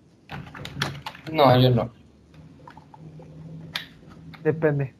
No, 1.31 1.59
yo 1.59 1.69
no. 1.69 1.89
Depende. 4.43 4.93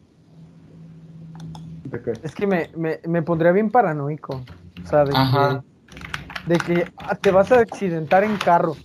Es 2.24 2.34
que 2.34 2.48
me, 2.48 2.70
me, 2.76 3.22
pondría 3.22 3.52
bien 3.52 3.70
paranoico. 3.70 4.44
O 4.84 4.88
sea, 4.88 5.06
de 5.06 5.12
que, 5.14 6.54
de 6.54 6.58
que 6.58 6.92
ah, 6.98 7.16
te 7.16 7.32
vas 7.32 7.52
a 7.52 7.60
accidentar 7.60 8.24
en 8.24 8.36
carro. 8.38 8.76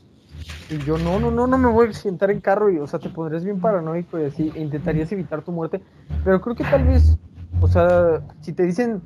Y 0.70 0.84
yo, 0.84 0.96
no, 0.98 1.18
no, 1.18 1.30
no, 1.30 1.46
no 1.46 1.58
me 1.58 1.68
voy 1.68 1.86
a 1.86 1.88
accidentar 1.90 2.30
en 2.30 2.40
carro. 2.40 2.70
Y, 2.70 2.78
o 2.78 2.86
sea, 2.86 2.98
te 2.98 3.08
pondrías 3.08 3.44
bien 3.44 3.60
paranoico 3.60 4.18
y 4.18 4.24
así, 4.24 4.52
e 4.54 4.60
intentarías 4.60 5.10
evitar 5.12 5.42
tu 5.42 5.52
muerte. 5.52 5.82
Pero 6.24 6.40
creo 6.40 6.56
que 6.56 6.64
tal 6.64 6.86
vez, 6.86 7.16
o 7.60 7.68
sea, 7.68 8.22
si 8.40 8.52
te 8.52 8.62
dicen, 8.62 9.02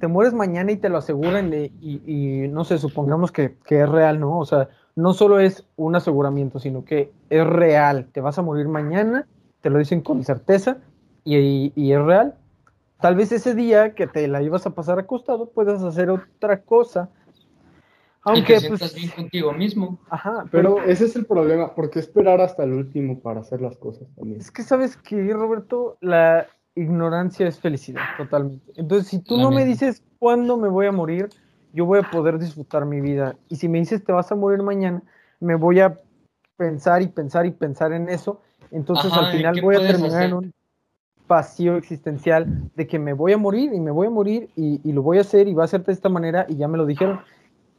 te 0.00 0.06
mueres 0.06 0.32
mañana 0.32 0.70
y 0.72 0.76
te 0.76 0.88
lo 0.88 0.98
aseguran, 0.98 1.52
y, 1.52 1.72
y, 1.80 2.48
no 2.48 2.64
sé, 2.64 2.78
supongamos 2.78 3.32
que, 3.32 3.56
que 3.64 3.82
es 3.82 3.88
real, 3.88 4.20
¿no? 4.20 4.38
O 4.38 4.46
sea, 4.46 4.68
no 4.98 5.12
solo 5.12 5.38
es 5.38 5.64
un 5.76 5.94
aseguramiento, 5.94 6.58
sino 6.58 6.84
que 6.84 7.12
es 7.30 7.46
real. 7.46 8.08
Te 8.12 8.20
vas 8.20 8.38
a 8.38 8.42
morir 8.42 8.68
mañana, 8.68 9.26
te 9.60 9.70
lo 9.70 9.78
dicen 9.78 10.00
con 10.00 10.24
certeza 10.24 10.78
y, 11.24 11.92
es 11.92 12.02
real. 12.02 12.34
Tal 13.00 13.14
vez 13.14 13.30
ese 13.30 13.54
día 13.54 13.94
que 13.94 14.06
te 14.06 14.26
la 14.26 14.42
ibas 14.42 14.66
a 14.66 14.70
pasar 14.70 14.98
acostado 14.98 15.50
puedas 15.50 15.82
hacer 15.82 16.10
otra 16.10 16.62
cosa. 16.62 17.10
Aunque 18.28 18.56
y 18.56 18.60
te 18.60 18.68
pues, 18.68 18.94
bien 18.94 19.10
contigo 19.10 19.52
mismo. 19.52 19.98
Ajá, 20.10 20.44
pero, 20.50 20.82
ese 20.84 21.06
es 21.06 21.16
el 21.16 21.26
problema, 21.26 21.74
¿por 21.74 21.90
qué 21.90 21.98
esperar 21.98 22.40
hasta 22.40 22.64
el 22.64 22.72
último 22.72 23.20
para 23.20 23.40
hacer 23.40 23.60
las 23.60 23.76
cosas 23.76 24.08
también? 24.16 24.40
Es 24.40 24.50
que 24.50 24.62
sabes 24.62 24.96
que, 24.96 25.32
Roberto, 25.32 25.96
la 26.00 26.46
ignorancia 26.74 27.46
es 27.46 27.58
felicidad, 27.58 28.02
totalmente. 28.16 28.72
Entonces, 28.76 29.08
si 29.08 29.18
tú 29.20 29.38
no 29.38 29.50
me 29.50 29.64
dices 29.64 30.02
cuándo 30.18 30.56
me 30.56 30.68
voy 30.68 30.86
a 30.86 30.92
morir, 30.92 31.28
yo 31.72 31.86
voy 31.86 31.98
a 31.98 32.10
poder 32.10 32.38
disfrutar 32.38 32.84
mi 32.86 33.00
vida. 33.00 33.36
Y 33.48 33.56
si 33.56 33.68
me 33.68 33.78
dices 33.78 34.04
te 34.04 34.12
vas 34.12 34.30
a 34.30 34.34
morir 34.34 34.62
mañana, 34.62 35.02
me 35.40 35.54
voy 35.54 35.80
a 35.80 36.00
pensar 36.56 37.02
y 37.02 37.08
pensar 37.08 37.46
y 37.46 37.50
pensar 37.50 37.92
en 37.92 38.08
eso. 38.08 38.40
Entonces, 38.70 39.12
al 39.12 39.32
final 39.32 39.60
voy 39.62 39.76
a 39.76 39.80
terminar 39.80 40.24
en 40.24 40.34
un 40.34 40.54
vacío 41.26 41.76
existencial 41.76 42.70
de 42.74 42.86
que 42.86 42.98
me 42.98 43.12
voy 43.12 43.32
a 43.32 43.38
morir 43.38 43.72
y 43.74 43.80
me 43.80 43.90
voy 43.90 44.06
a 44.06 44.10
morir 44.10 44.48
y, 44.56 44.80
y 44.82 44.92
lo 44.92 45.02
voy 45.02 45.18
a 45.18 45.20
hacer 45.20 45.46
y 45.46 45.54
va 45.54 45.64
a 45.64 45.68
ser 45.68 45.84
de 45.84 45.92
esta 45.92 46.08
manera 46.08 46.46
y 46.48 46.56
ya 46.56 46.68
me 46.68 46.78
lo 46.78 46.86
dijeron. 46.86 47.20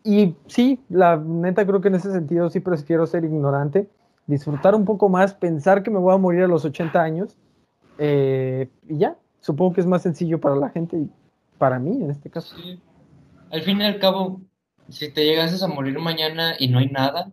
Y 0.04 0.36
sí, 0.48 0.80
la 0.90 1.18
neta 1.18 1.66
creo 1.66 1.82
que 1.82 1.90
en 1.90 1.96
ese 1.96 2.12
sentido 2.12 2.50
sí 2.50 2.60
prefiero 2.60 3.06
ser 3.06 3.24
ignorante, 3.24 3.90
disfrutar 4.28 4.76
un 4.76 4.86
poco 4.86 5.10
más, 5.10 5.34
pensar 5.34 5.84
que 5.84 5.92
me 5.92 6.00
voy 6.00 6.14
a 6.14 6.18
morir 6.18 6.44
a 6.44 6.48
los 6.48 6.66
80 6.66 7.02
años 7.02 7.36
eh, 7.98 8.70
y 8.88 8.98
ya, 8.98 9.18
supongo 9.42 9.74
que 9.74 9.82
es 9.82 9.88
más 9.88 10.02
sencillo 10.02 10.40
para 10.40 10.56
la 10.56 10.70
gente 10.70 10.98
y 10.98 11.10
para 11.58 11.80
mí 11.80 12.02
en 12.02 12.12
este 12.12 12.30
caso. 12.30 12.56
Sí. 12.56 12.80
Al 13.52 13.62
fin 13.62 13.82
y 13.82 13.86
al 13.86 14.00
cabo, 14.00 14.42
si 14.88 15.12
te 15.12 15.26
llegases 15.26 15.64
a 15.64 15.68
morir 15.68 16.00
mañana 16.00 16.54
y 16.58 16.70
no 16.70 16.80
hay 16.80 16.88
nada, 16.88 17.32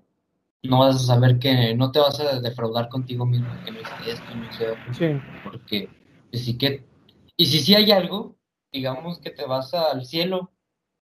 no 0.63 0.81
vas 0.81 0.97
a 0.97 0.99
saber 0.99 1.39
que 1.39 1.75
no 1.75 1.93
te 1.93 2.01
vas 2.01 2.19
a 2.21 2.41
defraudar 2.41 2.89
contigo 2.89 3.25
mismo, 3.27 3.49
que 3.65 3.71
no 3.71 3.81
hice 3.81 4.11
esto, 4.11 4.35
no 4.35 4.45
hice 4.45 4.71
otro, 4.71 4.95
Sí, 4.95 5.21
porque 5.45 5.89
pues, 6.31 6.45
sí 6.45 6.59
que, 6.59 6.85
y 7.37 7.47
si 7.47 7.61
sí 7.61 7.75
hay 7.75 7.93
algo, 7.93 8.37
digamos 8.73 9.21
que 9.21 9.31
te 9.31 9.45
vas 9.47 9.73
al 9.75 10.05
cielo, 10.05 10.51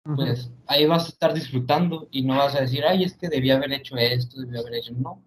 pues 0.03 0.51
ahí 0.67 0.85
vas 0.87 1.05
a 1.05 1.09
estar 1.09 1.33
disfrutando 1.33 2.07
y 2.11 2.23
no 2.23 2.37
vas 2.37 2.55
a 2.55 2.61
decir, 2.61 2.83
ay, 2.85 3.03
es 3.03 3.15
que 3.15 3.29
debía 3.29 3.57
haber 3.57 3.73
hecho 3.73 3.95
esto, 3.97 4.39
debía 4.41 4.61
haber 4.61 4.75
hecho, 4.75 4.93
no. 4.93 5.21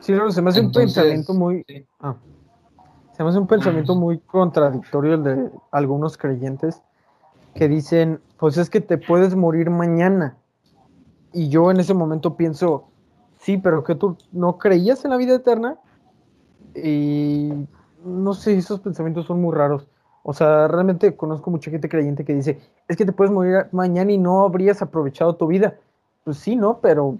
Sí, 0.00 0.12
no, 0.12 0.30
se 0.30 0.42
me 0.42 0.50
hace 0.50 0.60
Entonces, 0.60 0.96
un 0.96 1.02
pensamiento 1.02 1.34
muy... 1.34 1.64
sí. 1.66 1.86
ah, 2.00 2.16
se 3.18 3.24
me 3.24 3.30
hace 3.30 3.38
un 3.40 3.48
pensamiento 3.48 3.96
muy 3.96 4.18
contradictorio 4.20 5.14
el 5.14 5.24
de 5.24 5.50
algunos 5.72 6.16
creyentes 6.16 6.80
que 7.52 7.66
dicen, 7.66 8.20
pues 8.38 8.56
es 8.58 8.70
que 8.70 8.80
te 8.80 8.96
puedes 8.96 9.34
morir 9.34 9.70
mañana. 9.70 10.36
Y 11.32 11.48
yo 11.48 11.72
en 11.72 11.80
ese 11.80 11.94
momento 11.94 12.36
pienso, 12.36 12.84
sí, 13.40 13.56
pero 13.56 13.82
que 13.82 13.96
tú 13.96 14.16
no 14.30 14.58
creías 14.58 15.04
en 15.04 15.10
la 15.10 15.16
vida 15.16 15.34
eterna. 15.34 15.78
Y 16.76 17.50
no 18.04 18.34
sé, 18.34 18.56
esos 18.56 18.78
pensamientos 18.78 19.26
son 19.26 19.40
muy 19.40 19.52
raros. 19.52 19.88
O 20.30 20.34
sea, 20.34 20.68
realmente 20.68 21.16
conozco 21.16 21.50
mucha 21.50 21.70
gente 21.70 21.88
creyente 21.88 22.22
que 22.22 22.34
dice, 22.34 22.60
es 22.86 22.98
que 22.98 23.06
te 23.06 23.12
puedes 23.12 23.32
morir 23.32 23.64
mañana 23.72 24.12
y 24.12 24.18
no 24.18 24.42
habrías 24.42 24.82
aprovechado 24.82 25.36
tu 25.36 25.46
vida. 25.46 25.76
Pues 26.22 26.36
sí, 26.36 26.54
¿no? 26.54 26.80
Pero 26.82 27.16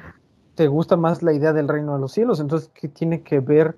te 0.54 0.66
gusta 0.66 0.94
más 0.98 1.22
la 1.22 1.32
idea 1.32 1.54
del 1.54 1.68
reino 1.68 1.94
de 1.94 2.00
los 2.02 2.12
cielos. 2.12 2.38
Entonces, 2.38 2.70
¿qué 2.74 2.86
tiene 2.86 3.22
que 3.22 3.40
ver 3.40 3.76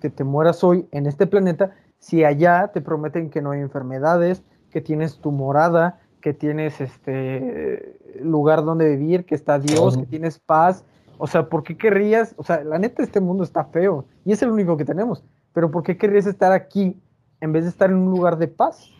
que 0.00 0.08
te 0.08 0.24
mueras 0.24 0.64
hoy 0.64 0.88
en 0.92 1.04
este 1.04 1.26
planeta 1.26 1.72
si 1.98 2.24
allá 2.24 2.68
te 2.68 2.80
prometen 2.80 3.28
que 3.28 3.42
no 3.42 3.50
hay 3.50 3.60
enfermedades, 3.60 4.42
que 4.70 4.80
tienes 4.80 5.18
tu 5.18 5.30
morada, 5.30 6.00
que 6.22 6.32
tienes 6.32 6.80
este 6.80 7.98
lugar 8.22 8.64
donde 8.64 8.88
vivir, 8.96 9.26
que 9.26 9.34
está 9.34 9.58
Dios, 9.58 9.98
que 9.98 10.06
tienes 10.06 10.38
paz? 10.38 10.86
O 11.18 11.26
sea, 11.26 11.50
¿por 11.50 11.64
qué 11.64 11.76
querrías? 11.76 12.34
O 12.38 12.44
sea, 12.44 12.64
la 12.64 12.78
neta, 12.78 13.02
este 13.02 13.20
mundo 13.20 13.44
está 13.44 13.62
feo 13.64 14.06
y 14.24 14.32
es 14.32 14.40
el 14.40 14.50
único 14.50 14.78
que 14.78 14.86
tenemos. 14.86 15.22
Pero 15.52 15.70
¿por 15.70 15.82
qué 15.82 15.98
querrías 15.98 16.24
estar 16.24 16.52
aquí 16.52 16.98
en 17.40 17.52
vez 17.52 17.64
de 17.64 17.70
estar 17.70 17.90
en 17.90 17.96
un 17.96 18.10
lugar 18.10 18.38
de 18.38 18.48
paz 18.48 18.90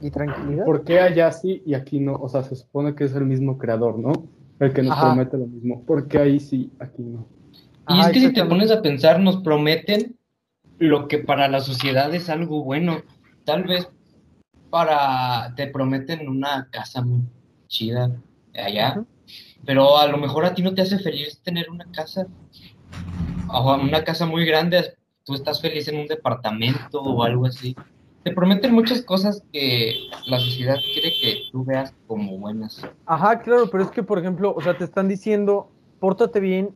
y 0.00 0.10
tranquilidad? 0.10 0.64
¿Por 0.64 0.84
qué 0.84 1.00
allá 1.00 1.32
sí 1.32 1.62
y 1.66 1.74
aquí 1.74 2.00
no? 2.00 2.14
O 2.14 2.28
sea, 2.28 2.42
se 2.42 2.56
supone 2.56 2.94
que 2.94 3.04
es 3.04 3.14
el 3.14 3.24
mismo 3.24 3.58
creador, 3.58 3.98
¿no? 3.98 4.12
El 4.58 4.72
que 4.72 4.82
nos 4.82 4.92
Ajá. 4.92 5.06
promete 5.06 5.36
lo 5.36 5.46
mismo. 5.46 5.82
¿Por 5.84 6.08
qué 6.08 6.18
ahí 6.18 6.40
sí, 6.40 6.70
aquí 6.78 7.02
no? 7.02 7.26
Y 7.88 7.92
Ajá, 7.92 8.08
es 8.08 8.14
que 8.14 8.20
si 8.20 8.32
te 8.32 8.44
pones 8.44 8.70
a 8.70 8.82
pensar, 8.82 9.20
nos 9.20 9.42
prometen 9.42 10.16
lo 10.78 11.08
que 11.08 11.18
para 11.18 11.48
la 11.48 11.60
sociedad 11.60 12.14
es 12.14 12.28
algo 12.28 12.64
bueno. 12.64 13.02
Tal 13.44 13.64
vez 13.64 13.88
para, 14.70 15.54
te 15.54 15.68
prometen 15.68 16.28
una 16.28 16.68
casa 16.70 17.02
muy 17.02 17.22
chida 17.68 18.10
allá, 18.54 19.04
pero 19.64 19.98
a 19.98 20.06
lo 20.06 20.18
mejor 20.18 20.44
a 20.44 20.54
ti 20.54 20.62
no 20.62 20.74
te 20.74 20.82
hace 20.82 20.98
feliz 20.98 21.40
tener 21.42 21.70
una 21.70 21.86
casa, 21.92 22.26
o 23.48 23.74
una 23.76 24.02
casa 24.04 24.26
muy 24.26 24.44
grande, 24.44 24.94
tú 25.26 25.34
estás 25.34 25.60
feliz 25.60 25.88
en 25.88 25.98
un 25.98 26.06
departamento 26.06 27.02
o 27.02 27.22
algo 27.22 27.46
así. 27.46 27.76
Te 28.22 28.32
prometen 28.32 28.72
muchas 28.72 29.02
cosas 29.02 29.42
que 29.52 29.94
la 30.26 30.38
sociedad 30.38 30.76
quiere 30.92 31.12
que 31.20 31.42
tú 31.52 31.64
veas 31.64 31.92
como 32.06 32.38
buenas. 32.38 32.82
Ajá, 33.04 33.40
claro, 33.40 33.68
pero 33.70 33.84
es 33.84 33.90
que, 33.90 34.02
por 34.02 34.18
ejemplo, 34.18 34.54
o 34.56 34.60
sea, 34.62 34.78
te 34.78 34.84
están 34.84 35.08
diciendo, 35.08 35.68
pórtate 36.00 36.40
bien, 36.40 36.70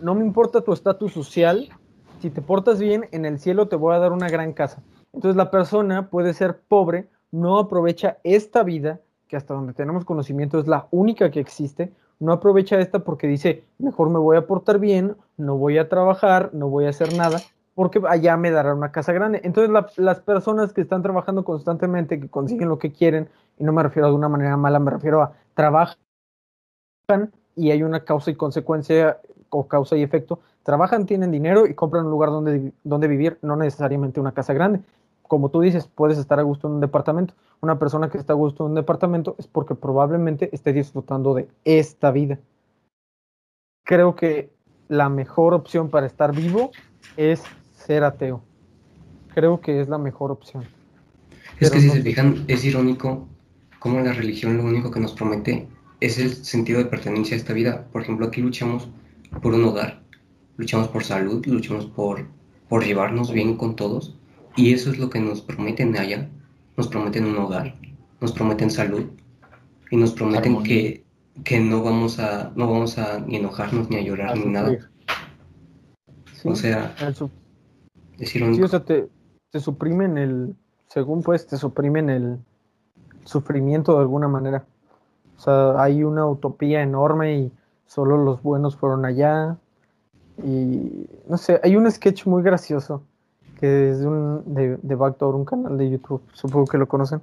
no 0.00 0.14
me 0.14 0.24
importa 0.24 0.62
tu 0.62 0.72
estatus 0.72 1.12
social, 1.12 1.68
si 2.20 2.30
te 2.30 2.40
portas 2.42 2.80
bien, 2.80 3.08
en 3.12 3.24
el 3.24 3.38
cielo 3.38 3.68
te 3.68 3.76
voy 3.76 3.94
a 3.94 3.98
dar 3.98 4.12
una 4.12 4.28
gran 4.28 4.52
casa. 4.52 4.82
Entonces 5.12 5.36
la 5.36 5.50
persona 5.50 6.08
puede 6.08 6.32
ser 6.32 6.60
pobre, 6.60 7.08
no 7.32 7.58
aprovecha 7.58 8.18
esta 8.22 8.62
vida, 8.62 9.00
que 9.28 9.36
hasta 9.36 9.54
donde 9.54 9.74
tenemos 9.74 10.04
conocimiento 10.04 10.60
es 10.60 10.68
la 10.68 10.86
única 10.92 11.30
que 11.30 11.40
existe, 11.40 11.92
no 12.20 12.32
aprovecha 12.32 12.78
esta 12.78 13.00
porque 13.00 13.26
dice, 13.26 13.64
mejor 13.78 14.10
me 14.10 14.18
voy 14.18 14.36
a 14.36 14.46
portar 14.46 14.78
bien, 14.78 15.16
no 15.36 15.56
voy 15.56 15.78
a 15.78 15.88
trabajar, 15.88 16.50
no 16.52 16.68
voy 16.68 16.86
a 16.86 16.90
hacer 16.90 17.14
nada, 17.16 17.40
porque 17.76 18.00
allá 18.08 18.38
me 18.38 18.50
dará 18.50 18.74
una 18.74 18.90
casa 18.90 19.12
grande. 19.12 19.42
Entonces 19.44 19.70
la- 19.70 19.86
las 19.96 20.20
personas 20.20 20.72
que 20.72 20.80
están 20.80 21.02
trabajando 21.02 21.44
constantemente, 21.44 22.18
que 22.18 22.30
consiguen 22.30 22.70
lo 22.70 22.78
que 22.78 22.90
quieren, 22.90 23.28
y 23.58 23.64
no 23.64 23.72
me 23.72 23.82
refiero 23.82 24.08
de 24.08 24.14
una 24.14 24.30
manera 24.30 24.56
mala, 24.56 24.78
me 24.78 24.90
refiero 24.90 25.22
a 25.22 25.34
trabajan 25.52 25.98
y 27.54 27.70
hay 27.70 27.82
una 27.82 28.02
causa 28.04 28.30
y 28.30 28.34
consecuencia 28.34 29.20
o 29.50 29.68
causa 29.68 29.94
y 29.96 30.02
efecto. 30.02 30.40
Trabajan, 30.62 31.04
tienen 31.04 31.30
dinero 31.30 31.66
y 31.66 31.74
compran 31.74 32.06
un 32.06 32.10
lugar 32.10 32.30
donde, 32.30 32.72
donde 32.82 33.08
vivir, 33.08 33.38
no 33.42 33.56
necesariamente 33.56 34.20
una 34.20 34.32
casa 34.32 34.54
grande. 34.54 34.80
Como 35.22 35.50
tú 35.50 35.60
dices, 35.60 35.86
puedes 35.86 36.16
estar 36.16 36.38
a 36.38 36.42
gusto 36.42 36.68
en 36.68 36.74
un 36.74 36.80
departamento. 36.80 37.34
Una 37.60 37.78
persona 37.78 38.08
que 38.08 38.16
está 38.16 38.32
a 38.32 38.36
gusto 38.36 38.64
en 38.64 38.70
un 38.70 38.74
departamento 38.76 39.34
es 39.38 39.46
porque 39.46 39.74
probablemente 39.74 40.48
esté 40.52 40.72
disfrutando 40.72 41.34
de 41.34 41.48
esta 41.64 42.10
vida. 42.10 42.38
Creo 43.84 44.16
que 44.16 44.50
la 44.88 45.10
mejor 45.10 45.52
opción 45.52 45.90
para 45.90 46.06
estar 46.06 46.34
vivo 46.34 46.72
es 47.16 47.42
ser 47.86 48.04
ateo. 48.04 48.42
Creo 49.34 49.60
que 49.60 49.80
es 49.80 49.88
la 49.88 49.98
mejor 49.98 50.30
opción. 50.32 50.64
Es 51.58 51.70
Pero 51.70 51.72
que 51.72 51.80
si 51.80 51.86
no 51.86 51.92
se 51.94 52.02
fijan, 52.02 52.44
es 52.48 52.64
irónico 52.64 53.28
cómo 53.78 54.00
la 54.00 54.12
religión 54.12 54.56
lo 54.56 54.64
único 54.64 54.90
que 54.90 55.00
nos 55.00 55.12
promete 55.12 55.68
es 56.00 56.18
el 56.18 56.30
sentido 56.44 56.78
de 56.78 56.86
pertenencia 56.86 57.36
a 57.36 57.38
esta 57.38 57.52
vida. 57.52 57.86
Por 57.92 58.02
ejemplo, 58.02 58.26
aquí 58.26 58.40
luchamos 58.40 58.88
por 59.42 59.54
un 59.54 59.64
hogar, 59.64 60.02
luchamos 60.56 60.88
por 60.88 61.04
salud, 61.04 61.44
luchamos 61.46 61.86
por, 61.86 62.26
por 62.68 62.84
llevarnos 62.84 63.32
bien 63.32 63.56
con 63.56 63.76
todos. 63.76 64.16
Y 64.56 64.72
eso 64.72 64.90
es 64.90 64.98
lo 64.98 65.10
que 65.10 65.20
nos 65.20 65.42
prometen 65.42 65.96
allá. 65.96 66.28
Nos 66.76 66.88
prometen 66.88 67.24
un 67.24 67.38
hogar, 67.38 67.74
nos 68.20 68.32
prometen 68.32 68.70
salud 68.70 69.06
y 69.90 69.96
nos 69.96 70.12
prometen 70.12 70.62
que, 70.62 71.04
que 71.44 71.58
no 71.60 71.82
vamos 71.82 72.18
a 72.18 72.52
no 72.54 72.70
vamos 72.70 72.98
a 72.98 73.20
ni 73.20 73.36
enojarnos 73.36 73.88
ni 73.88 73.96
a 73.96 74.02
llorar 74.02 74.32
A 74.32 74.34
ni 74.34 74.46
nada. 74.46 74.90
O 76.44 76.54
sea, 76.54 76.94
El 77.00 77.14
Sí, 78.20 78.62
o 78.62 78.68
sea, 78.68 78.84
te, 78.84 79.08
te 79.50 79.60
suprimen 79.60 80.18
el, 80.18 80.54
según 80.88 81.22
pues, 81.22 81.46
te 81.46 81.56
suprimen 81.56 82.10
el 82.10 82.38
sufrimiento 83.24 83.94
de 83.94 84.00
alguna 84.00 84.28
manera. 84.28 84.64
O 85.36 85.40
sea, 85.40 85.82
hay 85.82 86.02
una 86.02 86.26
utopía 86.26 86.82
enorme 86.82 87.38
y 87.38 87.52
solo 87.86 88.16
los 88.16 88.42
buenos 88.42 88.76
fueron 88.76 89.04
allá. 89.04 89.56
Y 90.42 91.06
no 91.28 91.36
sé, 91.36 91.60
hay 91.62 91.76
un 91.76 91.90
sketch 91.90 92.26
muy 92.26 92.42
gracioso 92.42 93.02
que 93.58 93.90
es 93.90 94.00
de, 94.00 94.06
un, 94.06 94.42
de, 94.54 94.76
de 94.82 94.94
Backdoor, 94.94 95.34
un 95.34 95.44
canal 95.44 95.78
de 95.78 95.90
YouTube, 95.90 96.22
supongo 96.32 96.66
que 96.66 96.78
lo 96.78 96.86
conocen, 96.86 97.22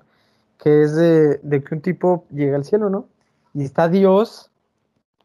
que 0.57 0.81
es 0.81 0.95
de, 0.95 1.37
de 1.37 1.63
que 1.63 1.75
un 1.75 1.81
tipo 1.81 2.25
llega 2.31 2.55
al 2.55 2.65
cielo, 2.65 2.89
¿no? 2.89 3.05
Y 3.53 3.63
está 3.63 3.87
Dios 3.87 4.49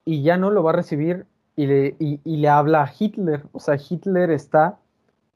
y 0.04 0.22
ya 0.22 0.36
no 0.36 0.50
lo 0.50 0.62
va 0.62 0.70
a 0.70 0.74
recibir 0.74 1.26
y 1.56 1.66
le, 1.66 1.96
y, 1.98 2.20
y 2.24 2.36
le 2.36 2.48
habla 2.48 2.82
a 2.82 2.92
Hitler. 2.96 3.42
O 3.52 3.60
sea, 3.60 3.76
Hitler 3.76 4.30
está 4.30 4.78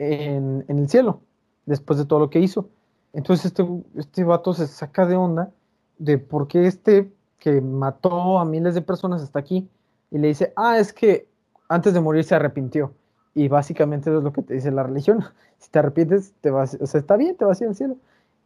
en, 0.02 0.64
en 0.68 0.78
el 0.78 0.88
cielo, 0.88 1.20
después 1.66 1.98
de 1.98 2.04
todo 2.04 2.18
lo 2.18 2.30
que 2.30 2.40
hizo. 2.40 2.68
Entonces 3.12 3.46
este, 3.46 3.66
este 3.96 4.24
vato 4.24 4.54
se 4.54 4.66
saca 4.66 5.06
de 5.06 5.16
onda 5.16 5.50
de 5.98 6.18
por 6.18 6.48
qué 6.48 6.66
este 6.66 7.12
que 7.38 7.60
mató 7.60 8.38
a 8.38 8.44
miles 8.44 8.74
de 8.74 8.82
personas 8.82 9.22
está 9.22 9.38
aquí. 9.40 9.68
Y 10.10 10.18
le 10.18 10.28
dice, 10.28 10.52
ah, 10.56 10.78
es 10.78 10.92
que 10.92 11.26
antes 11.68 11.94
de 11.94 12.00
morir 12.00 12.24
se 12.24 12.34
arrepintió. 12.34 12.92
Y 13.34 13.48
básicamente 13.48 14.10
eso 14.10 14.18
es 14.18 14.24
lo 14.24 14.32
que 14.32 14.42
te 14.42 14.54
dice 14.54 14.70
la 14.70 14.84
religión. 14.84 15.24
Si 15.58 15.70
te 15.70 15.78
arrepientes, 15.78 16.34
te 16.40 16.50
vas, 16.50 16.76
o 16.80 16.86
sea, 16.86 16.98
está 16.98 17.16
bien, 17.16 17.36
te 17.36 17.44
vas 17.44 17.60
a 17.60 17.64
ir 17.64 17.68
al 17.68 17.76
cielo. 17.76 17.96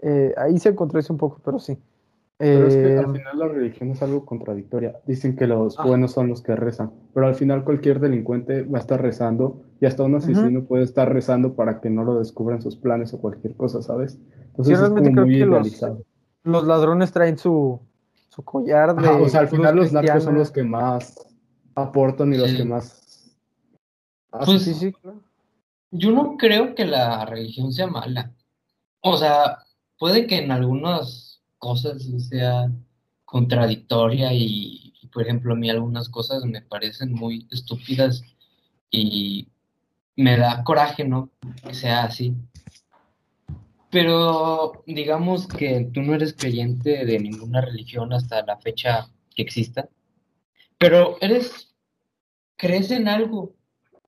Eh, 0.01 0.35
ahí 0.37 0.59
se 0.59 0.75
contradice 0.75 1.11
un 1.11 1.17
poco, 1.17 1.41
pero 1.43 1.59
sí. 1.59 1.79
Pero 2.39 2.67
es 2.67 2.75
que 2.75 2.95
Eh, 2.95 2.99
al 2.99 3.13
final 3.13 3.39
la 3.39 3.49
religión 3.49 3.91
es 3.93 4.03
algo 4.03 4.27
contradictoria. 4.27 5.01
Dicen 5.07 5.37
que 5.37 5.47
los 5.47 5.79
Ah. 5.79 5.85
buenos 5.87 6.13
son 6.13 6.29
los 6.29 6.43
que 6.43 6.55
rezan, 6.55 6.91
pero 7.15 7.27
al 7.27 7.35
final 7.35 7.65
cualquier 7.65 7.99
delincuente 7.99 8.63
va 8.63 8.77
a 8.79 8.81
estar 8.83 9.01
rezando 9.01 9.63
y 9.81 9.87
hasta 9.87 10.03
un 10.03 10.17
asesino 10.17 10.65
puede 10.65 10.85
estar 10.85 11.11
rezando 11.11 11.55
para 11.55 11.81
que 11.81 11.89
no 11.89 12.05
lo 12.05 12.19
descubran 12.19 12.61
sus 12.61 12.77
planes 12.77 13.15
o 13.15 13.21
cualquier 13.21 13.55
cosa, 13.57 13.81
¿sabes? 13.81 14.19
Entonces 14.49 14.75
es 14.75 14.81
realmente 14.81 15.11
como 15.11 15.23
creo 15.23 15.27
muy 15.27 15.39
los- 15.39 15.49
idealizado. 15.67 16.03
los 16.45 16.67
ladrones 16.67 17.11
traen 17.13 17.39
su, 17.39 17.81
su 18.29 18.43
collar 18.43 18.95
de... 18.95 19.09
O 19.09 19.29
sea, 19.31 19.41
al 19.41 19.49
final 19.49 19.75
los 19.77 19.93
narcos 19.93 20.23
son 20.25 20.35
los 20.35 20.51
que 20.51 20.63
más 20.63 21.27
aportan 21.75 22.35
y 22.35 22.37
los 22.37 22.53
que 22.53 22.65
más 22.67 23.35
hacen. 24.31 24.47
Pues, 24.55 24.63
Sí, 24.63 24.75
sí, 24.75 24.93
claro. 24.93 25.21
Yo 25.91 26.11
no 26.11 26.37
creo 26.37 26.75
que 26.75 26.85
la 26.85 27.25
religión 27.25 27.73
sea 27.73 27.87
mala. 27.87 28.33
O 29.01 29.17
sea, 29.17 29.59
puede 29.99 30.27
que 30.27 30.39
en 30.45 30.51
algunas 30.51 31.23
cosas 31.59 32.03
sí 32.03 32.21
sea 32.21 32.71
contradictoria 33.25 34.33
y, 34.33 34.95
y, 35.01 35.07
por 35.09 35.23
ejemplo, 35.23 35.55
a 35.55 35.57
mí 35.57 35.69
algunas 35.71 36.09
cosas 36.09 36.45
me 36.45 36.63
parecen 36.63 37.13
muy 37.13 37.47
estúpidas 37.51 38.23
y 38.91 39.49
me 40.17 40.39
da 40.39 40.65
coraje, 40.65 41.05
¿no? 41.05 41.31
Que 41.63 41.75
sea 41.75 42.05
así. 42.05 42.35
Pero 43.91 44.83
digamos 44.87 45.47
que 45.47 45.91
tú 45.93 46.03
no 46.03 46.15
eres 46.15 46.35
creyente 46.35 47.05
de 47.05 47.19
ninguna 47.19 47.61
religión 47.61 48.13
hasta 48.13 48.45
la 48.45 48.59
fecha 48.59 49.09
que 49.35 49.43
exista, 49.43 49.89
pero 50.79 51.17
eres, 51.21 51.75
crees 52.57 52.91
en 52.91 53.09
algo, 53.09 53.55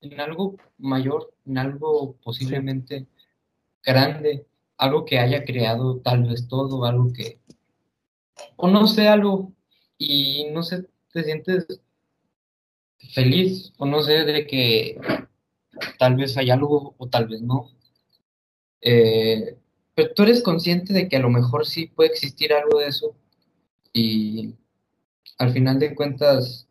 en 0.00 0.20
algo 0.20 0.56
mayor, 0.78 1.32
en 1.46 1.58
algo 1.58 2.16
posiblemente 2.22 3.06
grande, 3.82 4.46
algo 4.78 5.04
que 5.04 5.18
haya 5.18 5.44
creado 5.44 6.00
tal 6.00 6.24
vez 6.24 6.48
todo, 6.48 6.84
algo 6.84 7.12
que, 7.12 7.40
o 8.56 8.68
no 8.68 8.86
sé, 8.86 9.08
algo, 9.08 9.52
y 9.98 10.46
no 10.52 10.62
sé, 10.62 10.86
te 11.12 11.24
sientes 11.24 11.66
feliz, 13.12 13.72
o 13.78 13.86
no 13.86 14.02
sé, 14.02 14.24
de 14.24 14.46
que 14.46 15.00
tal 15.98 16.16
vez 16.16 16.36
hay 16.36 16.50
algo 16.50 16.94
o 16.98 17.08
tal 17.08 17.28
vez 17.28 17.42
no. 17.42 17.70
Eh, 18.80 19.58
pero 19.94 20.14
tú 20.14 20.22
eres 20.22 20.42
consciente 20.42 20.92
de 20.92 21.08
que 21.08 21.16
a 21.16 21.20
lo 21.20 21.30
mejor 21.30 21.66
sí 21.66 21.86
puede 21.86 22.10
existir 22.10 22.52
algo 22.52 22.78
de 22.78 22.86
eso 22.86 23.16
y 23.92 24.54
al 25.38 25.52
final 25.52 25.78
de 25.80 25.94
cuentas 25.94 26.68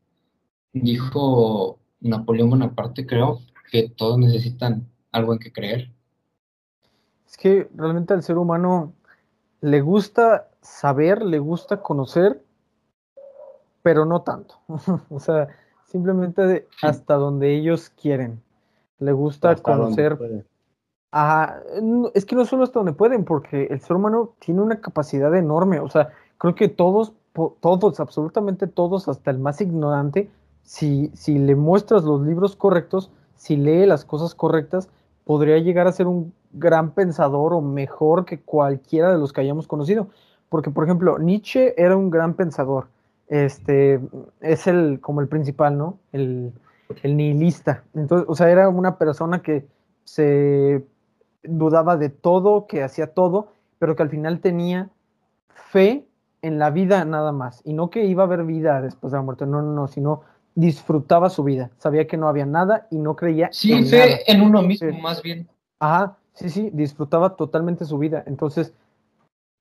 dijo 0.73 1.79
Napoleón 1.99 2.51
Bonaparte, 2.51 3.05
creo, 3.05 3.41
que 3.71 3.89
todos 3.89 4.17
necesitan 4.17 4.89
algo 5.11 5.33
en 5.33 5.39
que 5.39 5.51
creer. 5.51 5.91
Es 7.27 7.37
que 7.37 7.69
realmente 7.75 8.13
al 8.13 8.23
ser 8.23 8.37
humano 8.37 8.93
le 9.61 9.81
gusta 9.81 10.47
saber, 10.61 11.21
le 11.21 11.39
gusta 11.39 11.81
conocer, 11.81 12.41
pero 13.83 14.05
no 14.05 14.21
tanto. 14.21 14.55
o 15.09 15.19
sea, 15.19 15.49
simplemente 15.85 16.67
hasta 16.81 17.15
donde 17.15 17.53
ellos 17.55 17.89
quieren. 17.89 18.41
Le 18.99 19.11
gusta 19.11 19.55
conocer. 19.57 20.17
Ajá, 21.11 21.61
es 22.13 22.25
que 22.25 22.35
no 22.35 22.45
solo 22.45 22.63
hasta 22.63 22.79
donde 22.79 22.93
pueden, 22.93 23.23
porque 23.23 23.67
el 23.69 23.79
ser 23.79 23.95
humano 23.95 24.33
tiene 24.39 24.61
una 24.61 24.81
capacidad 24.81 25.33
enorme. 25.35 25.79
O 25.79 25.89
sea, 25.89 26.09
creo 26.37 26.55
que 26.55 26.67
todos, 26.67 27.13
todos, 27.59 27.99
absolutamente 27.99 28.67
todos, 28.67 29.07
hasta 29.07 29.31
el 29.31 29.39
más 29.39 29.61
ignorante, 29.61 30.29
si, 30.63 31.11
si 31.15 31.39
le 31.39 31.55
muestras 31.55 32.03
los 32.03 32.21
libros 32.21 32.55
correctos, 32.55 33.11
si 33.35 33.55
lee 33.55 33.85
las 33.85 34.03
cosas 34.03 34.35
correctas, 34.35 34.89
podría 35.27 35.59
llegar 35.59 35.87
a 35.87 35.91
ser 35.91 36.07
un 36.07 36.33
gran 36.53 36.91
pensador 36.91 37.53
o 37.53 37.61
mejor 37.61 38.23
que 38.25 38.39
cualquiera 38.39 39.11
de 39.11 39.19
los 39.19 39.33
que 39.33 39.41
hayamos 39.41 39.67
conocido. 39.67 40.07
Porque, 40.47 40.71
por 40.71 40.85
ejemplo, 40.85 41.19
Nietzsche 41.19 41.75
era 41.77 41.97
un 41.97 42.09
gran 42.09 42.33
pensador. 42.33 42.87
Este 43.27 43.99
es 44.39 44.67
el 44.67 45.01
como 45.01 45.19
el 45.19 45.27
principal, 45.27 45.77
¿no? 45.77 45.99
El, 46.13 46.53
el 47.03 47.17
nihilista. 47.17 47.83
Entonces, 47.93 48.25
o 48.29 48.35
sea, 48.35 48.49
era 48.49 48.69
una 48.69 48.97
persona 48.97 49.41
que 49.41 49.67
se 50.05 50.85
dudaba 51.43 51.97
de 51.97 52.09
todo, 52.09 52.65
que 52.65 52.81
hacía 52.81 53.13
todo, 53.13 53.49
pero 53.79 53.97
que 53.97 54.03
al 54.03 54.09
final 54.09 54.39
tenía 54.39 54.89
fe 55.49 56.07
en 56.41 56.57
la 56.57 56.69
vida 56.69 57.03
nada 57.03 57.33
más. 57.33 57.61
Y 57.65 57.73
no 57.73 57.89
que 57.89 58.05
iba 58.05 58.23
a 58.23 58.27
haber 58.27 58.45
vida 58.45 58.81
después 58.81 59.11
de 59.11 59.17
la 59.17 59.23
muerte, 59.23 59.45
no, 59.45 59.61
no, 59.61 59.73
no, 59.73 59.89
sino 59.89 60.21
disfrutaba 60.57 61.29
su 61.29 61.43
vida. 61.43 61.69
Sabía 61.77 62.07
que 62.07 62.17
no 62.17 62.27
había 62.27 62.47
nada 62.47 62.87
y 62.89 62.97
no 62.97 63.15
creía. 63.15 63.49
Sí, 63.51 63.73
en 63.73 63.85
fe 63.85 64.29
en 64.29 64.41
uno 64.41 64.63
mismo, 64.63 64.91
más 64.99 65.21
bien. 65.21 65.47
Ajá, 65.79 66.17
sí, 66.33 66.49
sí, 66.49 66.71
disfrutaba 66.73 67.35
totalmente 67.35 67.85
su 67.85 67.99
vida. 67.99 68.23
Entonces, 68.25 68.73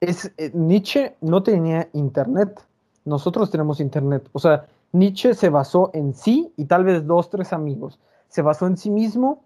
es, 0.00 0.32
eh, 0.38 0.50
Nietzsche 0.54 1.14
no 1.20 1.42
tenía 1.42 1.90
internet. 1.92 2.58
Nosotros 3.04 3.50
tenemos 3.50 3.78
internet. 3.78 4.26
O 4.32 4.38
sea, 4.38 4.66
Nietzsche 4.92 5.34
se 5.34 5.50
basó 5.50 5.90
en 5.92 6.14
sí 6.14 6.50
y 6.56 6.64
tal 6.64 6.84
vez 6.84 7.06
dos, 7.06 7.28
tres 7.28 7.52
amigos. 7.52 8.00
Se 8.28 8.40
basó 8.40 8.66
en 8.66 8.78
sí 8.78 8.88
mismo 8.88 9.44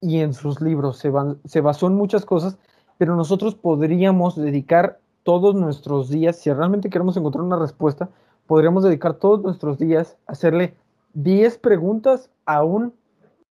y 0.00 0.18
en 0.18 0.34
sus 0.34 0.60
libros. 0.60 0.98
Se, 0.98 1.12
se 1.44 1.60
basó 1.60 1.86
en 1.86 1.94
muchas 1.94 2.24
cosas, 2.24 2.58
pero 2.98 3.14
nosotros 3.14 3.54
podríamos 3.54 4.34
dedicar 4.34 4.98
todos 5.22 5.54
nuestros 5.54 6.08
días, 6.08 6.34
si 6.38 6.52
realmente 6.52 6.90
queremos 6.90 7.16
encontrar 7.16 7.44
una 7.44 7.56
respuesta, 7.56 8.08
podríamos 8.46 8.84
dedicar 8.84 9.14
todos 9.14 9.42
nuestros 9.42 9.78
días 9.78 10.16
a 10.26 10.32
hacerle 10.32 10.74
10 11.14 11.58
preguntas 11.58 12.30
a 12.46 12.64
un 12.64 12.94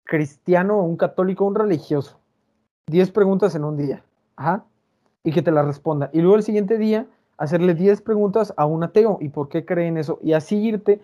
cristiano, 0.04 0.82
un 0.82 0.96
católico, 0.96 1.44
un 1.44 1.54
religioso. 1.54 2.18
10 2.88 3.10
preguntas 3.12 3.54
en 3.54 3.64
un 3.64 3.76
día. 3.76 4.04
Ajá. 4.36 4.64
Y 5.24 5.32
que 5.32 5.42
te 5.42 5.52
la 5.52 5.62
responda. 5.62 6.10
Y 6.12 6.20
luego 6.20 6.36
el 6.36 6.42
siguiente 6.42 6.78
día 6.78 7.06
hacerle 7.38 7.74
10 7.74 8.02
preguntas 8.02 8.52
a 8.56 8.66
un 8.66 8.84
ateo 8.84 9.18
y 9.20 9.28
por 9.28 9.48
qué 9.48 9.64
creen 9.64 9.96
eso. 9.96 10.18
Y 10.22 10.32
así 10.32 10.56
irte 10.56 11.00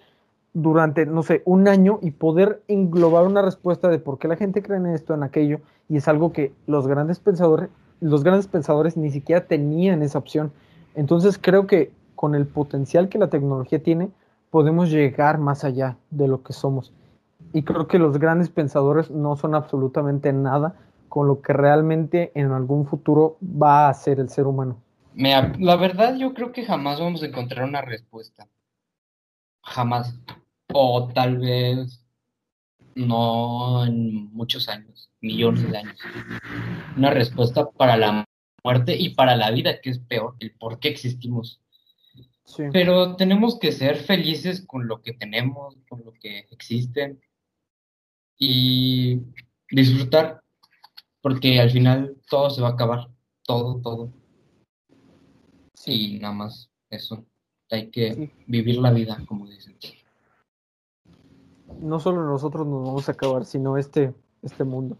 durante, 0.52 1.06
no 1.06 1.22
sé, 1.22 1.42
un 1.44 1.68
año 1.68 1.98
y 2.02 2.10
poder 2.10 2.62
englobar 2.68 3.26
una 3.26 3.42
respuesta 3.42 3.88
de 3.88 3.98
por 3.98 4.18
qué 4.18 4.28
la 4.28 4.36
gente 4.36 4.62
cree 4.62 4.78
en 4.78 4.86
esto, 4.86 5.14
en 5.14 5.22
aquello. 5.22 5.60
Y 5.88 5.96
es 5.96 6.08
algo 6.08 6.32
que 6.32 6.52
los 6.66 6.86
grandes 6.86 7.20
pensadores, 7.20 7.70
los 8.00 8.24
grandes 8.24 8.46
pensadores 8.48 8.96
ni 8.96 9.10
siquiera 9.10 9.46
tenían 9.46 10.02
esa 10.02 10.18
opción. 10.18 10.52
Entonces 10.94 11.38
creo 11.38 11.66
que 11.66 11.92
con 12.18 12.34
el 12.34 12.46
potencial 12.46 13.08
que 13.08 13.18
la 13.18 13.30
tecnología 13.30 13.82
tiene, 13.82 14.10
podemos 14.50 14.90
llegar 14.90 15.38
más 15.38 15.64
allá 15.64 15.96
de 16.10 16.28
lo 16.28 16.42
que 16.42 16.52
somos. 16.52 16.92
Y 17.54 17.62
creo 17.62 17.86
que 17.88 17.98
los 17.98 18.18
grandes 18.18 18.50
pensadores 18.50 19.10
no 19.10 19.36
son 19.36 19.54
absolutamente 19.54 20.32
nada 20.32 20.74
con 21.08 21.26
lo 21.26 21.40
que 21.40 21.54
realmente 21.54 22.32
en 22.34 22.52
algún 22.52 22.86
futuro 22.86 23.38
va 23.42 23.88
a 23.88 23.94
ser 23.94 24.20
el 24.20 24.28
ser 24.28 24.46
humano 24.46 24.76
la 25.18 25.76
verdad, 25.76 26.16
yo 26.16 26.32
creo 26.32 26.52
que 26.52 26.64
jamás 26.64 27.00
vamos 27.00 27.22
a 27.22 27.26
encontrar 27.26 27.64
una 27.64 27.82
respuesta. 27.82 28.48
Jamás. 29.62 30.14
O 30.72 31.08
tal 31.12 31.38
vez 31.38 32.04
no 32.94 33.84
en 33.84 34.32
muchos 34.32 34.68
años, 34.68 35.10
millones 35.20 35.70
de 35.70 35.78
años. 35.78 35.98
Una 36.96 37.10
respuesta 37.10 37.68
para 37.70 37.96
la 37.96 38.24
muerte 38.62 38.96
y 38.96 39.10
para 39.10 39.34
la 39.34 39.50
vida, 39.50 39.80
que 39.80 39.90
es 39.90 39.98
peor, 39.98 40.36
el 40.40 40.52
por 40.52 40.78
qué 40.78 40.88
existimos. 40.88 41.60
Pero 42.72 43.16
tenemos 43.16 43.58
que 43.58 43.72
ser 43.72 43.96
felices 43.96 44.64
con 44.66 44.88
lo 44.88 45.02
que 45.02 45.12
tenemos, 45.12 45.76
con 45.88 46.04
lo 46.04 46.12
que 46.12 46.46
existe 46.50 47.18
y 48.38 49.20
disfrutar, 49.70 50.42
porque 51.20 51.60
al 51.60 51.70
final 51.70 52.16
todo 52.28 52.50
se 52.50 52.62
va 52.62 52.68
a 52.68 52.72
acabar, 52.72 53.08
todo, 53.44 53.80
todo. 53.80 54.12
Y 55.84 56.18
nada 56.18 56.34
más 56.34 56.70
eso. 56.90 57.24
Hay 57.70 57.90
que 57.90 58.32
vivir 58.46 58.78
la 58.78 58.92
vida, 58.92 59.22
como 59.26 59.46
dicen. 59.46 59.76
No 61.80 62.00
solo 62.00 62.24
nosotros 62.24 62.66
nos 62.66 62.84
vamos 62.84 63.08
a 63.08 63.12
acabar, 63.12 63.44
sino 63.44 63.76
este, 63.76 64.14
este 64.42 64.64
mundo. 64.64 64.96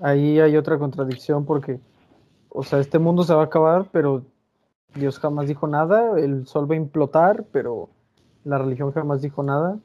Ahí 0.00 0.40
hay 0.40 0.56
otra 0.56 0.78
contradicción 0.78 1.44
porque, 1.44 1.78
o 2.48 2.62
sea, 2.62 2.80
este 2.80 2.98
mundo 2.98 3.22
se 3.22 3.34
va 3.34 3.42
a 3.42 3.46
acabar, 3.46 3.90
pero 3.92 4.24
Dios 4.94 5.18
jamás 5.18 5.48
dijo 5.48 5.66
nada, 5.66 6.18
el 6.18 6.46
sol 6.46 6.70
va 6.70 6.74
a 6.74 6.78
implotar, 6.78 7.44
pero 7.52 7.88
la 8.44 8.58
religión 8.58 8.92
jamás 8.92 9.22
dijo 9.22 9.42
nada, 9.42 9.78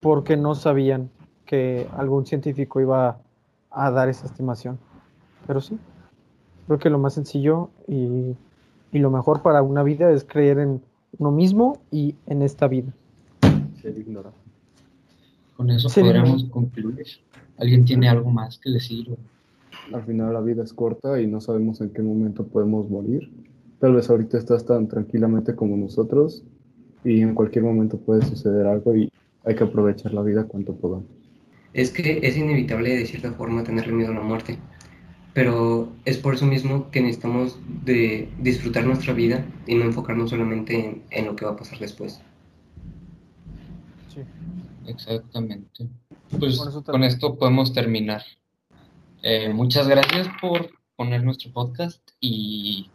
porque 0.00 0.36
no 0.36 0.54
sabían 0.54 1.10
que 1.46 1.88
algún 1.96 2.26
científico 2.26 2.80
iba 2.80 3.18
a 3.70 3.90
dar 3.90 4.08
esa 4.08 4.26
estimación. 4.26 4.78
Pero 5.46 5.60
sí, 5.60 5.78
creo 6.66 6.78
que 6.78 6.90
lo 6.90 6.98
más 6.98 7.14
sencillo 7.14 7.70
y 7.86 8.36
y 8.94 9.00
lo 9.00 9.10
mejor 9.10 9.42
para 9.42 9.60
una 9.60 9.82
vida 9.82 10.12
es 10.12 10.24
creer 10.24 10.60
en 10.60 10.80
uno 11.18 11.32
mismo 11.32 11.82
y 11.90 12.14
en 12.26 12.42
esta 12.42 12.68
vida. 12.68 12.92
Ser 13.82 13.98
ignorante. 13.98 14.38
Con 15.56 15.68
eso 15.70 15.88
podríamos 15.88 16.44
concluir. 16.44 17.04
¿Alguien 17.58 17.84
tiene 17.84 18.08
algo 18.08 18.30
más 18.30 18.58
que 18.58 18.70
decir? 18.70 19.16
Al 19.92 20.02
final 20.04 20.32
la 20.32 20.40
vida 20.40 20.62
es 20.62 20.72
corta 20.72 21.20
y 21.20 21.26
no 21.26 21.40
sabemos 21.40 21.80
en 21.80 21.90
qué 21.90 22.02
momento 22.02 22.46
podemos 22.46 22.88
morir. 22.88 23.28
Tal 23.84 23.92
vez 23.92 24.08
ahorita 24.08 24.38
estás 24.38 24.64
tan 24.64 24.88
tranquilamente 24.88 25.54
como 25.54 25.76
nosotros 25.76 26.42
y 27.04 27.20
en 27.20 27.34
cualquier 27.34 27.64
momento 27.64 27.98
puede 27.98 28.24
suceder 28.24 28.66
algo 28.66 28.96
y 28.96 29.12
hay 29.44 29.54
que 29.54 29.64
aprovechar 29.64 30.14
la 30.14 30.22
vida 30.22 30.44
cuanto 30.44 30.74
podamos. 30.74 31.04
Es 31.74 31.90
que 31.90 32.20
es 32.22 32.34
inevitable 32.34 32.96
de 32.96 33.04
cierta 33.04 33.32
forma 33.32 33.62
tenerle 33.62 33.92
miedo 33.92 34.12
a 34.12 34.14
la 34.14 34.22
muerte 34.22 34.56
pero 35.34 35.92
es 36.06 36.16
por 36.16 36.32
eso 36.32 36.46
mismo 36.46 36.90
que 36.90 37.02
necesitamos 37.02 37.58
de 37.84 38.30
disfrutar 38.40 38.86
nuestra 38.86 39.12
vida 39.12 39.44
y 39.66 39.74
no 39.74 39.84
enfocarnos 39.84 40.30
solamente 40.30 41.02
en, 41.10 41.26
lo 41.26 41.36
que 41.36 41.44
va 41.44 41.50
a 41.50 41.56
pasar 41.56 41.78
después. 41.78 42.22
Sí, 44.08 44.22
exactamente. 44.86 45.90
Pues 46.38 46.58
con 46.86 47.04
esto 47.04 47.36
podemos 47.36 47.74
terminar. 47.74 48.22
Eh, 49.22 49.52
muchas 49.52 49.88
gracias 49.88 50.26
por 50.40 50.70
poner 50.96 51.22
nuestro 51.22 51.52
podcast 51.52 52.00
y 52.18 52.88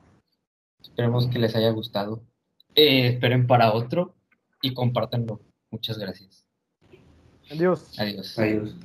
esperemos 0.89 1.27
que 1.27 1.39
les 1.39 1.55
haya 1.55 1.71
gustado. 1.71 2.23
Eh, 2.75 3.07
esperen 3.07 3.47
para 3.47 3.73
otro 3.73 4.15
y 4.61 4.73
compártanlo. 4.73 5.41
Muchas 5.71 5.97
gracias. 5.97 6.45
Adiós. 7.49 7.97
Adiós. 7.97 8.37
Adiós. 8.37 8.75